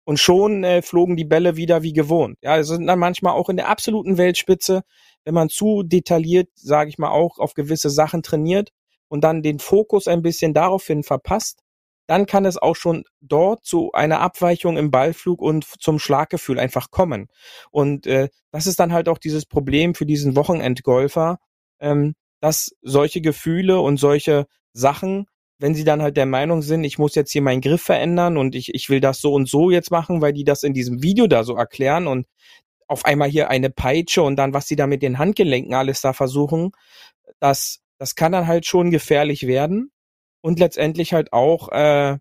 und 0.04 0.19
schon 0.19 0.63
äh, 0.63 0.82
flogen 0.82 1.15
die 1.15 1.25
Bälle 1.25 1.58
wieder 1.58 1.84
wie 1.84 1.93
gewohnt. 1.93 2.39
Ja, 2.41 2.58
es 2.58 2.67
sind 2.67 2.88
dann 2.88 2.97
manchmal 2.97 3.34
auch 3.34 3.49
in 3.49 3.58
der 3.58 3.69
absoluten 3.69 4.17
Weltspitze, 4.17 4.82
wenn 5.25 5.36
man 5.36 5.49
zu 5.49 5.84
detailliert, 5.84 6.49
sage 6.56 6.89
ich 6.89 6.97
mal, 6.97 7.12
auch 7.12 7.38
auf 7.38 7.54
gewisse 7.54 7.91
Sachen 7.91 8.23
trainiert, 8.23 8.71
und 9.08 9.23
dann 9.23 9.43
den 9.43 9.60
Fokus 9.60 10.08
ein 10.08 10.23
bisschen 10.23 10.56
daraufhin 10.56 11.04
verpasst, 11.04 11.60
dann 12.08 12.26
kann 12.26 12.46
es 12.46 12.58
auch 12.58 12.76
schon 12.76 13.04
dort 13.22 13.65
zu 13.65 13.91
einer 13.94 14.22
Abweichung 14.22 14.78
im 14.78 14.91
Ballflug 14.91 15.41
und 15.41 15.65
zum 15.80 16.00
Schlaggefühl 16.00 16.60
einfach 16.60 16.91
kommen. 16.91 17.28
Und 17.72 18.06
äh, 18.08 18.30
das 18.52 18.68
ist 18.68 18.80
dann 18.80 18.94
halt 18.94 19.10
auch 19.10 19.18
dieses 19.18 19.46
Problem 19.46 19.96
für 19.96 20.06
diesen 20.06 20.36
Wochenendgolfer, 20.36 21.39
ähm, 21.80 22.13
dass 22.41 22.76
solche 22.82 23.22
Gefühle 23.22 23.80
und 23.80 23.98
solche 23.98 24.46
Sachen, 24.74 25.26
wenn 25.58 25.74
sie 25.74 25.84
dann 25.84 26.02
halt 26.02 26.18
der 26.18 26.26
Meinung 26.26 26.62
sind, 26.62 26.84
ich 26.84 27.00
muss 27.00 27.15
jetzt 27.15 27.32
hier 27.32 27.41
meinen 27.41 27.62
Griff 27.62 27.82
verändern 27.82 28.38
und 28.38 28.56
ich, 28.56 28.74
ich 28.74 28.89
will 28.89 29.00
das 29.00 29.20
so 29.20 29.34
und 29.34 29.50
so 29.50 29.72
jetzt 29.72 29.89
machen, 29.89 30.22
weil 30.22 30.34
die 30.34 30.44
das 30.44 30.63
in 30.63 30.74
diesem 30.74 31.02
Video 31.02 31.28
da 31.28 31.44
so 31.44 31.56
erklären 31.56 32.08
und 32.08 32.28
auf 32.88 33.06
einmal 33.06 33.30
hier 33.30 33.50
eine 33.50 33.72
Peitsche 33.72 34.22
und 34.22 34.36
dann, 34.36 34.54
was 34.54 34.68
sie 34.68 34.76
da 34.76 34.86
mit 34.86 35.02
den 35.02 35.18
Handgelenken 35.18 35.74
alles 35.74 36.02
da 36.02 36.13
versuchen, 36.13 36.72
das, 37.39 37.80
das 37.98 38.13
kann 38.13 38.32
dann 38.32 38.48
halt 38.48 38.68
schon 38.68 38.91
gefährlich 38.91 39.48
werden 39.48 39.91
und 40.45 40.60
letztendlich 40.60 41.12
halt 41.12 41.34
auch 41.34 41.69
äh, 41.69 42.19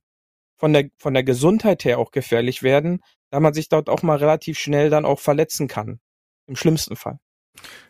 von 0.56 0.72
der 0.72 0.88
von 0.96 1.12
der 1.12 1.24
Gesundheit 1.24 1.84
her 1.84 1.98
auch 1.98 2.10
gefährlich 2.10 2.62
werden, 2.62 3.02
da 3.30 3.38
man 3.38 3.52
sich 3.52 3.68
dort 3.68 3.90
auch 3.90 4.02
mal 4.02 4.16
relativ 4.16 4.58
schnell 4.58 4.88
dann 4.88 5.04
auch 5.04 5.20
verletzen 5.20 5.68
kann. 5.68 6.00
Im 6.46 6.56
schlimmsten 6.56 6.96
Fall. 6.96 7.18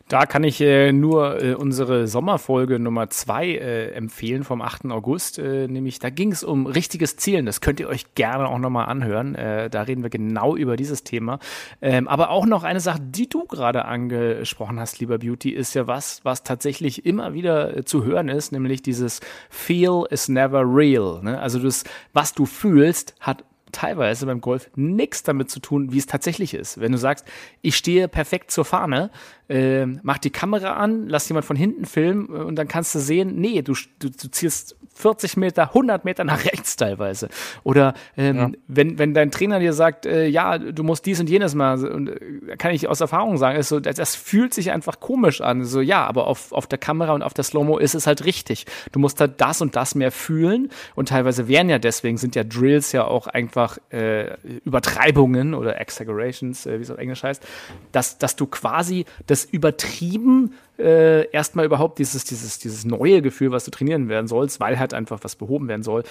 Da 0.07 0.27
kann 0.27 0.43
ich 0.43 0.61
äh, 0.61 0.91
nur 0.91 1.41
äh, 1.41 1.55
unsere 1.55 2.07
Sommerfolge 2.07 2.77
Nummer 2.77 3.09
zwei 3.09 3.47
äh, 3.55 3.91
empfehlen 3.93 4.43
vom 4.43 4.61
8. 4.61 4.85
August. 4.91 5.39
Äh, 5.39 5.67
nämlich, 5.67 5.97
da 5.97 6.11
ging 6.11 6.31
es 6.31 6.43
um 6.43 6.67
richtiges 6.67 7.17
Zielen. 7.17 7.47
Das 7.47 7.59
könnt 7.59 7.79
ihr 7.79 7.89
euch 7.89 8.13
gerne 8.13 8.47
auch 8.47 8.59
nochmal 8.59 8.85
anhören. 8.85 9.33
Äh, 9.33 9.67
da 9.71 9.81
reden 9.81 10.03
wir 10.03 10.11
genau 10.11 10.55
über 10.55 10.77
dieses 10.77 11.03
Thema. 11.03 11.39
Ähm, 11.81 12.07
aber 12.07 12.29
auch 12.29 12.45
noch 12.45 12.63
eine 12.63 12.81
Sache, 12.81 12.99
die 13.01 13.27
du 13.27 13.45
gerade 13.45 13.85
angesprochen 13.85 14.79
hast, 14.79 14.99
lieber 14.99 15.17
Beauty, 15.17 15.49
ist 15.49 15.73
ja 15.73 15.87
was, 15.87 16.23
was 16.23 16.43
tatsächlich 16.43 17.07
immer 17.07 17.33
wieder 17.33 17.75
äh, 17.75 17.83
zu 17.83 18.05
hören 18.05 18.29
ist, 18.29 18.51
nämlich 18.51 18.83
dieses 18.83 19.21
Feel 19.49 20.03
is 20.11 20.29
never 20.29 20.61
real. 20.61 21.23
Ne? 21.23 21.39
Also 21.39 21.57
das, 21.57 21.83
was 22.13 22.35
du 22.35 22.45
fühlst, 22.45 23.15
hat 23.19 23.43
teilweise 23.75 24.25
beim 24.25 24.39
Golf 24.39 24.69
nichts 24.75 25.21
damit 25.23 25.51
zu 25.51 25.59
tun, 25.59 25.91
wie 25.91 25.97
es 25.97 26.05
tatsächlich 26.05 26.53
ist. 26.53 26.79
Wenn 26.79 26.93
du 26.93 26.97
sagst, 26.97 27.25
ich 27.61 27.75
stehe 27.75 28.07
perfekt 28.07 28.51
zur 28.51 28.63
Fahne, 28.63 29.11
äh, 29.49 29.85
mach 29.85 30.17
die 30.17 30.29
Kamera 30.29 30.75
an, 30.75 31.07
lass 31.09 31.27
jemand 31.27 31.45
von 31.45 31.57
hinten 31.57 31.85
filmen 31.85 32.29
äh, 32.29 32.37
und 32.37 32.55
dann 32.55 32.69
kannst 32.69 32.95
du 32.95 32.99
sehen, 32.99 33.35
nee, 33.35 33.61
du, 33.61 33.73
du, 33.99 34.09
du 34.09 34.31
ziehst 34.31 34.77
40 34.95 35.37
Meter, 35.37 35.69
100 35.69 36.05
Meter 36.05 36.23
nach 36.23 36.45
rechts 36.45 36.75
teilweise. 36.75 37.29
Oder 37.63 37.93
ähm, 38.17 38.37
ja. 38.37 38.51
wenn, 38.67 38.97
wenn 38.97 39.13
dein 39.13 39.29
Trainer 39.29 39.59
dir 39.59 39.73
sagt, 39.73 40.05
äh, 40.05 40.27
ja, 40.27 40.57
du 40.57 40.83
musst 40.83 41.05
dies 41.05 41.19
und 41.19 41.29
jenes 41.29 41.53
mal, 41.53 41.85
und 41.85 42.09
äh, 42.09 42.55
kann 42.57 42.71
ich 42.71 42.87
aus 42.87 43.01
Erfahrung 43.01 43.37
sagen, 43.37 43.59
ist 43.59 43.69
so, 43.69 43.79
das, 43.79 43.95
das, 43.97 44.15
fühlt 44.15 44.53
sich 44.53 44.71
einfach 44.71 44.99
komisch 44.99 45.41
an. 45.41 45.65
So, 45.65 45.81
ja, 45.81 46.05
aber 46.05 46.27
auf, 46.27 46.51
auf 46.53 46.67
der 46.67 46.79
Kamera 46.79 47.13
und 47.13 47.21
auf 47.21 47.33
der 47.33 47.43
Slow-Mo 47.43 47.77
ist 47.77 47.93
es 47.93 48.07
halt 48.07 48.25
richtig. 48.25 48.65
Du 48.93 48.99
musst 48.99 49.19
halt 49.19 49.41
das 49.41 49.61
und 49.61 49.75
das 49.75 49.95
mehr 49.95 50.11
fühlen 50.11 50.69
und 50.95 51.09
teilweise 51.09 51.47
wären 51.47 51.69
ja 51.69 51.77
deswegen, 51.77 52.17
sind 52.17 52.35
ja 52.35 52.43
Drills 52.43 52.93
ja 52.93 53.05
auch 53.05 53.27
einfach 53.27 53.77
äh, 53.89 54.37
Übertreibungen 54.63 55.53
oder 55.53 55.79
Exaggerations, 55.79 56.65
äh, 56.65 56.79
wie 56.79 56.83
es 56.83 56.91
auf 56.91 56.97
Englisch 56.97 57.23
heißt, 57.23 57.45
dass, 57.91 58.17
dass 58.17 58.35
du 58.35 58.47
quasi 58.47 59.05
das 59.27 59.43
übertrieben 59.43 60.53
äh, 60.77 61.29
erstmal 61.31 61.65
überhaupt 61.65 61.99
dieses, 61.99 62.23
dieses, 62.23 62.59
dieses 62.59 62.85
neue 62.85 63.21
Gefühl, 63.21 63.51
was 63.51 63.65
du 63.65 63.71
trainieren 63.71 64.09
werden 64.09 64.27
sollst, 64.27 64.59
weil 64.59 64.77
halt 64.79 64.93
einfach 64.93 65.19
was 65.21 65.35
behoben 65.35 65.67
werden 65.67 65.83
soll, 65.83 66.03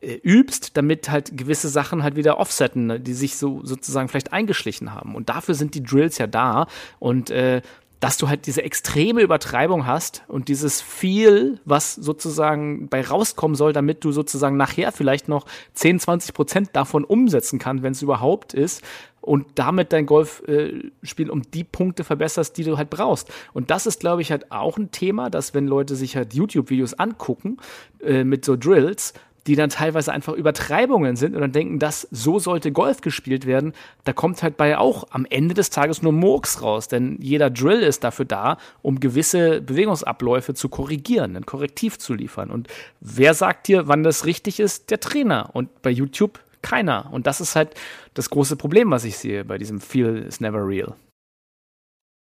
äh, 0.00 0.14
übst, 0.22 0.76
damit 0.76 1.10
halt 1.10 1.36
gewisse 1.36 1.68
Sachen 1.68 2.02
halt 2.02 2.16
wieder 2.16 2.38
offsetten, 2.38 2.86
ne, 2.86 3.00
die 3.00 3.14
sich 3.14 3.36
so 3.36 3.60
sozusagen 3.64 4.08
vielleicht 4.08 4.32
eingeschlichen 4.32 4.94
haben. 4.94 5.14
Und 5.14 5.28
dafür 5.28 5.54
sind 5.54 5.74
die 5.74 5.82
Drills 5.82 6.18
ja 6.18 6.26
da. 6.26 6.66
Und 6.98 7.30
äh, 7.30 7.62
dass 8.02 8.16
du 8.16 8.28
halt 8.28 8.46
diese 8.46 8.64
extreme 8.64 9.20
Übertreibung 9.20 9.86
hast 9.86 10.24
und 10.26 10.48
dieses 10.48 10.82
viel, 10.82 11.60
was 11.64 11.94
sozusagen 11.94 12.88
bei 12.88 13.00
rauskommen 13.00 13.54
soll, 13.54 13.72
damit 13.72 14.02
du 14.02 14.10
sozusagen 14.10 14.56
nachher 14.56 14.90
vielleicht 14.90 15.28
noch 15.28 15.46
10, 15.74 16.00
20 16.00 16.34
Prozent 16.34 16.70
davon 16.72 17.04
umsetzen 17.04 17.60
kannst, 17.60 17.84
wenn 17.84 17.92
es 17.92 18.02
überhaupt 18.02 18.54
ist, 18.54 18.82
und 19.22 19.46
damit 19.54 19.92
dein 19.92 20.04
Golfspiel 20.04 21.30
um 21.30 21.42
die 21.50 21.64
Punkte 21.64 22.04
verbesserst, 22.04 22.56
die 22.58 22.64
du 22.64 22.76
halt 22.76 22.90
brauchst. 22.90 23.32
Und 23.54 23.70
das 23.70 23.86
ist, 23.86 24.00
glaube 24.00 24.20
ich, 24.20 24.30
halt 24.30 24.52
auch 24.52 24.76
ein 24.76 24.90
Thema, 24.90 25.30
dass 25.30 25.54
wenn 25.54 25.66
Leute 25.66 25.96
sich 25.96 26.16
halt 26.16 26.34
YouTube-Videos 26.34 26.94
angucken 26.94 27.56
äh, 28.02 28.24
mit 28.24 28.44
so 28.44 28.56
Drills, 28.56 29.14
die 29.46 29.56
dann 29.56 29.70
teilweise 29.70 30.12
einfach 30.12 30.34
Übertreibungen 30.34 31.16
sind 31.16 31.34
und 31.34 31.40
dann 31.40 31.52
denken, 31.52 31.78
dass 31.78 32.06
so 32.10 32.38
sollte 32.38 32.70
Golf 32.70 33.00
gespielt 33.00 33.46
werden, 33.46 33.72
da 34.04 34.12
kommt 34.12 34.42
halt 34.42 34.56
bei 34.56 34.78
auch 34.78 35.04
am 35.10 35.26
Ende 35.28 35.54
des 35.54 35.70
Tages 35.70 36.02
nur 36.02 36.12
Murks 36.12 36.62
raus, 36.62 36.88
denn 36.88 37.18
jeder 37.20 37.50
Drill 37.50 37.80
ist 37.80 38.04
dafür 38.04 38.24
da, 38.24 38.58
um 38.82 39.00
gewisse 39.00 39.60
Bewegungsabläufe 39.60 40.54
zu 40.54 40.68
korrigieren, 40.68 41.36
ein 41.36 41.46
Korrektiv 41.46 41.98
zu 41.98 42.14
liefern. 42.14 42.50
Und 42.50 42.68
wer 43.00 43.34
sagt 43.34 43.68
dir, 43.68 43.88
wann 43.88 44.02
das 44.04 44.26
richtig 44.26 44.60
ist? 44.60 44.90
Der 44.90 45.00
Trainer. 45.00 45.50
Und 45.54 45.82
bei 45.82 45.90
YouTube 45.90 46.38
keiner. 46.62 47.12
Und 47.12 47.26
das 47.26 47.40
ist 47.40 47.56
halt 47.56 47.74
das 48.14 48.30
große 48.30 48.56
Problem, 48.56 48.90
was 48.90 49.04
ich 49.04 49.18
sehe 49.18 49.44
bei 49.44 49.58
diesem 49.58 49.80
Feel 49.80 50.18
is 50.18 50.40
never 50.40 50.66
real. 50.66 50.94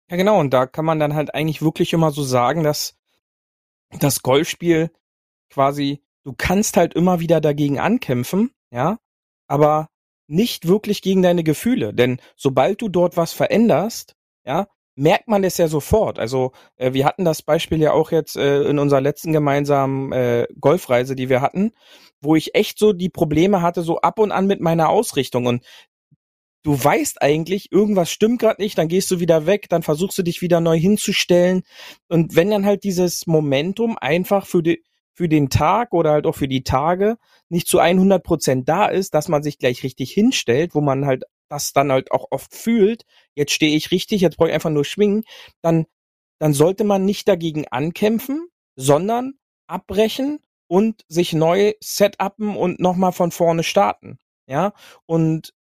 Ja, 0.09 0.17
genau. 0.17 0.39
Und 0.39 0.51
da 0.51 0.65
kann 0.65 0.85
man 0.85 0.99
dann 0.99 1.15
halt 1.15 1.35
eigentlich 1.35 1.61
wirklich 1.61 1.93
immer 1.93 2.11
so 2.11 2.23
sagen, 2.23 2.63
dass 2.63 2.95
das 3.99 4.21
Golfspiel 4.21 4.91
quasi 5.49 6.01
du 6.27 6.33
kannst 6.37 6.75
halt 6.75 6.93
immer 6.93 7.21
wieder 7.21 7.39
dagegen 7.39 7.79
ankämpfen, 7.79 8.51
ja, 8.69 8.99
aber 9.47 9.87
nicht 10.27 10.67
wirklich 10.67 11.01
gegen 11.01 11.21
deine 11.21 11.41
Gefühle. 11.41 11.93
Denn 11.93 12.19
sobald 12.35 12.81
du 12.81 12.89
dort 12.89 13.15
was 13.15 13.31
veränderst, 13.31 14.13
ja, 14.45 14.67
merkt 14.97 15.27
man 15.27 15.43
es 15.43 15.57
ja 15.57 15.67
sofort. 15.67 16.19
Also 16.19 16.51
äh, 16.75 16.91
wir 16.93 17.05
hatten 17.05 17.23
das 17.23 17.41
Beispiel 17.41 17.79
ja 17.79 17.93
auch 17.93 18.11
jetzt 18.11 18.35
äh, 18.35 18.63
in 18.63 18.79
unserer 18.79 18.99
letzten 18.99 19.31
gemeinsamen 19.31 20.11
äh, 20.11 20.47
Golfreise, 20.59 21.15
die 21.15 21.29
wir 21.29 21.41
hatten, 21.41 21.71
wo 22.19 22.35
ich 22.35 22.55
echt 22.55 22.79
so 22.79 22.93
die 22.93 23.09
Probleme 23.09 23.61
hatte, 23.61 23.83
so 23.83 24.01
ab 24.01 24.19
und 24.19 24.31
an 24.31 24.47
mit 24.47 24.59
meiner 24.59 24.89
Ausrichtung. 24.89 25.45
Und 25.45 25.63
du 26.63 26.83
weißt 26.83 27.21
eigentlich, 27.21 27.71
irgendwas 27.71 28.09
stimmt 28.11 28.39
gerade 28.39 28.61
nicht, 28.61 28.77
dann 28.77 28.87
gehst 28.87 29.11
du 29.11 29.19
wieder 29.19 29.45
weg, 29.45 29.69
dann 29.69 29.83
versuchst 29.83 30.17
du 30.17 30.23
dich 30.23 30.41
wieder 30.41 30.61
neu 30.61 30.77
hinzustellen. 30.79 31.61
Und 32.09 32.35
wenn 32.35 32.49
dann 32.49 32.65
halt 32.65 32.83
dieses 32.83 33.27
Momentum 33.27 33.97
einfach 33.99 34.47
für 34.47 34.63
die, 34.63 34.83
für 35.13 35.29
den 35.29 35.49
Tag 35.49 35.93
oder 35.93 36.11
halt 36.11 36.25
auch 36.25 36.35
für 36.35 36.47
die 36.47 36.63
Tage 36.63 37.17
nicht 37.49 37.67
zu 37.67 37.77
100 37.77 38.23
Prozent 38.23 38.67
da 38.67 38.87
ist, 38.87 39.13
dass 39.13 39.27
man 39.27 39.43
sich 39.43 39.59
gleich 39.59 39.83
richtig 39.83 40.11
hinstellt, 40.11 40.73
wo 40.73 40.81
man 40.81 41.05
halt 41.05 41.23
das 41.49 41.73
dann 41.73 41.91
halt 41.91 42.11
auch 42.11 42.27
oft 42.31 42.53
fühlt, 42.53 43.03
jetzt 43.35 43.51
stehe 43.53 43.75
ich 43.75 43.91
richtig, 43.91 44.21
jetzt 44.21 44.37
brauche 44.37 44.49
ich 44.49 44.53
einfach 44.53 44.69
nur 44.69 44.85
schwingen, 44.85 45.23
dann, 45.61 45.85
dann 46.39 46.53
sollte 46.53 46.83
man 46.83 47.05
nicht 47.05 47.27
dagegen 47.27 47.67
ankämpfen, 47.67 48.47
sondern 48.75 49.33
abbrechen 49.67 50.39
und 50.67 51.03
sich 51.07 51.33
neu 51.33 51.73
setupen 51.81 52.55
und 52.55 52.79
nochmal 52.79 53.11
von 53.11 53.31
vorne 53.31 53.63
starten. 53.63 54.17
Ja, 54.47 54.73
und 55.05 55.53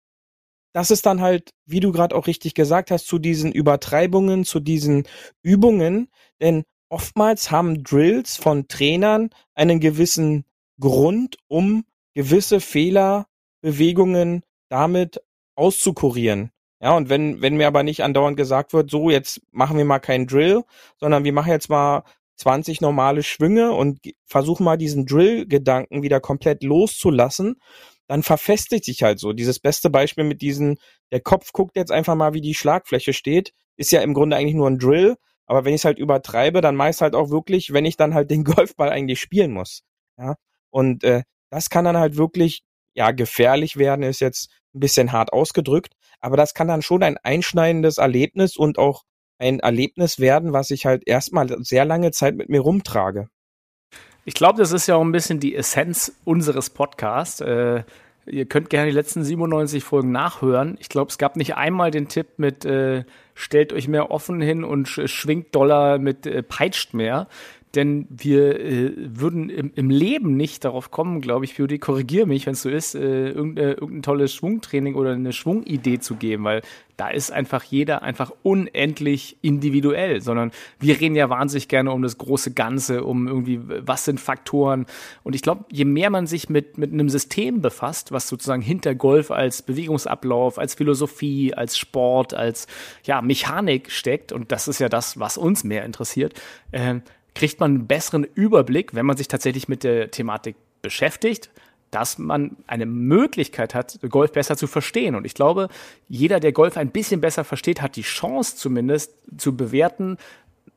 das 0.73 0.91
ist 0.91 1.07
dann 1.07 1.23
halt, 1.23 1.55
wie 1.65 1.81
du 1.81 1.91
gerade 1.91 2.15
auch 2.15 2.27
richtig 2.27 2.55
gesagt 2.55 2.91
hast, 2.91 3.07
zu 3.07 3.19
diesen 3.19 3.51
Übertreibungen, 3.51 4.45
zu 4.45 4.61
diesen 4.61 5.09
Übungen, 5.43 6.09
denn 6.41 6.65
oftmals 6.91 7.51
haben 7.51 7.83
Drills 7.83 8.37
von 8.37 8.69
Trainern 8.69 9.31
einen 9.55 9.81
gewissen 9.81 10.45
Grund, 10.79 11.39
um 11.49 11.85
gewisse 12.15 12.61
Fehlerbewegungen 12.61 14.43
damit 14.69 15.23
auszukurieren. 15.57 16.53
Ja, 16.81 16.95
und 16.97 17.09
wenn, 17.09 17.41
wenn 17.41 17.57
mir 17.57 17.67
aber 17.67 17.83
nicht 17.83 18.03
andauernd 18.03 18.37
gesagt 18.37 18.73
wird, 18.73 18.91
so, 18.91 19.11
jetzt 19.11 19.41
machen 19.51 19.79
wir 19.79 19.85
mal 19.85 19.99
keinen 19.99 20.27
Drill, 20.27 20.63
sondern 20.99 21.25
wir 21.25 21.33
machen 21.33 21.51
jetzt 21.51 21.71
mal 21.71 22.05
20 22.37 22.83
normale 22.83 23.23
Schwünge 23.23 23.73
und 23.73 23.99
versuchen 24.27 24.65
mal 24.65 24.77
diesen 24.77 25.07
Drill-Gedanken 25.07 26.03
wieder 26.03 26.21
komplett 26.21 26.63
loszulassen, 26.63 27.61
dann 28.09 28.23
verfestigt 28.23 28.85
sich 28.85 29.03
halt 29.03 29.19
so. 29.19 29.33
Dieses 29.33 29.59
beste 29.59 29.91
Beispiel 29.91 30.25
mit 30.25 30.43
diesen, 30.43 30.79
der 31.13 31.21
Kopf 31.21 31.53
guckt 31.53 31.77
jetzt 31.77 31.91
einfach 31.91 32.15
mal, 32.15 32.35
wie 32.35 32.43
die 32.43 32.55
Schlagfläche 32.55 33.13
steht, 33.13 33.53
ist 33.77 33.91
ja 33.91 34.01
im 34.03 34.15
Grunde 34.15 34.37
eigentlich 34.37 34.55
nur 34.55 34.69
ein 34.69 34.79
Drill, 34.79 35.17
aber 35.47 35.65
wenn 35.65 35.75
ich 35.75 35.81
es 35.81 35.85
halt 35.85 35.99
übertreibe, 35.99 36.61
dann 36.61 36.77
meist 36.77 37.01
halt 37.01 37.15
auch 37.15 37.31
wirklich, 37.31 37.73
wenn 37.73 37.85
ich 37.85 37.97
dann 37.97 38.15
halt 38.15 38.31
den 38.31 38.45
Golfball 38.45 38.91
eigentlich 38.91 39.21
spielen 39.21 39.53
muss. 39.53 39.83
Ja. 40.19 40.37
Und 40.71 41.05
äh, 41.05 41.23
das 41.51 41.71
kann 41.71 41.85
dann 41.85 41.97
halt 41.97 42.17
wirklich, 42.17 42.63
ja, 42.95 43.13
gefährlich 43.13 43.77
werden, 43.77 44.03
ist 44.03 44.21
jetzt 44.21 44.51
ein 44.77 44.81
bisschen 44.81 45.13
hart 45.13 45.33
ausgedrückt, 45.33 45.95
aber 46.21 46.37
das 46.37 46.55
kann 46.55 46.69
dann 46.69 46.83
schon 46.83 47.03
ein 47.03 47.17
einschneidendes 47.19 47.99
Erlebnis 47.99 48.57
und 48.57 48.79
auch 48.79 49.05
ein 49.39 49.61
Erlebnis 49.61 50.19
werden, 50.19 50.53
was 50.53 50.71
ich 50.71 50.87
halt 50.87 51.03
erstmal 51.07 51.49
sehr 51.63 51.85
lange 51.85 52.11
Zeit 52.11 52.37
mit 52.37 52.49
mir 52.49 52.61
rumtrage. 52.61 53.29
Ich 54.25 54.35
glaube, 54.35 54.59
das 54.59 54.73
ist 54.73 54.87
ja 54.87 54.97
auch 54.97 55.03
ein 55.03 55.13
bisschen 55.13 55.41
die 55.41 55.55
Essenz 55.55 56.13
unseres 56.25 56.71
Podcasts. 56.71 57.41
Äh, 57.41 57.85
Ihr 58.29 58.47
könnt 58.47 58.71
gerne 58.71 58.89
die 58.89 58.95
letzten 58.95 59.23
97 59.23 59.85
Folgen 59.85 60.11
nachhören. 60.11 60.77
Ich 60.81 60.89
glaube, 60.89 61.11
es 61.11 61.19
gab 61.19 61.37
nicht 61.37 61.55
einmal 61.55 61.93
den 61.93 62.09
Tipp 62.09 62.27
mit 62.39 62.65
äh, 62.65 63.05
stellt 63.35 63.73
euch 63.73 63.87
mehr 63.87 64.11
offen 64.11 64.41
hin 64.41 64.65
und 64.65 64.89
sch 64.89 65.07
schwingt 65.07 65.55
Dollar 65.55 65.99
mit 65.99 66.27
äh, 66.27 66.43
peitscht 66.43 66.93
mehr. 66.93 67.29
Denn 67.77 68.07
wir 68.11 68.59
äh, 68.59 68.93
würden 68.97 69.51
im, 69.51 69.71
im, 69.75 69.91
Leben 69.91 70.37
nicht 70.37 70.65
darauf 70.65 70.91
kommen, 70.91 71.21
glaube 71.21 71.45
ich, 71.45 71.57
Beauty, 71.57 71.79
korrigiere 71.79 72.27
mich, 72.27 72.47
wenn 72.47 72.55
es 72.55 72.63
so 72.63 72.71
ist, 72.71 72.95
äh, 72.95 73.31
irgendein, 73.31 73.75
irgendein 73.75 74.03
tolles 74.03 74.35
Schwungtraining 74.35 74.95
oder 74.95 75.13
eine 75.13 75.33
Schwungidee 75.33 75.99
zu 75.99 76.17
geben, 76.17 76.45
weil 76.45 76.63
da 76.97 77.09
ist 77.09 77.31
einfach 77.31 77.63
jeder 77.63 78.03
einfach 78.03 78.33
unendlich 78.43 79.37
individuell, 79.43 80.23
sondern 80.23 80.51
wir 80.81 80.99
reden 80.99 81.15
ja 81.15 81.29
wahnsinnig 81.29 81.69
gerne 81.69 81.93
um 81.93 82.03
das 82.03 82.17
große 82.17 82.55
Ganze, 82.55 83.05
um 83.05 83.29
irgendwie, 83.29 83.61
was 83.63 84.07
sind 84.07 84.19
Faktoren. 84.19 84.87
Und 85.23 85.35
ich 85.35 85.43
glaube, 85.43 85.67
je 85.71 85.85
mehr 85.85 86.09
man 86.09 86.27
sich 86.27 86.49
mit, 86.49 86.79
mit 86.79 86.93
einem 86.93 87.11
System 87.11 87.61
befasst, 87.61 88.13
was 88.13 88.29
sozusagen 88.29 88.63
hinter 88.63 88.95
Golf 88.95 89.31
als 89.31 89.61
Bewegungsablauf, 89.63 90.59
als 90.59 90.75
Philosophie, 90.75 91.53
als 91.53 91.77
Sport, 91.77 92.33
als 92.33 92.67
ja, 93.05 93.21
Mechanik 93.21 93.91
steckt, 93.91 94.33
und 94.33 94.51
das 94.51 94.67
ist 94.67 94.79
ja 94.79 94.89
das, 94.89 95.21
was 95.21 95.37
uns 95.37 95.65
mehr 95.65 95.85
interessiert, 95.85 96.41
äh, 96.73 97.01
kriegt 97.37 97.61
man 97.61 97.71
einen 97.73 97.87
besseren 97.87 98.25
Überblick, 98.25 98.95
wenn 98.95 99.07
man 99.07 99.17
sich 99.17 99.29
tatsächlich 99.29 99.69
mit 99.69 99.85
der 99.85 100.11
Thematik 100.11 100.57
beschäftigt 100.83 101.51
dass 101.91 102.19
man 102.19 102.57
eine 102.67 102.87
Möglichkeit 102.87 103.75
hat, 103.75 103.99
Golf 104.09 104.33
besser 104.33 104.57
zu 104.57 104.67
verstehen. 104.67 105.15
Und 105.15 105.25
ich 105.25 105.35
glaube, 105.35 105.69
jeder, 106.09 106.41
der 106.41 106.53
Golf 106.53 106.77
ein 106.77 106.91
bisschen 106.91 107.21
besser 107.21 107.45
versteht, 107.45 107.81
hat 107.81 107.97
die 107.97 108.03
Chance 108.03 108.57
zumindest 108.57 109.15
zu 109.39 109.57
bewerten, 109.57 110.19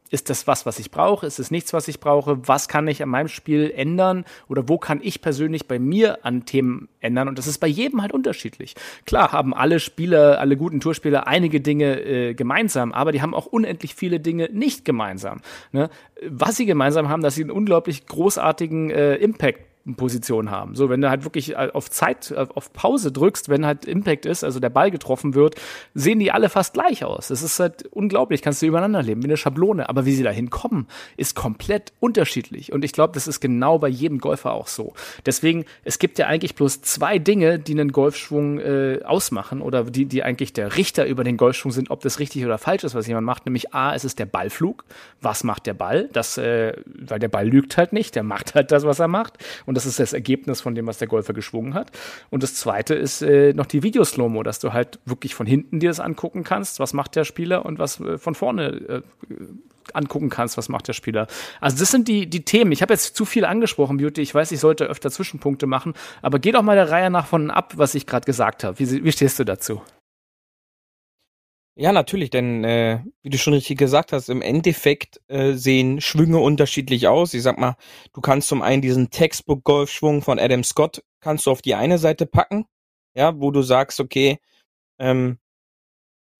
ist 0.09 0.29
das 0.29 0.47
was, 0.47 0.65
was 0.65 0.79
ich 0.79 0.91
brauche? 0.91 1.25
Ist 1.25 1.39
es 1.39 1.51
nichts, 1.51 1.73
was 1.73 1.87
ich 1.87 1.99
brauche? 1.99 2.47
Was 2.47 2.67
kann 2.67 2.87
ich 2.87 3.03
an 3.03 3.09
meinem 3.09 3.27
Spiel 3.27 3.71
ändern? 3.75 4.25
Oder 4.47 4.67
wo 4.67 4.77
kann 4.77 4.99
ich 5.03 5.21
persönlich 5.21 5.67
bei 5.67 5.79
mir 5.79 6.25
an 6.25 6.45
Themen 6.45 6.89
ändern? 6.99 7.27
Und 7.27 7.37
das 7.37 7.47
ist 7.47 7.59
bei 7.59 7.67
jedem 7.67 8.01
halt 8.01 8.11
unterschiedlich. 8.11 8.75
Klar 9.05 9.31
haben 9.31 9.53
alle 9.53 9.79
Spieler, 9.79 10.39
alle 10.39 10.57
guten 10.57 10.79
Tourspieler 10.79 11.27
einige 11.27 11.61
Dinge 11.61 12.01
äh, 12.01 12.33
gemeinsam, 12.33 12.91
aber 12.91 13.11
die 13.11 13.21
haben 13.21 13.33
auch 13.35 13.45
unendlich 13.45 13.95
viele 13.95 14.19
Dinge 14.19 14.49
nicht 14.51 14.83
gemeinsam. 14.83 15.41
Ne? 15.71 15.89
Was 16.27 16.57
sie 16.57 16.65
gemeinsam 16.65 17.09
haben, 17.09 17.21
dass 17.21 17.35
sie 17.35 17.43
einen 17.43 17.51
unglaublich 17.51 18.07
großartigen 18.07 18.89
äh, 18.89 19.15
Impact 19.15 19.68
Position 19.95 20.51
haben. 20.51 20.75
So, 20.75 20.89
wenn 20.89 21.01
du 21.01 21.09
halt 21.09 21.23
wirklich 21.23 21.51
äh, 21.51 21.69
auf 21.73 21.89
Zeit, 21.89 22.31
äh, 22.31 22.45
auf 22.53 22.73
Pause 22.73 23.11
drückst, 23.11 23.49
wenn 23.49 23.65
halt 23.65 23.85
Impact 23.85 24.25
ist, 24.25 24.43
also 24.43 24.59
der 24.59 24.69
Ball 24.69 24.91
getroffen 24.91 25.33
wird, 25.33 25.55
sehen 25.93 26.19
die 26.19 26.31
alle 26.31 26.49
fast 26.49 26.73
gleich 26.73 27.03
aus. 27.03 27.29
Das 27.29 27.41
ist 27.41 27.59
halt 27.59 27.87
unglaublich, 27.91 28.41
kannst 28.41 28.61
du 28.61 28.65
übereinander 28.65 29.01
leben, 29.01 29.23
wie 29.23 29.27
eine 29.27 29.37
Schablone. 29.37 29.89
Aber 29.89 30.05
wie 30.05 30.13
sie 30.13 30.23
dahin 30.23 30.49
kommen, 30.49 30.87
ist 31.17 31.35
komplett 31.35 31.93
unterschiedlich. 31.99 32.71
Und 32.71 32.85
ich 32.85 32.93
glaube, 32.93 33.13
das 33.13 33.27
ist 33.27 33.39
genau 33.39 33.79
bei 33.79 33.87
jedem 33.87 34.19
Golfer 34.19 34.53
auch 34.53 34.67
so. 34.67 34.93
Deswegen, 35.25 35.65
es 35.83 35.99
gibt 35.99 36.19
ja 36.19 36.27
eigentlich 36.27 36.55
bloß 36.55 36.81
zwei 36.81 37.19
Dinge, 37.19 37.59
die 37.59 37.73
einen 37.73 37.91
Golfschwung 37.91 38.59
äh, 38.59 38.99
ausmachen 39.03 39.61
oder 39.61 39.83
die, 39.85 40.05
die 40.05 40.23
eigentlich 40.23 40.53
der 40.53 40.77
Richter 40.77 41.05
über 41.05 41.23
den 41.23 41.37
Golfschwung 41.37 41.71
sind, 41.71 41.89
ob 41.89 42.01
das 42.01 42.19
richtig 42.19 42.45
oder 42.45 42.57
falsch 42.57 42.83
ist, 42.83 42.95
was 42.95 43.07
jemand 43.07 43.25
macht. 43.25 43.45
Nämlich 43.45 43.73
A, 43.73 43.93
es 43.93 44.05
ist 44.05 44.19
der 44.19 44.25
Ballflug. 44.25 44.85
Was 45.21 45.43
macht 45.43 45.65
der 45.65 45.73
Ball? 45.73 46.09
Das, 46.13 46.37
äh, 46.37 46.73
weil 46.85 47.19
der 47.19 47.27
Ball 47.27 47.47
lügt 47.47 47.77
halt 47.77 47.93
nicht, 47.93 48.15
der 48.15 48.23
macht 48.23 48.55
halt 48.55 48.71
das, 48.71 48.83
was 48.83 48.99
er 48.99 49.07
macht. 49.07 49.37
Und 49.65 49.75
das 49.79 49.85
ist 49.85 49.99
das 49.99 50.13
Ergebnis 50.13 50.61
von 50.61 50.75
dem, 50.75 50.87
was 50.87 50.97
der 50.97 51.07
Golfer 51.07 51.33
geschwungen 51.33 51.73
hat. 51.73 51.91
Und 52.29 52.43
das 52.43 52.55
zweite 52.55 52.95
ist 52.95 53.21
äh, 53.21 53.53
noch 53.53 53.65
die 53.65 53.83
Videoslomo, 53.83 54.43
dass 54.43 54.59
du 54.59 54.73
halt 54.73 54.99
wirklich 55.05 55.35
von 55.35 55.47
hinten 55.47 55.79
dir 55.79 55.89
das 55.89 55.99
angucken 55.99 56.43
kannst, 56.43 56.79
was 56.79 56.93
macht 56.93 57.15
der 57.15 57.23
Spieler 57.23 57.65
und 57.65 57.79
was 57.79 57.99
äh, 57.99 58.17
von 58.17 58.35
vorne 58.35 58.63
äh, 58.67 59.01
angucken 59.93 60.29
kannst, 60.29 60.57
was 60.57 60.69
macht 60.69 60.87
der 60.87 60.93
Spieler. 60.93 61.27
Also 61.61 61.77
das 61.77 61.91
sind 61.91 62.07
die, 62.07 62.29
die 62.29 62.43
Themen. 62.43 62.71
Ich 62.71 62.81
habe 62.81 62.93
jetzt 62.93 63.15
zu 63.15 63.25
viel 63.25 63.45
angesprochen, 63.45 63.97
Beauty. 63.97 64.21
Ich 64.21 64.35
weiß, 64.35 64.51
ich 64.51 64.59
sollte 64.59 64.85
öfter 64.85 65.09
Zwischenpunkte 65.09 65.65
machen, 65.65 65.93
aber 66.21 66.39
geh 66.39 66.51
doch 66.51 66.61
mal 66.61 66.75
der 66.75 66.91
Reihe 66.91 67.09
nach 67.09 67.25
von 67.25 67.49
ab, 67.49 67.73
was 67.77 67.95
ich 67.95 68.05
gerade 68.05 68.25
gesagt 68.25 68.63
habe. 68.63 68.77
Wie, 68.79 69.03
wie 69.03 69.11
stehst 69.11 69.39
du 69.39 69.45
dazu? 69.45 69.81
Ja, 71.81 71.93
natürlich, 71.93 72.29
denn 72.29 72.65
äh, 72.65 73.05
wie 73.21 73.29
du 73.29 73.37
schon 73.37 73.53
richtig 73.53 73.77
gesagt 73.77 74.11
hast, 74.11 74.27
im 74.27 74.41
Endeffekt 74.41 75.21
äh, 75.29 75.53
sehen 75.53 76.01
Schwünge 76.01 76.39
unterschiedlich 76.39 77.07
aus. 77.07 77.33
Ich 77.33 77.41
sag 77.41 77.57
mal, 77.57 77.77
du 78.11 78.19
kannst 78.19 78.49
zum 78.49 78.61
einen 78.61 78.81
diesen 78.81 79.11
Textbook-Golfschwung 79.11 80.21
von 80.21 80.39
Adam 80.39 80.65
Scott 80.65 81.01
kannst 81.21 81.45
du 81.45 81.51
auf 81.51 81.61
die 81.61 81.75
eine 81.75 81.97
Seite 81.97 82.25
packen, 82.25 82.65
ja, 83.15 83.39
wo 83.39 83.51
du 83.51 83.61
sagst, 83.61 84.01
okay, 84.01 84.39
ähm, 84.99 85.39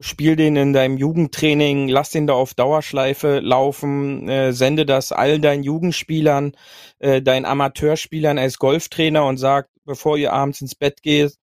spiel 0.02 0.36
den 0.36 0.58
in 0.58 0.74
deinem 0.74 0.98
Jugendtraining, 0.98 1.88
lass 1.88 2.10
den 2.10 2.28
da 2.28 2.34
auf 2.34 2.54
Dauerschleife 2.54 3.40
laufen, 3.40 4.28
äh, 4.28 4.52
sende 4.52 4.86
das 4.86 5.14
all 5.14 5.40
deinen 5.40 5.64
Jugendspielern, 5.64 6.52
äh, 7.00 7.22
deinen 7.22 7.46
Amateurspielern 7.46 8.38
als 8.38 8.60
Golftrainer 8.60 9.26
und 9.26 9.38
sag, 9.38 9.70
bevor 9.86 10.18
ihr 10.18 10.34
abends 10.34 10.60
ins 10.60 10.76
Bett 10.76 11.02
geht, 11.02 11.36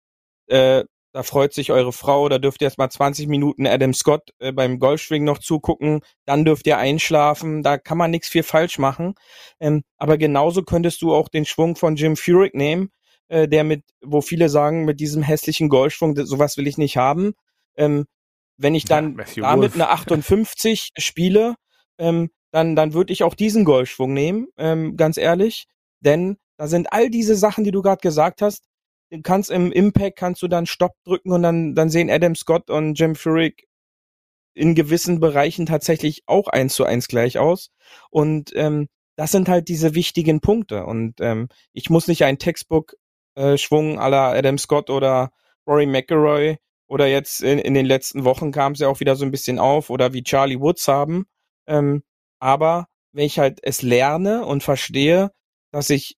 äh, 0.49 0.85
da 1.17 1.23
freut 1.23 1.55
sich 1.55 1.73
eure 1.73 1.95
Frau, 1.95 2.29
da 2.29 2.37
dürft 2.37 2.61
ihr 2.61 2.67
erst 2.67 2.77
mal 2.77 2.91
20 2.91 3.27
Minuten 3.27 3.67
Adam 3.67 3.95
Scott 3.95 4.35
äh, 4.39 4.53
beim 4.53 4.79
Golfschwing 4.79 5.25
noch 5.25 5.39
zugucken, 5.39 6.03
dann 6.27 6.45
dürft 6.45 6.67
ihr 6.67 6.77
einschlafen, 6.77 7.63
da 7.63 7.79
kann 7.79 7.97
man 7.97 8.11
nichts 8.11 8.29
viel 8.29 8.43
falsch 8.43 8.79
machen. 8.79 9.15
Ähm, 9.59 9.83
aber 9.97 10.19
genauso 10.19 10.63
könntest 10.63 11.01
du 11.01 11.15
auch 11.15 11.31
den 11.31 11.47
Schwung 11.47 11.75
von 11.75 11.97
Jim 11.97 12.17
Furyk 12.17 12.55
nehmen, 12.55 12.91
äh, 13.29 13.49
der 13.49 13.65
mit, 13.65 13.83
wo 14.03 14.21
viele 14.21 14.51
sagen, 14.51 14.85
mit 14.85 15.01
diesem 15.01 15.23
hässlichen 15.23 15.71
Golfschwung, 15.71 16.15
sowas 16.27 16.59
will 16.59 16.67
ich 16.67 16.77
nicht 16.77 16.99
haben. 16.99 17.33
Ähm, 17.79 18.05
wenn 18.59 18.75
ich 18.75 18.85
dann 18.85 19.17
ja, 19.35 19.41
damit 19.41 19.73
eine 19.73 19.89
58 19.89 20.91
spiele, 20.99 21.55
ähm, 21.97 22.29
dann, 22.51 22.77
dann 22.77 22.93
würde 22.93 23.15
ich 23.15 23.23
auch 23.23 23.35
diesen 23.35 23.65
Golfschwung 23.65 24.13
nehmen, 24.13 24.49
ähm, 24.59 24.99
ganz 24.99 25.17
ehrlich. 25.17 25.65
Denn 26.01 26.37
da 26.59 26.67
sind 26.67 26.93
all 26.93 27.09
diese 27.09 27.37
Sachen, 27.37 27.65
die 27.65 27.71
du 27.71 27.81
gerade 27.81 28.03
gesagt 28.03 28.43
hast, 28.43 28.67
kannst 29.23 29.51
im 29.51 29.73
Impact 29.73 30.17
kannst 30.17 30.43
du 30.43 30.49
dann 30.49 30.67
Stopp 30.67 30.95
drücken 31.05 31.33
und 31.33 31.43
dann, 31.43 31.75
dann 31.75 31.91
sehen 31.91 32.11
Adam 32.11 32.35
Scott 32.35 32.71
und 32.71 32.99
Jim 32.99 33.15
Furyk 33.15 33.67
in 34.55 34.75
gewissen 34.75 35.21
Bereichen 35.21 35.67
tatsächlich 35.67 36.23
auch 36.27 36.49
eins 36.49 36.75
zu 36.75 36.85
eins 36.85 37.09
gleich 37.09 37.39
aus. 37.39 37.71
Und 38.11 38.53
ähm, 38.55 38.89
das 39.17 39.33
sind 39.33 39.49
halt 39.49 39.69
diese 39.69 39.95
wichtigen 39.95 40.41
Punkte. 40.41 40.85
Und 40.85 41.21
ähm, 41.21 41.49
ich 41.73 41.91
muss 41.91 42.09
nicht 42.09 42.25
einen 42.25 42.39
Textbook-Schwung 42.39 43.95
äh, 43.95 43.99
aller 43.99 44.33
Adam 44.33 44.59
Scott 44.59 44.91
oder 44.91 45.31
Rory 45.67 45.87
McElroy 45.87 46.57
oder 46.89 47.07
jetzt 47.07 47.43
in, 47.43 47.59
in 47.59 47.75
den 47.75 47.87
letzten 47.87 48.25
Wochen 48.25 48.53
kam 48.53 48.73
es 48.73 48.79
ja 48.79 48.89
auch 48.89 49.01
wieder 49.01 49.17
so 49.17 49.25
ein 49.25 49.31
bisschen 49.31 49.59
auf 49.59 49.91
oder 49.91 50.13
wie 50.13 50.23
Charlie 50.23 50.61
Woods 50.61 50.89
haben. 50.89 51.27
Ähm, 51.67 52.03
aber 52.39 52.87
wenn 53.13 53.25
ich 53.27 53.39
halt 53.39 53.61
es 53.63 53.83
lerne 53.83 54.45
und 54.47 54.63
verstehe, 54.63 55.33
dass 55.73 55.91
ich 55.91 56.17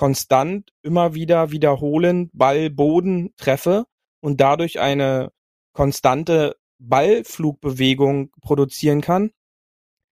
konstant 0.00 0.70
immer 0.80 1.12
wieder 1.12 1.50
wiederholend 1.50 2.30
Ball 2.32 2.70
Boden 2.70 3.34
treffe 3.36 3.84
und 4.20 4.40
dadurch 4.40 4.80
eine 4.80 5.30
konstante 5.74 6.56
Ballflugbewegung 6.78 8.30
produzieren 8.40 9.02
kann, 9.02 9.30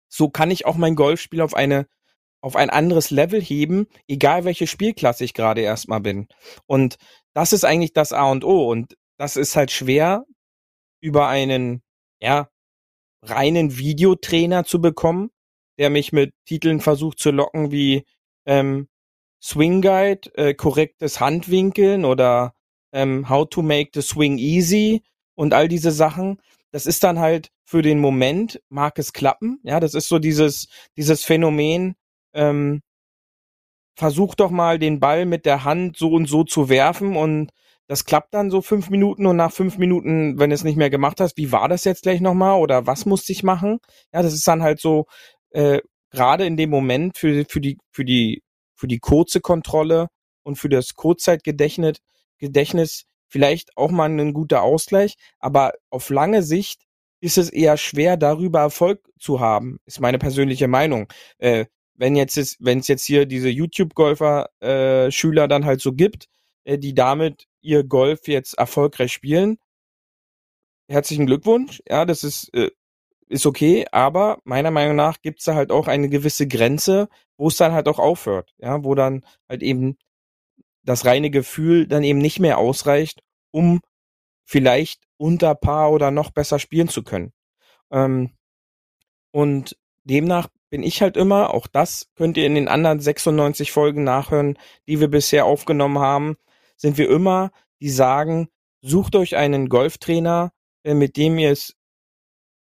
so 0.08 0.30
kann 0.30 0.52
ich 0.52 0.66
auch 0.66 0.78
mein 0.78 0.96
Golfspiel 0.96 1.42
auf 1.42 1.54
eine 1.54 1.88
auf 2.40 2.56
ein 2.56 2.70
anderes 2.70 3.12
Level 3.12 3.42
heben, 3.42 3.88
egal 4.08 4.46
welche 4.46 4.68
Spielklasse 4.68 5.26
ich 5.26 5.34
gerade 5.34 5.60
erstmal 5.60 6.00
bin. 6.00 6.28
Und 6.66 6.96
das 7.34 7.52
ist 7.52 7.66
eigentlich 7.66 7.92
das 7.92 8.14
A 8.14 8.32
und 8.32 8.46
O 8.46 8.72
und 8.72 8.96
das 9.18 9.36
ist 9.36 9.58
halt 9.58 9.70
schwer 9.70 10.24
über 11.02 11.28
einen 11.28 11.82
ja 12.22 12.48
reinen 13.22 13.78
Videotrainer 13.78 14.64
zu 14.64 14.80
bekommen, 14.80 15.30
der 15.78 15.90
mich 15.90 16.14
mit 16.14 16.32
Titeln 16.46 16.80
versucht 16.80 17.20
zu 17.20 17.32
locken 17.32 17.74
wie 17.74 18.06
ähm, 18.46 18.88
Swing 19.44 19.82
Guide, 19.82 20.34
äh, 20.36 20.54
korrektes 20.54 21.20
Handwinkeln 21.20 22.06
oder 22.06 22.54
ähm, 22.94 23.28
How 23.30 23.48
to 23.50 23.62
make 23.62 23.92
the 23.94 24.02
swing 24.02 24.38
easy 24.38 25.04
und 25.36 25.54
all 25.54 25.68
diese 25.68 25.92
Sachen. 25.92 26.40
Das 26.72 26.86
ist 26.86 27.04
dann 27.04 27.20
halt 27.20 27.50
für 27.66 27.82
den 27.82 28.00
Moment, 28.00 28.62
mag 28.70 28.98
es 29.00 29.14
klappen. 29.14 29.60
Ja, 29.64 29.80
das 29.80 29.96
ist 29.96 30.08
so 30.08 30.20
dieses, 30.20 30.68
dieses 30.98 31.24
Phänomen, 31.24 31.96
ähm, 32.34 32.82
versuch 33.96 34.36
doch 34.36 34.50
mal 34.50 34.80
den 34.80 35.00
Ball 35.00 35.26
mit 35.26 35.46
der 35.46 35.64
Hand 35.64 35.98
so 35.98 36.12
und 36.12 36.28
so 36.28 36.44
zu 36.44 36.70
werfen 36.70 37.16
und 37.16 37.52
das 37.88 38.06
klappt 38.06 38.34
dann 38.34 38.50
so 38.50 38.62
fünf 38.62 38.90
Minuten 38.90 39.26
und 39.26 39.36
nach 39.36 39.52
fünf 39.52 39.78
Minuten, 39.78 40.40
wenn 40.40 40.52
es 40.52 40.64
nicht 40.64 40.78
mehr 40.78 40.90
gemacht 40.90 41.20
hast, 41.20 41.38
wie 41.38 41.52
war 41.52 41.68
das 41.68 41.84
jetzt 41.84 42.04
gleich 42.04 42.22
nochmal 42.22 42.60
oder 42.60 42.88
was 42.88 43.06
musste 43.06 43.34
ich 43.34 43.44
machen? 43.44 43.80
Ja, 44.14 44.22
das 44.24 44.34
ist 44.34 44.48
dann 44.48 44.64
halt 44.64 44.80
so, 44.80 45.06
äh, 45.52 45.82
gerade 46.12 46.46
in 46.46 46.58
dem 46.58 46.70
Moment 46.70 47.18
für, 47.18 47.46
für 47.48 47.60
die, 47.60 47.78
für 47.92 48.06
die 48.06 48.42
für 48.84 48.88
die 48.90 49.00
kurze 49.00 49.40
Kontrolle 49.40 50.10
und 50.44 50.58
für 50.58 50.68
das 50.68 50.96
Kurzzeitgedächtnis 50.96 52.00
Gedächtnis 52.38 53.06
vielleicht 53.30 53.78
auch 53.78 53.92
mal 53.92 54.10
ein 54.10 54.34
guter 54.34 54.62
Ausgleich, 54.62 55.16
aber 55.40 55.72
auf 55.90 56.10
lange 56.10 56.44
Sicht 56.44 56.82
ist 57.22 57.38
es 57.38 57.50
eher 57.50 57.78
schwer, 57.78 58.18
darüber 58.18 58.60
Erfolg 58.60 59.10
zu 59.18 59.40
haben, 59.40 59.78
ist 59.86 60.02
meine 60.02 60.18
persönliche 60.18 60.68
Meinung. 60.68 61.08
Äh, 61.38 61.68
wenn 61.94 62.18
jetzt 62.18 62.36
ist, 62.36 62.58
wenn 62.60 62.80
es 62.80 62.90
jetzt 62.90 63.06
hier 63.06 63.26
diese 63.26 63.48
YouTube-Golfer 63.48 64.50
äh, 64.60 65.48
dann 65.48 65.64
halt 65.64 65.80
so 65.80 65.94
gibt, 65.94 66.26
äh, 66.66 66.78
die 66.78 66.94
damit 66.94 67.48
ihr 67.62 67.86
Golf 67.86 68.28
jetzt 68.28 68.58
erfolgreich 68.58 69.14
spielen, 69.14 69.60
herzlichen 70.90 71.26
Glückwunsch. 71.26 71.82
Ja, 71.88 72.04
das 72.04 72.26
ist 72.26 72.54
äh, 72.54 72.70
ist 73.30 73.46
okay, 73.46 73.86
aber 73.92 74.40
meiner 74.44 74.72
Meinung 74.72 74.96
nach 74.96 75.22
gibt's 75.22 75.46
da 75.46 75.56
halt 75.56 75.72
auch 75.72 75.88
eine 75.88 76.10
gewisse 76.10 76.48
Grenze, 76.48 77.10
wo 77.38 77.48
es 77.48 77.58
dann 77.58 77.74
halt 77.74 77.88
auch 77.88 78.00
aufhört, 78.00 78.54
ja, 78.58 78.84
wo 78.84 78.96
dann 78.96 79.26
halt 79.50 79.64
eben 79.64 79.98
das 80.84 81.06
reine 81.06 81.30
Gefühl 81.30 81.88
dann 81.88 82.04
eben 82.04 82.20
nicht 82.20 82.40
mehr 82.40 82.58
ausreicht, 82.58 83.22
um 83.52 83.82
vielleicht 84.46 85.04
unter 85.18 85.56
Paar 85.56 85.92
oder 85.92 86.12
noch 86.12 86.32
besser 86.32 86.60
spielen 86.60 86.90
zu 86.90 87.04
können. 87.04 87.32
Ähm, 87.92 88.32
und 89.32 89.78
demnach 90.04 90.50
bin 90.70 90.84
ich 90.84 91.02
halt 91.02 91.18
immer, 91.18 91.54
auch 91.54 91.68
das 91.68 92.10
könnt 92.16 92.38
ihr 92.38 92.46
in 92.46 92.56
den 92.56 92.68
anderen 92.68 93.00
96 93.00 93.72
Folgen 93.72 94.04
nachhören, 94.04 94.58
die 94.88 95.00
wir 95.00 95.08
bisher 95.08 95.46
aufgenommen 95.46 96.00
haben, 96.00 96.36
sind 96.76 96.98
wir 96.98 97.10
immer, 97.10 97.52
die 97.80 97.90
sagen, 97.90 98.50
sucht 98.82 99.16
euch 99.16 99.36
einen 99.36 99.70
Golftrainer, 99.70 100.52
äh, 100.84 100.94
mit 100.94 101.16
dem 101.18 101.38
ihr 101.38 101.52
es, 101.52 101.76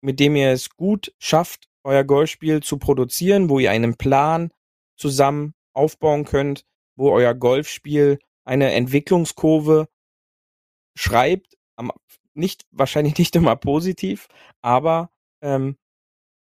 mit 0.02 0.20
dem 0.20 0.36
ihr 0.36 0.52
es 0.52 0.72
gut 0.72 1.14
schafft, 1.20 1.70
euer 1.84 2.04
Golfspiel 2.04 2.62
zu 2.62 2.78
produzieren, 2.78 3.50
wo 3.50 3.60
ihr 3.60 3.72
einen 3.72 3.96
Plan 3.96 4.52
zusammen 4.98 5.54
aufbauen 5.74 6.26
könnt, 6.26 6.66
wo 6.96 7.12
euer 7.12 7.34
Golfspiel 7.34 8.20
eine 8.44 8.74
Entwicklungskurve 8.74 9.88
schreibt, 10.96 11.58
nicht 12.34 12.66
wahrscheinlich 12.72 13.18
nicht 13.18 13.36
immer 13.36 13.56
positiv, 13.56 14.28
aber 14.62 15.12
ähm, 15.42 15.78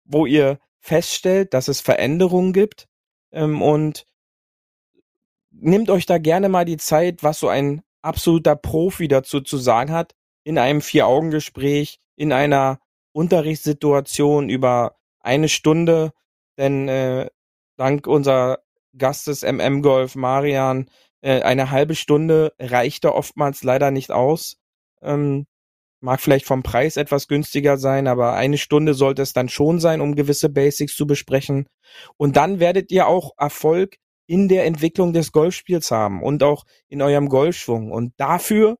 wo 0.05 0.25
ihr 0.25 0.59
feststellt, 0.79 1.53
dass 1.53 1.67
es 1.67 1.81
Veränderungen 1.81 2.53
gibt 2.53 2.87
ähm, 3.31 3.61
und 3.61 4.05
nehmt 5.51 5.89
euch 5.89 6.05
da 6.05 6.17
gerne 6.17 6.49
mal 6.49 6.65
die 6.65 6.77
Zeit, 6.77 7.23
was 7.23 7.39
so 7.39 7.47
ein 7.47 7.81
absoluter 8.01 8.55
Profi 8.55 9.07
dazu 9.07 9.41
zu 9.41 9.57
sagen 9.57 9.91
hat, 9.91 10.15
in 10.43 10.57
einem 10.57 10.81
Vier-Augen-Gespräch, 10.81 11.99
in 12.15 12.31
einer 12.31 12.79
Unterrichtssituation 13.19 14.47
über 14.47 14.95
eine 15.19 15.49
Stunde, 15.49 16.13
denn 16.57 16.87
äh, 16.87 17.29
dank 17.75 18.07
unser 18.07 18.59
Gastes 18.97 19.43
MM 19.43 19.81
Golf 19.81 20.15
Marian 20.15 20.89
äh, 21.21 21.41
eine 21.41 21.69
halbe 21.69 21.95
Stunde 21.95 22.53
reicht 22.57 23.03
da 23.03 23.09
oftmals 23.09 23.61
leider 23.61 23.91
nicht 23.91 24.11
aus. 24.11 24.55
Ähm, 25.01 25.47
mag 25.99 26.21
vielleicht 26.21 26.45
vom 26.45 26.63
Preis 26.63 26.95
etwas 26.95 27.27
günstiger 27.27 27.77
sein, 27.77 28.07
aber 28.07 28.35
eine 28.35 28.57
Stunde 28.57 28.93
sollte 28.93 29.21
es 29.21 29.33
dann 29.33 29.49
schon 29.49 29.81
sein, 29.81 29.99
um 29.99 30.15
gewisse 30.15 30.47
Basics 30.47 30.95
zu 30.95 31.05
besprechen. 31.05 31.67
Und 32.15 32.37
dann 32.37 32.61
werdet 32.61 32.89
ihr 32.89 33.07
auch 33.07 33.31
Erfolg 33.37 33.97
in 34.27 34.47
der 34.47 34.65
Entwicklung 34.65 35.11
des 35.11 35.33
Golfspiels 35.33 35.91
haben 35.91 36.23
und 36.23 36.41
auch 36.41 36.63
in 36.87 37.01
eurem 37.01 37.27
Golfschwung. 37.27 37.91
Und 37.91 38.13
dafür 38.15 38.77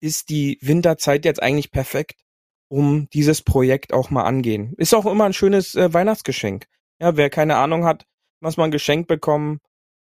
ist 0.00 0.30
die 0.30 0.58
Winterzeit 0.62 1.26
jetzt 1.26 1.42
eigentlich 1.42 1.70
perfekt, 1.70 2.22
um 2.68 3.08
dieses 3.10 3.42
Projekt 3.42 3.92
auch 3.92 4.10
mal 4.10 4.24
angehen. 4.24 4.74
Ist 4.76 4.94
auch 4.94 5.06
immer 5.06 5.24
ein 5.24 5.32
schönes 5.32 5.74
äh, 5.74 5.92
Weihnachtsgeschenk. 5.92 6.66
Ja, 7.00 7.16
wer 7.16 7.30
keine 7.30 7.56
Ahnung 7.56 7.84
hat, 7.84 8.06
was 8.40 8.56
man 8.56 8.70
geschenkt 8.70 9.08
bekommen, 9.08 9.60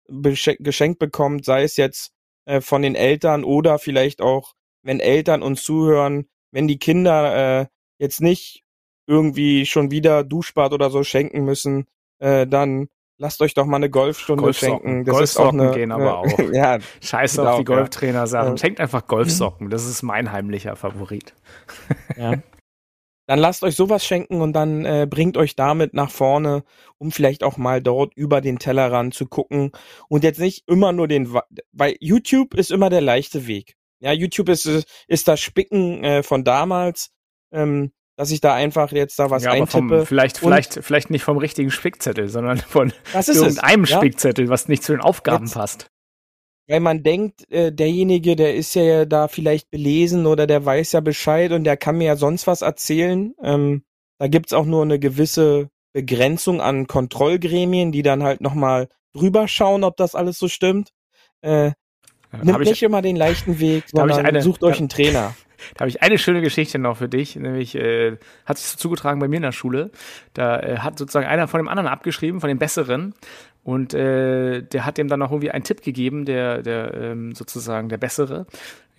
geschenkt 0.07 0.99
bekommt, 0.99 1.45
sei 1.45 1.63
es 1.63 1.77
jetzt 1.77 2.13
äh, 2.45 2.61
von 2.61 2.81
den 2.81 2.95
Eltern 2.95 3.43
oder 3.43 3.79
vielleicht 3.79 4.21
auch, 4.21 4.53
wenn 4.81 4.99
Eltern 4.99 5.43
uns 5.43 5.63
zuhören, 5.63 6.27
wenn 6.51 6.67
die 6.67 6.79
Kinder 6.79 7.61
äh, 7.61 7.65
jetzt 7.99 8.21
nicht 8.21 8.63
irgendwie 9.07 9.65
schon 9.65 9.91
wieder 9.91 10.23
Duschbad 10.23 10.73
oder 10.73 10.89
so 10.89 11.03
schenken 11.03 11.43
müssen, 11.43 11.85
äh, 12.19 12.47
dann 12.47 12.89
lasst 13.19 13.41
euch 13.41 13.53
doch 13.53 13.65
mal 13.65 13.75
eine 13.75 13.89
Golfstunde 13.89 14.41
Golfsocken. 14.41 14.87
schenken. 14.87 15.05
Das 15.05 15.15
Golfsocken 15.15 15.59
ist 15.59 15.61
auch 15.61 15.67
eine, 15.67 15.75
gehen 15.77 15.91
aber 15.91 16.17
auch. 16.17 16.39
ja, 16.53 16.79
Scheiße 17.01 17.47
auf 17.47 17.59
die 17.59 17.65
Golftrainer 17.65 18.25
sagen. 18.25 18.51
Ja. 18.51 18.57
Schenkt 18.57 18.79
einfach 18.79 19.05
Golfsocken. 19.05 19.69
Das 19.69 19.85
ist 19.85 20.01
mein 20.01 20.31
heimlicher 20.31 20.75
Favorit. 20.75 21.35
ja. 22.17 22.33
Dann 23.27 23.37
lasst 23.37 23.61
euch 23.61 23.75
sowas 23.75 24.03
schenken 24.03 24.41
und 24.41 24.53
dann 24.53 24.85
äh, 24.85 25.05
bringt 25.07 25.37
euch 25.37 25.55
damit 25.55 25.93
nach 25.93 26.09
vorne, 26.09 26.63
um 26.97 27.11
vielleicht 27.11 27.43
auch 27.43 27.57
mal 27.57 27.79
dort 27.79 28.15
über 28.15 28.41
den 28.41 28.57
Tellerrand 28.57 29.13
zu 29.13 29.27
gucken 29.27 29.71
und 30.07 30.23
jetzt 30.23 30.39
nicht 30.39 30.67
immer 30.67 30.93
nur 30.93 31.07
den, 31.07 31.31
weil 31.71 31.95
YouTube 31.99 32.55
ist 32.55 32.71
immer 32.71 32.89
der 32.89 33.01
leichte 33.01 33.45
Weg. 33.45 33.75
Ja, 33.99 34.13
YouTube 34.13 34.49
ist 34.49 34.65
ist 35.07 35.27
das 35.27 35.39
Spicken 35.39 36.03
äh, 36.03 36.23
von 36.23 36.43
damals. 36.43 37.11
Ähm, 37.51 37.91
dass 38.19 38.31
ich 38.31 38.41
da 38.41 38.53
einfach 38.53 38.91
jetzt 38.91 39.17
da 39.17 39.29
was 39.29 39.45
ja, 39.45 39.51
eintippe. 39.51 39.99
Vom, 39.99 40.05
vielleicht, 40.05 40.39
vielleicht, 40.39 40.79
vielleicht 40.81 41.09
nicht 41.09 41.23
vom 41.23 41.37
richtigen 41.37 41.71
Spickzettel, 41.71 42.27
sondern 42.27 42.57
von 42.57 42.91
irgendeinem 43.13 43.83
es, 43.83 43.89
Spickzettel, 43.89 44.49
was 44.49 44.67
nicht 44.67 44.83
zu 44.83 44.91
den 44.91 44.99
Aufgaben 44.99 45.45
jetzt, 45.45 45.53
passt. 45.53 45.89
Weil 46.67 46.81
man 46.81 47.01
denkt, 47.01 47.49
äh, 47.49 47.71
derjenige, 47.71 48.35
der 48.35 48.55
ist 48.55 48.75
ja 48.75 49.05
da 49.05 49.29
vielleicht 49.29 49.71
belesen 49.71 50.25
oder 50.25 50.47
der 50.47 50.65
weiß 50.65 50.91
ja 50.91 50.99
Bescheid 50.99 51.53
und 51.53 51.63
der 51.63 51.77
kann 51.77 51.97
mir 51.97 52.07
ja 52.07 52.15
sonst 52.17 52.45
was 52.45 52.61
erzählen. 52.61 53.35
Ähm, 53.41 53.83
da 54.17 54.27
gibt's 54.27 54.51
auch 54.51 54.65
nur 54.65 54.81
eine 54.81 54.99
gewisse 54.99 55.69
Begrenzung 55.93 56.59
an 56.59 56.87
Kontrollgremien, 56.87 57.93
die 57.93 58.03
dann 58.03 58.21
halt 58.21 58.41
nochmal 58.41 58.89
drüber 59.13 59.47
schauen, 59.47 59.85
ob 59.85 59.95
das 59.95 60.13
alles 60.13 60.37
so 60.37 60.49
stimmt. 60.49 60.89
Äh, 61.39 61.71
nimmt 62.43 62.59
nicht 62.59 62.83
immer 62.83 63.01
den 63.01 63.15
leichten 63.15 63.61
Weg, 63.61 63.85
sondern 63.93 64.25
eine, 64.25 64.41
sucht 64.41 64.61
euch 64.63 64.79
einen 64.79 64.89
Trainer. 64.89 65.35
Da 65.75 65.81
habe 65.81 65.89
ich 65.89 66.01
eine 66.01 66.17
schöne 66.17 66.41
Geschichte 66.41 66.79
noch 66.79 66.97
für 66.97 67.09
dich, 67.09 67.35
nämlich 67.35 67.75
äh, 67.75 68.17
hat 68.45 68.57
sich 68.57 68.67
so 68.67 68.77
zugetragen 68.77 69.19
bei 69.19 69.27
mir 69.27 69.37
in 69.37 69.43
der 69.43 69.51
Schule. 69.51 69.91
Da 70.33 70.59
äh, 70.59 70.77
hat 70.79 70.97
sozusagen 70.97 71.27
einer 71.27 71.47
von 71.47 71.59
dem 71.59 71.67
anderen 71.67 71.87
abgeschrieben, 71.87 72.39
von 72.39 72.49
dem 72.49 72.59
Besseren. 72.59 73.13
Und 73.63 73.93
äh, 73.93 74.61
der 74.61 74.85
hat 74.85 74.97
dem 74.97 75.09
dann 75.09 75.19
noch 75.19 75.31
irgendwie 75.31 75.51
einen 75.51 75.63
Tipp 75.63 75.81
gegeben, 75.81 76.25
der, 76.25 76.61
der 76.61 76.93
ähm, 76.93 77.35
sozusagen 77.35 77.89
der 77.89 77.97
Bessere. 77.97 78.47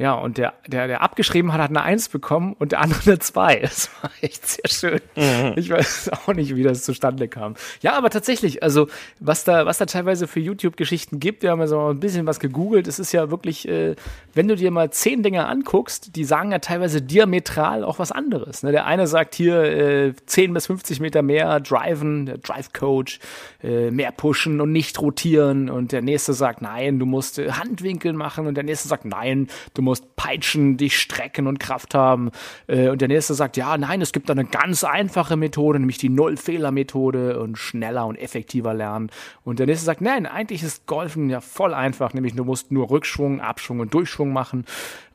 Ja, 0.01 0.15
und 0.15 0.39
der, 0.39 0.55
der, 0.67 0.87
der 0.87 1.03
abgeschrieben 1.03 1.53
hat, 1.53 1.61
hat 1.61 1.69
eine 1.69 1.83
Eins 1.83 2.09
bekommen 2.09 2.57
und 2.59 2.73
der 2.73 2.81
andere 2.81 3.03
eine 3.05 3.19
Zwei. 3.19 3.57
Das 3.61 3.91
war 4.01 4.11
echt 4.23 4.47
sehr 4.47 4.69
schön. 4.69 5.01
Mhm. 5.15 5.53
Ich 5.57 5.69
weiß 5.69 6.11
auch 6.13 6.33
nicht, 6.33 6.57
wie 6.57 6.63
das 6.63 6.85
zustande 6.85 7.29
kam. 7.29 7.55
Ja, 7.83 7.99
aber 7.99 8.09
tatsächlich, 8.09 8.63
also 8.63 8.89
was 9.19 9.45
da, 9.45 9.67
was 9.67 9.77
da 9.77 9.85
teilweise 9.85 10.27
für 10.27 10.41
YouTube-Geschichten 10.41 11.21
gibt, 11.21 11.43
wir 11.43 11.51
haben 11.51 11.61
ja 11.61 11.67
so 11.67 11.89
ein 11.89 12.01
bisschen 12.01 12.27
was 12.27 12.41
gegoogelt. 12.41 12.89
Es 12.89 12.99
ist 12.99 13.13
ja 13.13 13.31
wirklich, 13.31 13.69
äh, 13.69 13.95
wenn 14.33 14.49
du 14.49 14.57
dir 14.57 14.71
mal 14.71 14.91
zehn 14.91 15.23
Dinge 15.23 15.47
anguckst, 15.47 16.17
die 16.17 16.25
sagen 16.25 16.51
ja 16.53 16.61
teilweise 16.61 17.03
diametral 17.03 17.85
auch 17.85 17.99
was 17.99 18.11
anderes. 18.11 18.63
Ne? 18.63 18.73
Der 18.73 18.87
eine 18.87 19.07
sagt 19.07 19.35
hier 19.35 19.63
äh, 19.63 20.15
10 20.25 20.55
bis 20.55 20.67
50 20.69 21.01
Meter 21.01 21.21
mehr 21.21 21.61
driven, 21.61 22.25
der 22.25 22.39
Drive-Coach, 22.39 23.21
äh, 23.63 23.91
mehr 23.91 24.13
pushen 24.13 24.63
und 24.63 24.73
nicht 24.73 24.99
rotieren. 24.99 25.69
Und 25.69 25.93
der 25.93 26.01
nächste 26.01 26.33
sagt, 26.33 26.63
nein, 26.63 26.99
du 26.99 27.05
musst 27.05 27.39
äh, 27.39 27.53
Handwinkel 27.53 28.15
machen. 28.15 28.47
Und 28.47 28.55
der 28.55 28.65
nächste 28.65 28.89
sagt, 28.89 29.05
nein, 29.05 29.49
du 29.75 29.83
musst 29.83 29.90
musst 29.91 30.17
peitschen, 30.17 30.77
dich 30.77 30.99
strecken 30.99 31.47
und 31.47 31.59
Kraft 31.59 31.95
haben. 31.95 32.31
Äh, 32.67 32.89
und 32.89 33.01
der 33.01 33.09
nächste 33.09 33.35
sagt, 33.35 33.57
ja, 33.57 33.77
nein, 33.77 34.01
es 34.01 34.13
gibt 34.13 34.29
da 34.29 34.33
eine 34.33 34.45
ganz 34.45 34.85
einfache 34.85 35.37
Methode, 35.37 35.79
nämlich 35.79 35.99
die 35.99 36.09
Null-Fehler-Methode 36.09 37.41
und 37.41 37.59
schneller 37.59 38.07
und 38.07 38.17
effektiver 38.17 38.73
lernen. 38.73 39.11
Und 39.45 39.59
der 39.59 39.67
nächste 39.67 39.85
sagt, 39.85 40.01
nein, 40.01 40.27
eigentlich 40.27 40.63
ist 40.63 40.87
Golfen 40.87 41.29
ja 41.29 41.41
voll 41.41 41.75
einfach, 41.75 42.15
nämlich 42.15 42.35
du 42.35 42.45
musst 42.45 42.73
nur 42.73 42.91
Rückschwung, 42.91 43.41
Abschwung 43.41 43.81
und 43.81 43.93
Durchschwung 43.93 44.33
machen. 44.33 44.65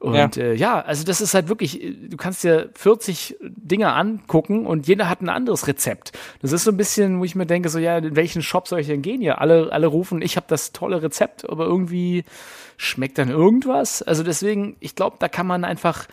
Und 0.05 0.35
ja. 0.35 0.43
Äh, 0.43 0.53
ja, 0.53 0.81
also 0.81 1.03
das 1.03 1.19
ist 1.19 1.33
halt 1.33 1.49
wirklich, 1.49 1.81
du 1.81 2.15
kannst 2.15 2.43
dir 2.43 2.69
40 2.75 3.37
Dinge 3.41 3.91
angucken 3.93 4.67
und 4.67 4.87
jeder 4.87 5.09
hat 5.09 5.21
ein 5.21 5.29
anderes 5.29 5.65
Rezept. 5.65 6.11
Das 6.43 6.51
ist 6.51 6.63
so 6.63 6.69
ein 6.69 6.77
bisschen, 6.77 7.19
wo 7.19 7.25
ich 7.25 7.33
mir 7.33 7.47
denke, 7.47 7.69
so 7.69 7.79
ja, 7.79 7.97
in 7.97 8.15
welchen 8.15 8.43
Shop 8.43 8.67
soll 8.67 8.81
ich 8.81 8.87
denn 8.87 9.01
gehen 9.01 9.19
hier? 9.19 9.41
Alle, 9.41 9.71
alle 9.71 9.87
rufen, 9.87 10.21
ich 10.21 10.35
habe 10.35 10.45
das 10.47 10.73
tolle 10.73 11.01
Rezept, 11.01 11.49
aber 11.49 11.65
irgendwie 11.65 12.23
schmeckt 12.77 13.17
dann 13.17 13.29
irgendwas. 13.29 14.03
Also 14.03 14.21
deswegen, 14.21 14.75
ich 14.79 14.93
glaube, 14.93 15.15
da 15.19 15.27
kann 15.27 15.47
man 15.47 15.63
einfach, 15.63 16.05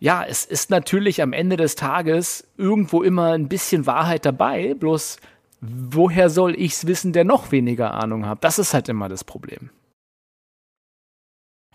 ja, 0.00 0.24
es 0.28 0.44
ist 0.44 0.70
natürlich 0.70 1.22
am 1.22 1.32
Ende 1.32 1.56
des 1.56 1.76
Tages 1.76 2.48
irgendwo 2.58 3.00
immer 3.00 3.34
ein 3.34 3.48
bisschen 3.48 3.86
Wahrheit 3.86 4.24
dabei, 4.24 4.74
bloß 4.74 5.18
woher 5.60 6.30
soll 6.30 6.58
ich's 6.58 6.88
wissen, 6.88 7.12
der 7.12 7.22
noch 7.22 7.52
weniger 7.52 7.94
Ahnung 7.94 8.26
hat? 8.26 8.42
Das 8.42 8.58
ist 8.58 8.74
halt 8.74 8.88
immer 8.88 9.08
das 9.08 9.22
Problem. 9.22 9.70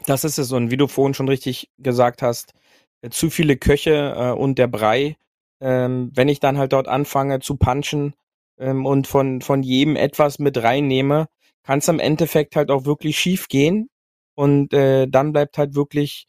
Das 0.06 0.24
ist 0.24 0.38
es. 0.38 0.52
Und 0.52 0.72
wie 0.72 0.78
du 0.78 0.88
vorhin 0.88 1.14
schon 1.14 1.28
richtig 1.28 1.70
gesagt 1.78 2.22
hast, 2.22 2.54
äh, 3.02 3.10
zu 3.10 3.30
viele 3.30 3.58
Köche 3.58 4.14
äh, 4.18 4.32
und 4.32 4.58
der 4.60 4.68
Brei. 4.68 5.18
Ähm, 5.62 6.12
wenn 6.14 6.28
ich 6.30 6.40
dann 6.40 6.58
halt 6.58 6.74
dort 6.74 6.88
anfange 6.88 7.40
zu 7.40 7.56
punchen 7.58 8.14
ähm, 8.60 8.86
und 8.86 9.08
von, 9.08 9.42
von 9.42 9.64
jedem 9.64 9.96
etwas 9.96 10.40
mit 10.40 10.62
reinnehme, 10.62 11.28
kann 11.64 11.80
es 11.80 11.88
im 11.88 12.00
Endeffekt 12.00 12.56
halt 12.56 12.72
auch 12.72 12.86
wirklich 12.86 13.18
schief 13.18 13.48
gehen. 13.48 13.90
Und 14.36 14.74
äh, 14.74 15.08
dann 15.08 15.32
bleibt 15.34 15.58
halt 15.58 15.76
wirklich 15.76 16.28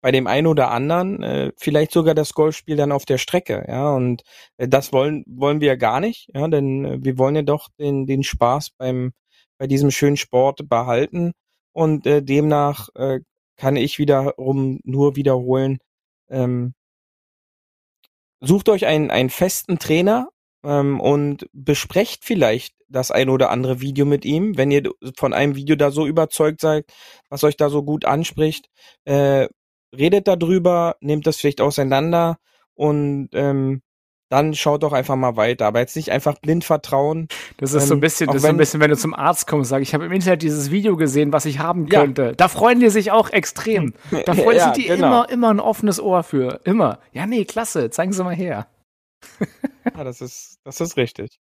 bei 0.00 0.12
dem 0.12 0.26
einen 0.28 0.46
oder 0.46 0.70
anderen 0.70 1.22
äh, 1.24 1.52
vielleicht 1.56 1.92
sogar 1.92 2.14
das 2.14 2.32
Golfspiel 2.34 2.76
dann 2.76 2.92
auf 2.92 3.04
der 3.04 3.18
Strecke, 3.18 3.64
ja. 3.68 3.90
Und 3.94 4.22
äh, 4.58 4.68
das 4.68 4.92
wollen 4.92 5.24
wollen 5.26 5.60
wir 5.60 5.76
gar 5.76 6.00
nicht, 6.00 6.30
ja, 6.34 6.46
denn 6.48 6.84
äh, 6.84 6.98
wir 7.04 7.18
wollen 7.18 7.34
ja 7.36 7.42
doch 7.42 7.68
den 7.80 8.06
den 8.06 8.22
Spaß 8.22 8.70
beim 8.78 9.12
bei 9.58 9.66
diesem 9.66 9.90
schönen 9.90 10.16
Sport 10.16 10.68
behalten 10.68 11.32
und 11.72 12.06
äh, 12.06 12.22
demnach 12.22 12.88
äh, 12.94 13.20
kann 13.56 13.76
ich 13.76 13.98
wiederum 13.98 14.80
nur 14.84 15.16
wiederholen. 15.16 15.78
Ähm, 16.30 16.74
sucht 18.40 18.68
euch 18.68 18.86
einen 18.86 19.10
einen 19.10 19.30
festen 19.30 19.78
Trainer 19.78 20.28
ähm, 20.64 21.00
und 21.00 21.48
besprecht 21.52 22.24
vielleicht 22.24 22.74
das 22.88 23.10
ein 23.10 23.28
oder 23.28 23.50
andere 23.50 23.80
Video 23.80 24.06
mit 24.06 24.24
ihm, 24.24 24.56
wenn 24.56 24.70
ihr 24.70 24.90
von 25.16 25.32
einem 25.34 25.56
Video 25.56 25.76
da 25.76 25.90
so 25.90 26.06
überzeugt 26.06 26.60
seid, 26.60 26.86
was 27.28 27.44
euch 27.44 27.56
da 27.56 27.68
so 27.70 27.82
gut 27.82 28.04
anspricht. 28.04 28.68
Äh, 29.04 29.48
redet 29.96 30.28
darüber, 30.28 30.96
nehmt 31.00 31.26
das 31.26 31.36
vielleicht 31.38 31.60
auseinander 31.60 32.38
und 32.74 33.30
ähm, 33.32 33.82
dann 34.28 34.54
schaut 34.54 34.82
doch 34.82 34.92
einfach 34.92 35.16
mal 35.16 35.36
weiter. 35.36 35.66
Aber 35.66 35.80
jetzt 35.80 35.96
nicht 35.96 36.10
einfach 36.10 36.38
blind 36.38 36.64
vertrauen. 36.64 37.28
Das 37.56 37.72
ist 37.72 37.82
ähm, 37.82 37.88
so 37.88 37.94
ein 37.94 38.00
bisschen, 38.00 38.26
das 38.26 38.36
ist 38.36 38.42
so 38.42 38.48
ein 38.48 38.56
bisschen, 38.56 38.80
wenn 38.80 38.90
du 38.90 38.96
zum 38.96 39.14
Arzt 39.14 39.46
kommst, 39.46 39.70
sag 39.70 39.82
ich 39.82 39.94
habe 39.94 40.06
im 40.06 40.12
Internet 40.12 40.42
dieses 40.42 40.70
Video 40.70 40.96
gesehen, 40.96 41.32
was 41.32 41.44
ich 41.44 41.58
haben 41.58 41.88
könnte. 41.88 42.22
Ja. 42.22 42.32
Da 42.32 42.48
freuen 42.48 42.80
die 42.80 42.90
sich 42.90 43.10
auch 43.10 43.30
extrem. 43.30 43.94
Da 44.26 44.34
freuen 44.34 44.58
ja, 44.58 44.72
die 44.72 44.84
genau. 44.84 44.96
immer, 44.96 45.30
immer 45.30 45.50
ein 45.50 45.60
offenes 45.60 46.00
Ohr 46.00 46.22
für. 46.22 46.60
Immer. 46.64 46.98
Ja, 47.12 47.26
nee, 47.26 47.44
klasse, 47.44 47.88
zeigen 47.90 48.12
Sie 48.12 48.22
mal 48.22 48.34
her. 48.34 48.66
ja, 49.96 50.04
das 50.04 50.20
ist, 50.20 50.58
das 50.64 50.80
ist 50.80 50.96
richtig. 50.96 51.38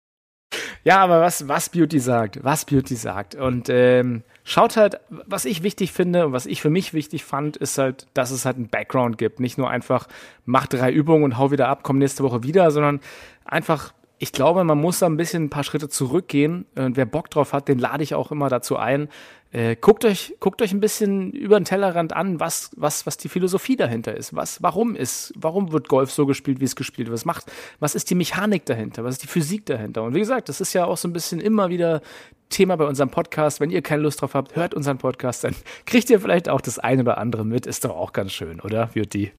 Ja, 0.85 0.99
aber 0.99 1.21
was, 1.21 1.49
was 1.49 1.69
Beauty 1.69 1.99
sagt, 1.99 2.43
was 2.43 2.65
Beauty 2.65 2.97
sagt. 2.97 3.35
Und 3.35 3.69
ähm, 3.69 4.23
schaut 4.45 4.77
halt, 4.77 5.01
was 5.09 5.45
ich 5.45 5.63
wichtig 5.63 5.93
finde 5.93 6.27
und 6.27 6.33
was 6.33 6.47
ich 6.47 6.61
für 6.61 6.71
mich 6.71 6.95
wichtig 6.95 7.25
fand, 7.25 7.57
ist 7.57 7.79
halt, 7.79 8.07
dass 8.15 8.31
es 8.31 8.45
halt 8.45 8.57
einen 8.57 8.69
Background 8.69 9.19
gibt. 9.19 9.41
Nicht 9.41 9.59
nur 9.59 9.71
einfach, 9.71 10.09
mach 10.45 10.67
drei 10.67 10.91
Übungen 10.93 11.25
und 11.25 11.39
hau 11.39 11.51
wieder 11.51 11.69
ab, 11.69 11.81
komm 11.83 11.99
nächste 11.99 12.23
Woche 12.23 12.43
wieder, 12.43 12.71
sondern 12.71 13.01
einfach 13.45 13.93
ich 14.23 14.31
glaube, 14.31 14.63
man 14.63 14.79
muss 14.79 15.01
da 15.01 15.07
ein 15.07 15.17
bisschen 15.17 15.47
ein 15.47 15.51
paar 15.51 15.65
Schritte 15.65 15.89
zurückgehen. 15.89 16.65
Und 16.77 16.97
wer 16.97 17.07
Bock 17.07 17.29
drauf 17.29 17.53
hat, 17.53 17.67
den 17.67 17.81
lade 17.81 18.05
ich 18.05 18.15
auch 18.15 18.31
immer 18.31 18.49
dazu 18.49 18.77
ein. 18.77 19.09
Äh, 19.51 19.75
guckt 19.75 20.05
euch, 20.05 20.37
guckt 20.39 20.63
euch 20.63 20.73
ein 20.73 20.79
bisschen 20.79 21.33
über 21.33 21.59
den 21.59 21.65
Tellerrand 21.65 22.13
an, 22.13 22.39
was, 22.39 22.71
was, 22.77 23.05
was 23.05 23.17
die 23.17 23.29
Philosophie 23.29 23.75
dahinter 23.75 24.17
ist. 24.17 24.37
Was, 24.37 24.63
warum 24.63 24.95
ist, 24.95 25.33
warum 25.37 25.73
wird 25.73 25.89
Golf 25.89 26.13
so 26.13 26.25
gespielt, 26.25 26.61
wie 26.61 26.67
es 26.67 26.77
gespielt 26.77 27.09
wird? 27.09 27.15
Was 27.15 27.25
macht, 27.25 27.51
was 27.81 27.97
ist 27.97 28.11
die 28.11 28.15
Mechanik 28.15 28.65
dahinter? 28.65 29.03
Was 29.03 29.17
ist 29.17 29.25
die 29.25 29.27
Physik 29.27 29.67
dahinter? 29.67 30.05
Und 30.05 30.15
wie 30.15 30.21
gesagt, 30.21 30.49
das 30.49 30.61
ist 30.61 30.73
ja 30.73 30.85
auch 30.85 30.97
so 30.97 31.09
ein 31.09 31.13
bisschen 31.13 31.41
immer 31.41 31.69
wieder 31.69 32.01
Thema 32.49 32.77
bei 32.77 32.85
unserem 32.85 33.11
Podcast. 33.11 33.59
Wenn 33.59 33.71
ihr 33.71 33.83
keine 33.83 34.03
Lust 34.03 34.21
drauf 34.23 34.35
habt, 34.35 34.55
hört 34.55 34.73
unseren 34.73 34.99
Podcast, 34.99 35.43
dann 35.43 35.57
kriegt 35.85 36.09
ihr 36.11 36.21
vielleicht 36.21 36.49
auch 36.49 36.61
das 36.61 36.79
eine 36.79 37.03
oder 37.03 37.19
andere 37.19 37.45
mit. 37.45 37.67
Ist 37.67 37.85
doch 37.85 37.97
auch 37.97 38.13
ganz 38.13 38.31
schön, 38.31 38.61
oder? 38.61 38.87
Beauty. 38.95 39.33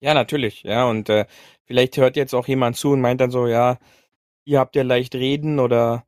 Ja, 0.00 0.12
natürlich. 0.12 0.64
Ja, 0.64 0.86
und 0.86 1.08
äh, 1.08 1.26
vielleicht 1.66 1.96
hört 1.96 2.16
jetzt 2.16 2.34
auch 2.34 2.48
jemand 2.48 2.76
zu 2.76 2.92
und 2.92 3.00
meint 3.00 3.20
dann 3.20 3.30
so, 3.30 3.46
ja, 3.46 3.78
ihr 4.44 4.58
habt 4.58 4.76
ja 4.76 4.82
leicht 4.82 5.14
reden 5.14 5.58
oder 5.58 6.06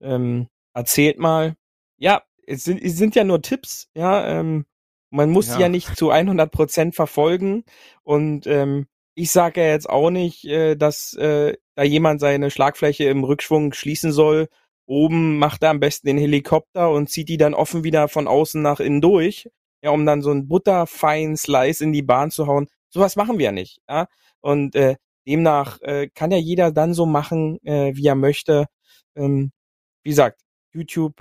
ähm, 0.00 0.48
erzählt 0.74 1.18
mal. 1.18 1.54
Ja, 1.98 2.22
es 2.46 2.64
sind, 2.64 2.82
es 2.82 2.96
sind 2.96 3.14
ja 3.14 3.24
nur 3.24 3.42
Tipps, 3.42 3.88
ja. 3.94 4.26
Ähm, 4.26 4.66
man 5.10 5.30
muss 5.30 5.48
ja. 5.48 5.60
ja 5.60 5.68
nicht 5.68 5.96
zu 5.96 6.10
100 6.10 6.50
Prozent 6.50 6.94
verfolgen 6.96 7.64
und 8.02 8.46
ähm, 8.48 8.86
ich 9.14 9.30
sage 9.30 9.60
ja 9.60 9.68
jetzt 9.68 9.88
auch 9.88 10.10
nicht, 10.10 10.44
äh, 10.44 10.74
dass 10.74 11.14
äh, 11.14 11.54
da 11.76 11.82
jemand 11.84 12.20
seine 12.20 12.50
Schlagfläche 12.50 13.04
im 13.04 13.22
Rückschwung 13.24 13.72
schließen 13.72 14.12
soll. 14.12 14.48
Oben 14.86 15.38
macht 15.38 15.62
er 15.62 15.70
am 15.70 15.80
besten 15.80 16.08
den 16.08 16.18
Helikopter 16.18 16.90
und 16.90 17.08
zieht 17.08 17.28
die 17.28 17.36
dann 17.36 17.54
offen 17.54 17.84
wieder 17.84 18.08
von 18.08 18.26
außen 18.26 18.60
nach 18.60 18.80
innen 18.80 19.00
durch, 19.00 19.48
ja, 19.82 19.90
um 19.90 20.04
dann 20.04 20.20
so 20.20 20.30
einen 20.30 20.48
butterfeinen 20.48 21.36
Slice 21.36 21.80
in 21.84 21.92
die 21.92 22.02
Bahn 22.02 22.30
zu 22.30 22.46
hauen. 22.46 22.68
Sowas 22.90 23.16
machen 23.16 23.38
wir 23.38 23.46
ja 23.46 23.52
nicht. 23.52 23.80
Ja? 23.88 24.08
Und 24.44 24.74
äh, 24.74 24.96
demnach 25.26 25.80
äh, 25.80 26.08
kann 26.14 26.30
ja 26.30 26.36
jeder 26.36 26.70
dann 26.70 26.92
so 26.92 27.06
machen, 27.06 27.58
äh, 27.64 27.96
wie 27.96 28.06
er 28.06 28.14
möchte. 28.14 28.66
Ähm, 29.16 29.52
wie 30.02 30.10
gesagt, 30.10 30.42
YouTube, 30.74 31.14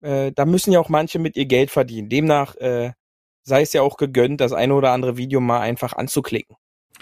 äh, 0.00 0.32
da 0.32 0.44
müssen 0.46 0.72
ja 0.72 0.80
auch 0.80 0.88
manche 0.88 1.20
mit 1.20 1.36
ihr 1.36 1.46
Geld 1.46 1.70
verdienen. 1.70 2.08
Demnach 2.08 2.56
äh, 2.56 2.90
sei 3.44 3.62
es 3.62 3.72
ja 3.72 3.82
auch 3.82 3.96
gegönnt, 3.98 4.40
das 4.40 4.52
eine 4.52 4.74
oder 4.74 4.90
andere 4.90 5.16
Video 5.16 5.40
mal 5.40 5.60
einfach 5.60 5.92
anzuklicken. 5.92 6.56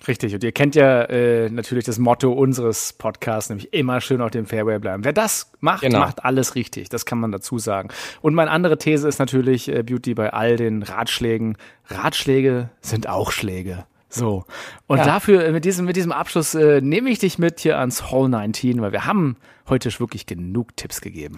Richtig, 0.06 0.34
und 0.34 0.44
ihr 0.44 0.52
kennt 0.52 0.74
ja 0.74 1.04
äh, 1.04 1.48
natürlich 1.48 1.84
das 1.84 1.98
Motto 1.98 2.30
unseres 2.30 2.92
Podcasts, 2.92 3.48
nämlich 3.48 3.72
immer 3.72 4.02
schön 4.02 4.20
auf 4.20 4.32
dem 4.32 4.44
Fairway 4.44 4.78
bleiben. 4.78 5.02
Wer 5.02 5.14
das 5.14 5.52
macht, 5.60 5.80
genau. 5.80 6.00
macht 6.00 6.26
alles 6.26 6.56
richtig, 6.56 6.90
das 6.90 7.06
kann 7.06 7.18
man 7.18 7.32
dazu 7.32 7.58
sagen. 7.58 7.88
Und 8.20 8.34
meine 8.34 8.50
andere 8.50 8.76
These 8.76 9.08
ist 9.08 9.18
natürlich, 9.18 9.68
äh, 9.68 9.82
Beauty, 9.82 10.12
bei 10.12 10.30
all 10.30 10.56
den 10.56 10.82
Ratschlägen, 10.82 11.56
Ratschläge 11.86 12.68
sind 12.82 13.08
auch 13.08 13.30
Schläge. 13.32 13.86
So. 14.14 14.44
Und 14.86 14.98
ja. 14.98 15.04
dafür, 15.04 15.44
äh, 15.44 15.50
mit 15.50 15.64
diesem, 15.64 15.86
mit 15.86 15.96
diesem 15.96 16.12
Abschluss, 16.12 16.54
äh, 16.54 16.80
nehme 16.80 17.10
ich 17.10 17.18
dich 17.18 17.38
mit 17.38 17.60
hier 17.60 17.78
ans 17.78 18.12
Hall 18.12 18.28
19, 18.28 18.80
weil 18.80 18.92
wir 18.92 19.06
haben 19.06 19.36
heute 19.68 19.90
wirklich 19.98 20.26
genug 20.26 20.76
Tipps 20.76 21.00
gegeben. 21.00 21.36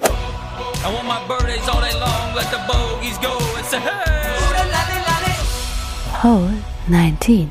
Hole 6.22 6.52
19 6.88 7.48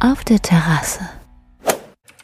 auf 0.00 0.24
der 0.24 0.40
Terrasse. 0.40 1.10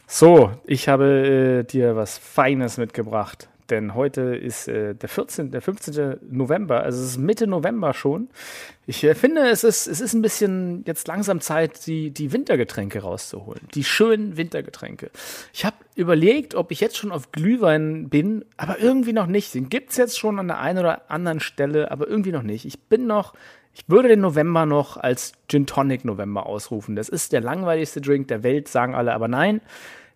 So, 0.06 0.50
ich 0.64 0.88
habe 0.88 1.60
äh, 1.60 1.64
dir 1.64 1.94
was 1.94 2.16
Feines 2.16 2.78
mitgebracht 2.78 3.49
denn 3.70 3.94
heute 3.94 4.36
ist 4.36 4.68
äh, 4.68 4.94
der 4.94 5.08
14., 5.08 5.50
der 5.50 5.62
15. 5.62 6.18
November, 6.30 6.82
also 6.82 7.02
es 7.02 7.10
ist 7.10 7.18
Mitte 7.18 7.46
November 7.46 7.94
schon. 7.94 8.28
Ich 8.86 9.04
äh, 9.04 9.14
finde, 9.14 9.48
es 9.48 9.64
ist, 9.64 9.86
es 9.86 10.00
ist 10.00 10.14
ein 10.14 10.22
bisschen 10.22 10.84
jetzt 10.86 11.06
langsam 11.08 11.40
Zeit, 11.40 11.86
die, 11.86 12.10
die 12.10 12.32
Wintergetränke 12.32 13.00
rauszuholen. 13.02 13.62
Die 13.74 13.84
schönen 13.84 14.36
Wintergetränke. 14.36 15.10
Ich 15.52 15.64
habe 15.64 15.76
überlegt, 15.94 16.54
ob 16.54 16.70
ich 16.70 16.80
jetzt 16.80 16.96
schon 16.96 17.12
auf 17.12 17.32
Glühwein 17.32 18.08
bin, 18.08 18.44
aber 18.56 18.80
irgendwie 18.80 19.12
noch 19.12 19.26
nicht. 19.26 19.54
Den 19.54 19.68
gibt 19.68 19.90
es 19.90 19.96
jetzt 19.96 20.18
schon 20.18 20.38
an 20.38 20.48
der 20.48 20.58
einen 20.58 20.78
oder 20.78 21.10
anderen 21.10 21.40
Stelle, 21.40 21.90
aber 21.90 22.08
irgendwie 22.08 22.32
noch 22.32 22.42
nicht. 22.42 22.64
Ich 22.64 22.80
bin 22.80 23.06
noch 23.06 23.34
ich 23.72 23.84
würde 23.88 24.08
den 24.08 24.20
November 24.20 24.66
noch 24.66 24.96
als 24.96 25.32
Gin 25.48 25.66
Tonic 25.66 26.04
November 26.04 26.46
ausrufen. 26.46 26.96
Das 26.96 27.08
ist 27.08 27.32
der 27.32 27.40
langweiligste 27.40 28.00
Drink 28.00 28.28
der 28.28 28.42
Welt, 28.42 28.68
sagen 28.68 28.94
alle, 28.94 29.14
aber 29.14 29.28
nein, 29.28 29.60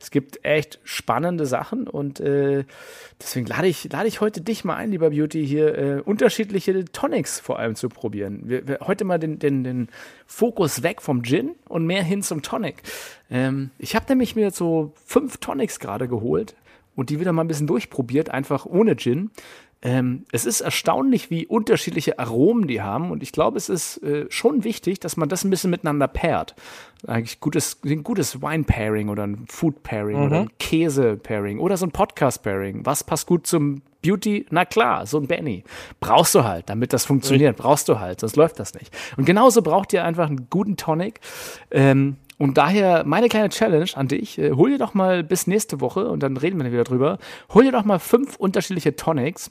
es 0.04 0.10
gibt 0.10 0.44
echt 0.44 0.80
spannende 0.84 1.46
Sachen 1.46 1.88
und 1.88 2.20
äh, 2.20 2.64
deswegen 3.18 3.46
lade 3.46 3.68
ich, 3.68 3.90
lade 3.90 4.06
ich 4.06 4.20
heute 4.20 4.42
dich 4.42 4.62
mal 4.62 4.76
ein, 4.76 4.90
lieber 4.90 5.08
Beauty, 5.08 5.46
hier 5.46 5.78
äh, 5.78 6.00
unterschiedliche 6.02 6.84
Tonics 6.84 7.40
vor 7.40 7.58
allem 7.58 7.74
zu 7.74 7.88
probieren. 7.88 8.42
Wir, 8.44 8.68
wir, 8.68 8.80
heute 8.82 9.06
mal 9.06 9.18
den, 9.18 9.38
den, 9.38 9.64
den 9.64 9.88
Fokus 10.26 10.82
weg 10.82 11.00
vom 11.00 11.22
Gin 11.22 11.52
und 11.70 11.86
mehr 11.86 12.02
hin 12.02 12.20
zum 12.20 12.42
Tonic. 12.42 12.82
Ähm, 13.30 13.70
ich 13.78 13.96
habe 13.96 14.04
nämlich 14.10 14.36
mir 14.36 14.50
so 14.50 14.92
fünf 15.06 15.38
Tonics 15.38 15.80
gerade 15.80 16.06
geholt 16.06 16.54
und 16.96 17.08
die 17.08 17.18
wieder 17.18 17.32
mal 17.32 17.42
ein 17.44 17.48
bisschen 17.48 17.66
durchprobiert, 17.66 18.28
einfach 18.28 18.66
ohne 18.66 18.96
Gin. 18.96 19.30
Ähm, 19.84 20.24
es 20.32 20.46
ist 20.46 20.62
erstaunlich, 20.62 21.30
wie 21.30 21.46
unterschiedliche 21.46 22.18
Aromen 22.18 22.66
die 22.66 22.80
haben. 22.80 23.10
Und 23.10 23.22
ich 23.22 23.32
glaube, 23.32 23.58
es 23.58 23.68
ist 23.68 24.02
äh, 24.02 24.24
schon 24.30 24.64
wichtig, 24.64 24.98
dass 24.98 25.18
man 25.18 25.28
das 25.28 25.44
ein 25.44 25.50
bisschen 25.50 25.70
miteinander 25.70 26.08
pairt. 26.08 26.54
Eigentlich 27.06 27.38
gutes, 27.38 27.80
ein 27.84 28.02
gutes 28.02 28.40
Wine-Pairing 28.40 29.10
oder 29.10 29.26
ein 29.26 29.44
Food-Pairing 29.46 30.16
mhm. 30.16 30.22
oder 30.24 30.40
ein 30.40 30.50
Käse-Pairing 30.58 31.58
oder 31.58 31.76
so 31.76 31.84
ein 31.84 31.92
Podcast-Pairing. 31.92 32.86
Was 32.86 33.04
passt 33.04 33.26
gut 33.26 33.46
zum 33.46 33.82
Beauty? 34.00 34.46
Na 34.50 34.64
klar, 34.64 35.06
so 35.06 35.18
ein 35.18 35.26
Benny. 35.26 35.64
Brauchst 36.00 36.34
du 36.34 36.44
halt, 36.44 36.70
damit 36.70 36.94
das 36.94 37.04
funktioniert. 37.04 37.58
Brauchst 37.58 37.86
du 37.90 38.00
halt, 38.00 38.20
sonst 38.20 38.36
läuft 38.36 38.58
das 38.58 38.72
nicht. 38.72 38.90
Und 39.18 39.26
genauso 39.26 39.60
braucht 39.60 39.92
ihr 39.92 40.02
einfach 40.02 40.28
einen 40.28 40.48
guten 40.48 40.78
Tonic. 40.78 41.20
Ähm, 41.70 42.16
und 42.38 42.58
daher 42.58 43.04
meine 43.04 43.28
kleine 43.28 43.48
Challenge 43.48 43.90
an 43.94 44.08
dich, 44.08 44.38
äh, 44.38 44.52
hol 44.52 44.70
dir 44.70 44.78
doch 44.78 44.94
mal 44.94 45.22
bis 45.22 45.46
nächste 45.46 45.80
Woche 45.80 46.08
und 46.08 46.22
dann 46.22 46.36
reden 46.36 46.62
wir 46.62 46.72
wieder 46.72 46.84
drüber, 46.84 47.18
hol 47.52 47.64
dir 47.64 47.72
doch 47.72 47.84
mal 47.84 47.98
fünf 47.98 48.36
unterschiedliche 48.36 48.96
Tonics 48.96 49.50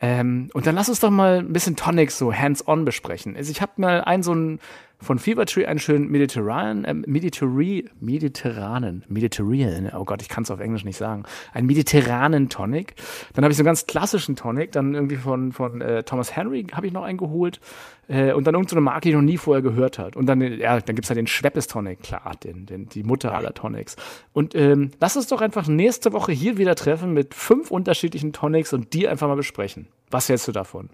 ähm, 0.00 0.50
und 0.54 0.66
dann 0.66 0.74
lass 0.74 0.88
uns 0.88 1.00
doch 1.00 1.10
mal 1.10 1.38
ein 1.38 1.52
bisschen 1.52 1.76
Tonics 1.76 2.18
so 2.18 2.32
hands-on 2.32 2.84
besprechen. 2.84 3.36
Also 3.36 3.50
ich 3.50 3.62
habe 3.62 3.72
mal 3.76 4.02
einen 4.02 4.22
so 4.22 4.32
einen 4.32 4.60
von 5.00 5.18
Fever 5.18 5.46
Tree 5.46 5.66
einen 5.66 5.78
schönen 5.78 6.10
Mediterranen, 6.10 6.84
äh, 6.84 6.94
Mediterri 6.94 7.88
Mediterranen, 8.00 9.04
Mediterranean, 9.08 9.90
oh 9.94 10.04
Gott, 10.04 10.22
ich 10.22 10.28
kann 10.28 10.44
es 10.44 10.50
auf 10.50 10.60
Englisch 10.60 10.84
nicht 10.84 10.96
sagen, 10.96 11.24
einen 11.52 11.66
mediterranen 11.66 12.48
Tonic. 12.48 12.94
Dann 13.34 13.44
habe 13.44 13.52
ich 13.52 13.56
so 13.56 13.62
einen 13.62 13.66
ganz 13.66 13.86
klassischen 13.86 14.36
Tonic, 14.36 14.72
dann 14.72 14.94
irgendwie 14.94 15.16
von, 15.16 15.52
von 15.52 15.80
äh, 15.80 16.02
Thomas 16.02 16.34
Henry 16.34 16.66
habe 16.72 16.86
ich 16.86 16.92
noch 16.92 17.02
einen 17.02 17.18
geholt 17.18 17.60
äh, 18.08 18.32
und 18.32 18.46
dann 18.46 18.54
irgendeine 18.54 18.80
so 18.80 18.84
Marke, 18.84 19.00
die 19.02 19.08
ich 19.10 19.14
noch 19.14 19.22
nie 19.22 19.38
vorher 19.38 19.62
gehört 19.62 19.98
hat. 19.98 20.16
Und 20.16 20.26
dann, 20.26 20.40
ja, 20.40 20.80
dann 20.80 20.94
gibt's 20.94 21.10
halt 21.10 21.18
den 21.18 21.26
Schweppes 21.26 21.66
Tonic, 21.66 22.02
klar, 22.02 22.32
den, 22.42 22.66
den, 22.66 22.88
die 22.88 23.02
Mutter 23.02 23.34
aller 23.34 23.54
Tonics. 23.54 23.96
Und 24.32 24.54
ähm, 24.54 24.90
lass 25.00 25.16
uns 25.16 25.26
doch 25.26 25.40
einfach 25.40 25.66
nächste 25.68 26.12
Woche 26.12 26.32
hier 26.32 26.56
wieder 26.56 26.74
treffen 26.74 27.12
mit 27.12 27.34
fünf 27.34 27.70
unterschiedlichen 27.70 28.32
Tonics 28.32 28.72
und 28.72 28.92
die 28.94 29.08
einfach 29.08 29.28
mal 29.28 29.36
besprechen. 29.36 29.86
Was 30.10 30.28
hältst 30.28 30.48
du 30.48 30.52
davon? 30.52 30.90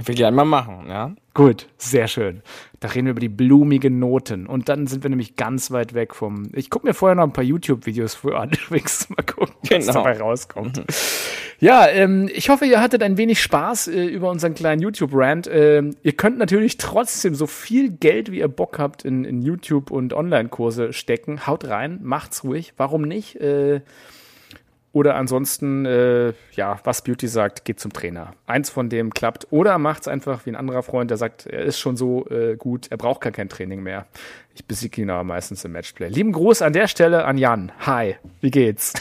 Können 0.00 0.08
wir 0.08 0.14
gerne 0.14 0.34
mal 0.34 0.46
machen, 0.46 0.86
ja. 0.88 1.14
Gut, 1.34 1.68
sehr 1.76 2.08
schön. 2.08 2.42
Da 2.80 2.88
reden 2.88 3.04
wir 3.04 3.10
über 3.10 3.20
die 3.20 3.28
blumigen 3.28 3.98
Noten. 3.98 4.46
Und 4.46 4.70
dann 4.70 4.86
sind 4.86 5.02
wir 5.02 5.10
nämlich 5.10 5.36
ganz 5.36 5.70
weit 5.70 5.92
weg 5.92 6.14
vom. 6.14 6.48
Ich 6.54 6.70
gucke 6.70 6.86
mir 6.86 6.94
vorher 6.94 7.14
noch 7.16 7.24
ein 7.24 7.34
paar 7.34 7.44
YouTube-Videos 7.44 8.14
für 8.14 8.38
an, 8.38 8.50
übrigens 8.66 9.10
mal 9.10 9.22
gucken, 9.22 9.54
was 9.60 9.68
genau. 9.68 9.92
dabei 9.92 10.18
rauskommt. 10.18 10.78
Mhm. 10.78 10.84
Ja, 11.60 11.86
ähm, 11.86 12.30
ich 12.32 12.48
hoffe, 12.48 12.64
ihr 12.64 12.80
hattet 12.80 13.02
ein 13.02 13.18
wenig 13.18 13.42
Spaß 13.42 13.88
äh, 13.88 14.06
über 14.06 14.30
unseren 14.30 14.54
kleinen 14.54 14.80
YouTube-Rant. 14.80 15.50
Ähm, 15.52 15.94
ihr 16.02 16.12
könnt 16.12 16.38
natürlich 16.38 16.78
trotzdem 16.78 17.34
so 17.34 17.46
viel 17.46 17.90
Geld, 17.90 18.32
wie 18.32 18.38
ihr 18.38 18.48
Bock 18.48 18.78
habt, 18.78 19.04
in, 19.04 19.24
in 19.24 19.42
YouTube 19.42 19.90
und 19.90 20.14
Online-Kurse 20.14 20.94
stecken. 20.94 21.46
Haut 21.46 21.68
rein, 21.68 21.98
macht's 22.02 22.44
ruhig. 22.44 22.72
Warum 22.78 23.02
nicht? 23.02 23.36
Äh, 23.36 23.82
oder 24.92 25.14
ansonsten, 25.14 25.86
äh, 25.86 26.32
ja, 26.52 26.80
was 26.82 27.02
Beauty 27.02 27.28
sagt, 27.28 27.64
geht 27.64 27.78
zum 27.78 27.92
Trainer. 27.92 28.32
Eins 28.46 28.70
von 28.70 28.88
dem 28.88 29.14
klappt. 29.14 29.46
Oder 29.50 29.78
macht's 29.78 30.08
einfach 30.08 30.46
wie 30.46 30.50
ein 30.50 30.56
anderer 30.56 30.82
Freund, 30.82 31.10
der 31.10 31.16
sagt, 31.16 31.46
er 31.46 31.62
ist 31.62 31.78
schon 31.78 31.96
so 31.96 32.26
äh, 32.28 32.56
gut, 32.56 32.88
er 32.90 32.96
braucht 32.96 33.20
gar 33.20 33.30
kein 33.32 33.48
Training 33.48 33.82
mehr. 33.82 34.06
Ich 34.54 34.64
besiege 34.64 35.02
ihn 35.02 35.10
aber 35.10 35.22
meistens 35.22 35.64
im 35.64 35.72
Matchplay. 35.72 36.08
Lieben 36.08 36.32
Gruß 36.32 36.62
an 36.62 36.72
der 36.72 36.88
Stelle 36.88 37.24
an 37.24 37.38
Jan. 37.38 37.70
Hi, 37.80 38.16
wie 38.40 38.50
geht's? 38.50 38.94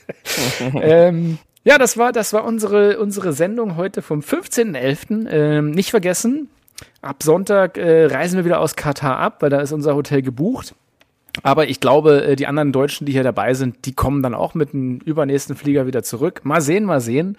ähm, 0.82 1.38
ja, 1.62 1.78
das 1.78 1.96
war, 1.96 2.10
das 2.10 2.32
war 2.32 2.44
unsere, 2.44 2.98
unsere 2.98 3.32
Sendung 3.32 3.76
heute 3.76 4.02
vom 4.02 4.18
15.11. 4.18 5.28
Ähm, 5.30 5.70
nicht 5.70 5.90
vergessen, 5.90 6.50
ab 7.02 7.22
Sonntag 7.22 7.78
äh, 7.78 8.06
reisen 8.06 8.36
wir 8.36 8.44
wieder 8.44 8.58
aus 8.60 8.74
Katar 8.74 9.18
ab, 9.18 9.42
weil 9.42 9.50
da 9.50 9.60
ist 9.60 9.70
unser 9.70 9.94
Hotel 9.94 10.22
gebucht. 10.22 10.74
Aber 11.42 11.68
ich 11.68 11.80
glaube, 11.80 12.24
äh, 12.24 12.36
die 12.36 12.46
anderen 12.46 12.72
Deutschen, 12.72 13.06
die 13.06 13.12
hier 13.12 13.24
dabei 13.24 13.54
sind, 13.54 13.86
die 13.86 13.94
kommen 13.94 14.22
dann 14.22 14.34
auch 14.34 14.54
mit 14.54 14.72
dem 14.72 14.98
übernächsten 14.98 15.56
Flieger 15.56 15.86
wieder 15.86 16.02
zurück. 16.02 16.42
Mal 16.44 16.60
sehen, 16.60 16.84
mal 16.84 17.00
sehen. 17.00 17.36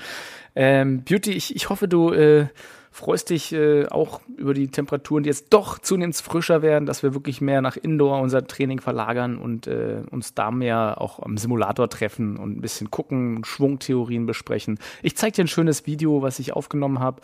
Ähm, 0.55 1.03
Beauty, 1.03 1.31
ich, 1.31 1.55
ich 1.55 1.69
hoffe, 1.69 1.87
du 1.87 2.11
äh, 2.11 2.47
freust 2.95 3.29
dich 3.29 3.51
äh, 3.51 3.87
auch 3.87 4.21
über 4.37 4.53
die 4.53 4.69
Temperaturen, 4.69 5.23
die 5.23 5.27
jetzt 5.27 5.47
doch 5.49 5.79
zunehmend 5.79 6.15
frischer 6.15 6.61
werden, 6.61 6.85
dass 6.85 7.03
wir 7.03 7.13
wirklich 7.13 7.41
mehr 7.41 7.61
nach 7.61 7.75
Indoor 7.75 8.21
unser 8.21 8.47
Training 8.47 8.79
verlagern 8.79 9.37
und 9.37 9.67
äh, 9.67 10.03
uns 10.11 10.33
da 10.33 10.49
mehr 10.49 11.01
auch 11.01 11.19
am 11.19 11.37
Simulator 11.37 11.89
treffen 11.89 12.37
und 12.37 12.57
ein 12.57 12.61
bisschen 12.61 12.91
gucken, 12.91 13.43
Schwungtheorien 13.43 14.25
besprechen. 14.25 14.79
Ich 15.03 15.17
zeige 15.17 15.33
dir 15.33 15.43
ein 15.43 15.49
schönes 15.49 15.85
Video, 15.85 16.21
was 16.21 16.39
ich 16.39 16.53
aufgenommen 16.53 16.99
habe 16.99 17.19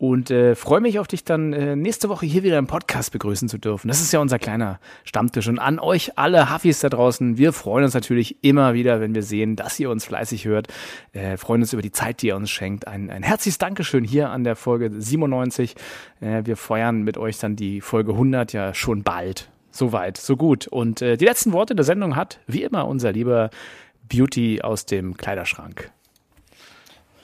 und 0.00 0.30
äh, 0.30 0.54
freue 0.54 0.80
mich 0.80 0.98
auf 0.98 1.06
dich 1.08 1.24
dann 1.24 1.52
äh, 1.52 1.76
nächste 1.76 2.08
Woche 2.08 2.24
hier 2.24 2.42
wieder 2.42 2.56
im 2.56 2.66
Podcast 2.66 3.12
begrüßen 3.12 3.50
zu 3.50 3.58
dürfen. 3.58 3.88
Das 3.88 4.00
ist 4.00 4.14
ja 4.14 4.20
unser 4.20 4.38
kleiner 4.38 4.80
Stammtisch. 5.04 5.46
Und 5.46 5.58
an 5.58 5.78
euch 5.78 6.16
alle 6.16 6.50
Huffis 6.50 6.80
da 6.80 6.88
draußen, 6.88 7.36
wir 7.36 7.52
freuen 7.52 7.84
uns 7.84 7.92
natürlich 7.92 8.42
immer 8.42 8.72
wieder, 8.72 9.02
wenn 9.02 9.14
wir 9.14 9.22
sehen, 9.22 9.56
dass 9.56 9.78
ihr 9.78 9.90
uns 9.90 10.06
fleißig 10.06 10.46
hört. 10.46 10.68
Äh, 11.12 11.36
freuen 11.36 11.60
uns 11.60 11.74
über 11.74 11.82
die 11.82 11.92
Zeit, 11.92 12.22
die 12.22 12.28
ihr 12.28 12.36
uns 12.36 12.48
schenkt. 12.48 12.88
Ein, 12.88 13.10
ein 13.10 13.22
herzliches 13.22 13.58
Dankeschön 13.58 14.02
hier 14.02 14.30
an 14.30 14.42
der 14.42 14.56
Folge 14.56 14.90
97. 15.10 15.74
Äh, 16.20 16.42
wir 16.44 16.56
feiern 16.56 17.02
mit 17.02 17.18
euch 17.18 17.38
dann 17.38 17.56
die 17.56 17.80
Folge 17.80 18.12
100 18.12 18.52
ja 18.52 18.74
schon 18.74 19.02
bald. 19.02 19.50
Soweit, 19.70 20.16
so 20.16 20.36
gut. 20.36 20.66
Und 20.66 21.00
äh, 21.02 21.16
die 21.16 21.24
letzten 21.24 21.52
Worte 21.52 21.74
der 21.74 21.84
Sendung 21.84 22.16
hat, 22.16 22.40
wie 22.46 22.62
immer, 22.62 22.88
unser 22.88 23.12
lieber 23.12 23.50
Beauty 24.08 24.62
aus 24.62 24.86
dem 24.86 25.16
Kleiderschrank. 25.16 25.92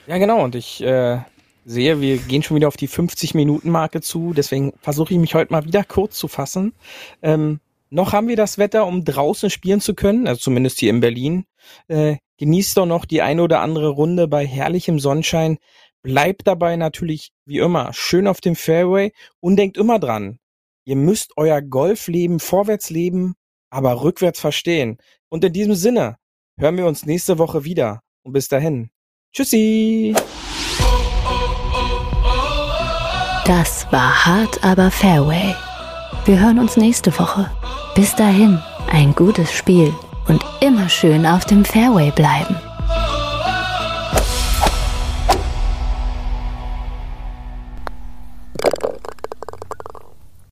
Ja, 0.06 0.18
genau. 0.18 0.44
Und 0.44 0.54
ich 0.54 0.82
äh, 0.82 1.18
sehe, 1.64 2.00
wir 2.00 2.18
gehen 2.18 2.42
schon 2.42 2.56
wieder 2.56 2.68
auf 2.68 2.76
die 2.76 2.88
50-Minuten-Marke 2.88 4.00
zu. 4.00 4.32
Deswegen 4.32 4.72
versuche 4.80 5.14
ich 5.14 5.20
mich 5.20 5.34
heute 5.34 5.52
mal 5.52 5.64
wieder 5.64 5.82
kurz 5.82 6.16
zu 6.16 6.28
fassen. 6.28 6.72
Ähm, 7.22 7.60
noch 7.90 8.12
haben 8.12 8.28
wir 8.28 8.36
das 8.36 8.58
Wetter, 8.58 8.86
um 8.86 9.04
draußen 9.04 9.50
spielen 9.50 9.80
zu 9.80 9.94
können, 9.94 10.26
also 10.26 10.40
zumindest 10.40 10.78
hier 10.78 10.90
in 10.90 11.00
Berlin. 11.00 11.44
Äh, 11.88 12.16
genießt 12.38 12.76
doch 12.76 12.86
noch 12.86 13.04
die 13.04 13.22
eine 13.22 13.42
oder 13.42 13.60
andere 13.60 13.88
Runde 13.88 14.28
bei 14.28 14.46
herrlichem 14.46 14.98
Sonnenschein. 14.98 15.58
Bleibt 16.06 16.46
dabei 16.46 16.76
natürlich 16.76 17.32
wie 17.46 17.58
immer 17.58 17.92
schön 17.92 18.28
auf 18.28 18.40
dem 18.40 18.54
Fairway 18.54 19.12
und 19.40 19.56
denkt 19.56 19.76
immer 19.76 19.98
dran, 19.98 20.38
ihr 20.84 20.94
müsst 20.94 21.32
euer 21.36 21.60
Golfleben 21.60 22.38
vorwärts 22.38 22.90
leben, 22.90 23.34
aber 23.70 24.04
rückwärts 24.04 24.38
verstehen. 24.38 24.98
Und 25.28 25.42
in 25.42 25.52
diesem 25.52 25.74
Sinne 25.74 26.16
hören 26.60 26.76
wir 26.76 26.86
uns 26.86 27.06
nächste 27.06 27.38
Woche 27.38 27.64
wieder. 27.64 28.02
Und 28.22 28.34
bis 28.34 28.46
dahin. 28.46 28.90
Tschüssi! 29.32 30.14
Das 33.44 33.90
war 33.90 34.26
hart, 34.26 34.62
aber 34.62 34.92
Fairway. 34.92 35.56
Wir 36.24 36.40
hören 36.40 36.60
uns 36.60 36.76
nächste 36.76 37.10
Woche. 37.18 37.50
Bis 37.96 38.14
dahin, 38.14 38.62
ein 38.92 39.12
gutes 39.16 39.52
Spiel 39.52 39.92
und 40.28 40.44
immer 40.60 40.88
schön 40.88 41.26
auf 41.26 41.46
dem 41.46 41.64
Fairway 41.64 42.12
bleiben. 42.12 42.56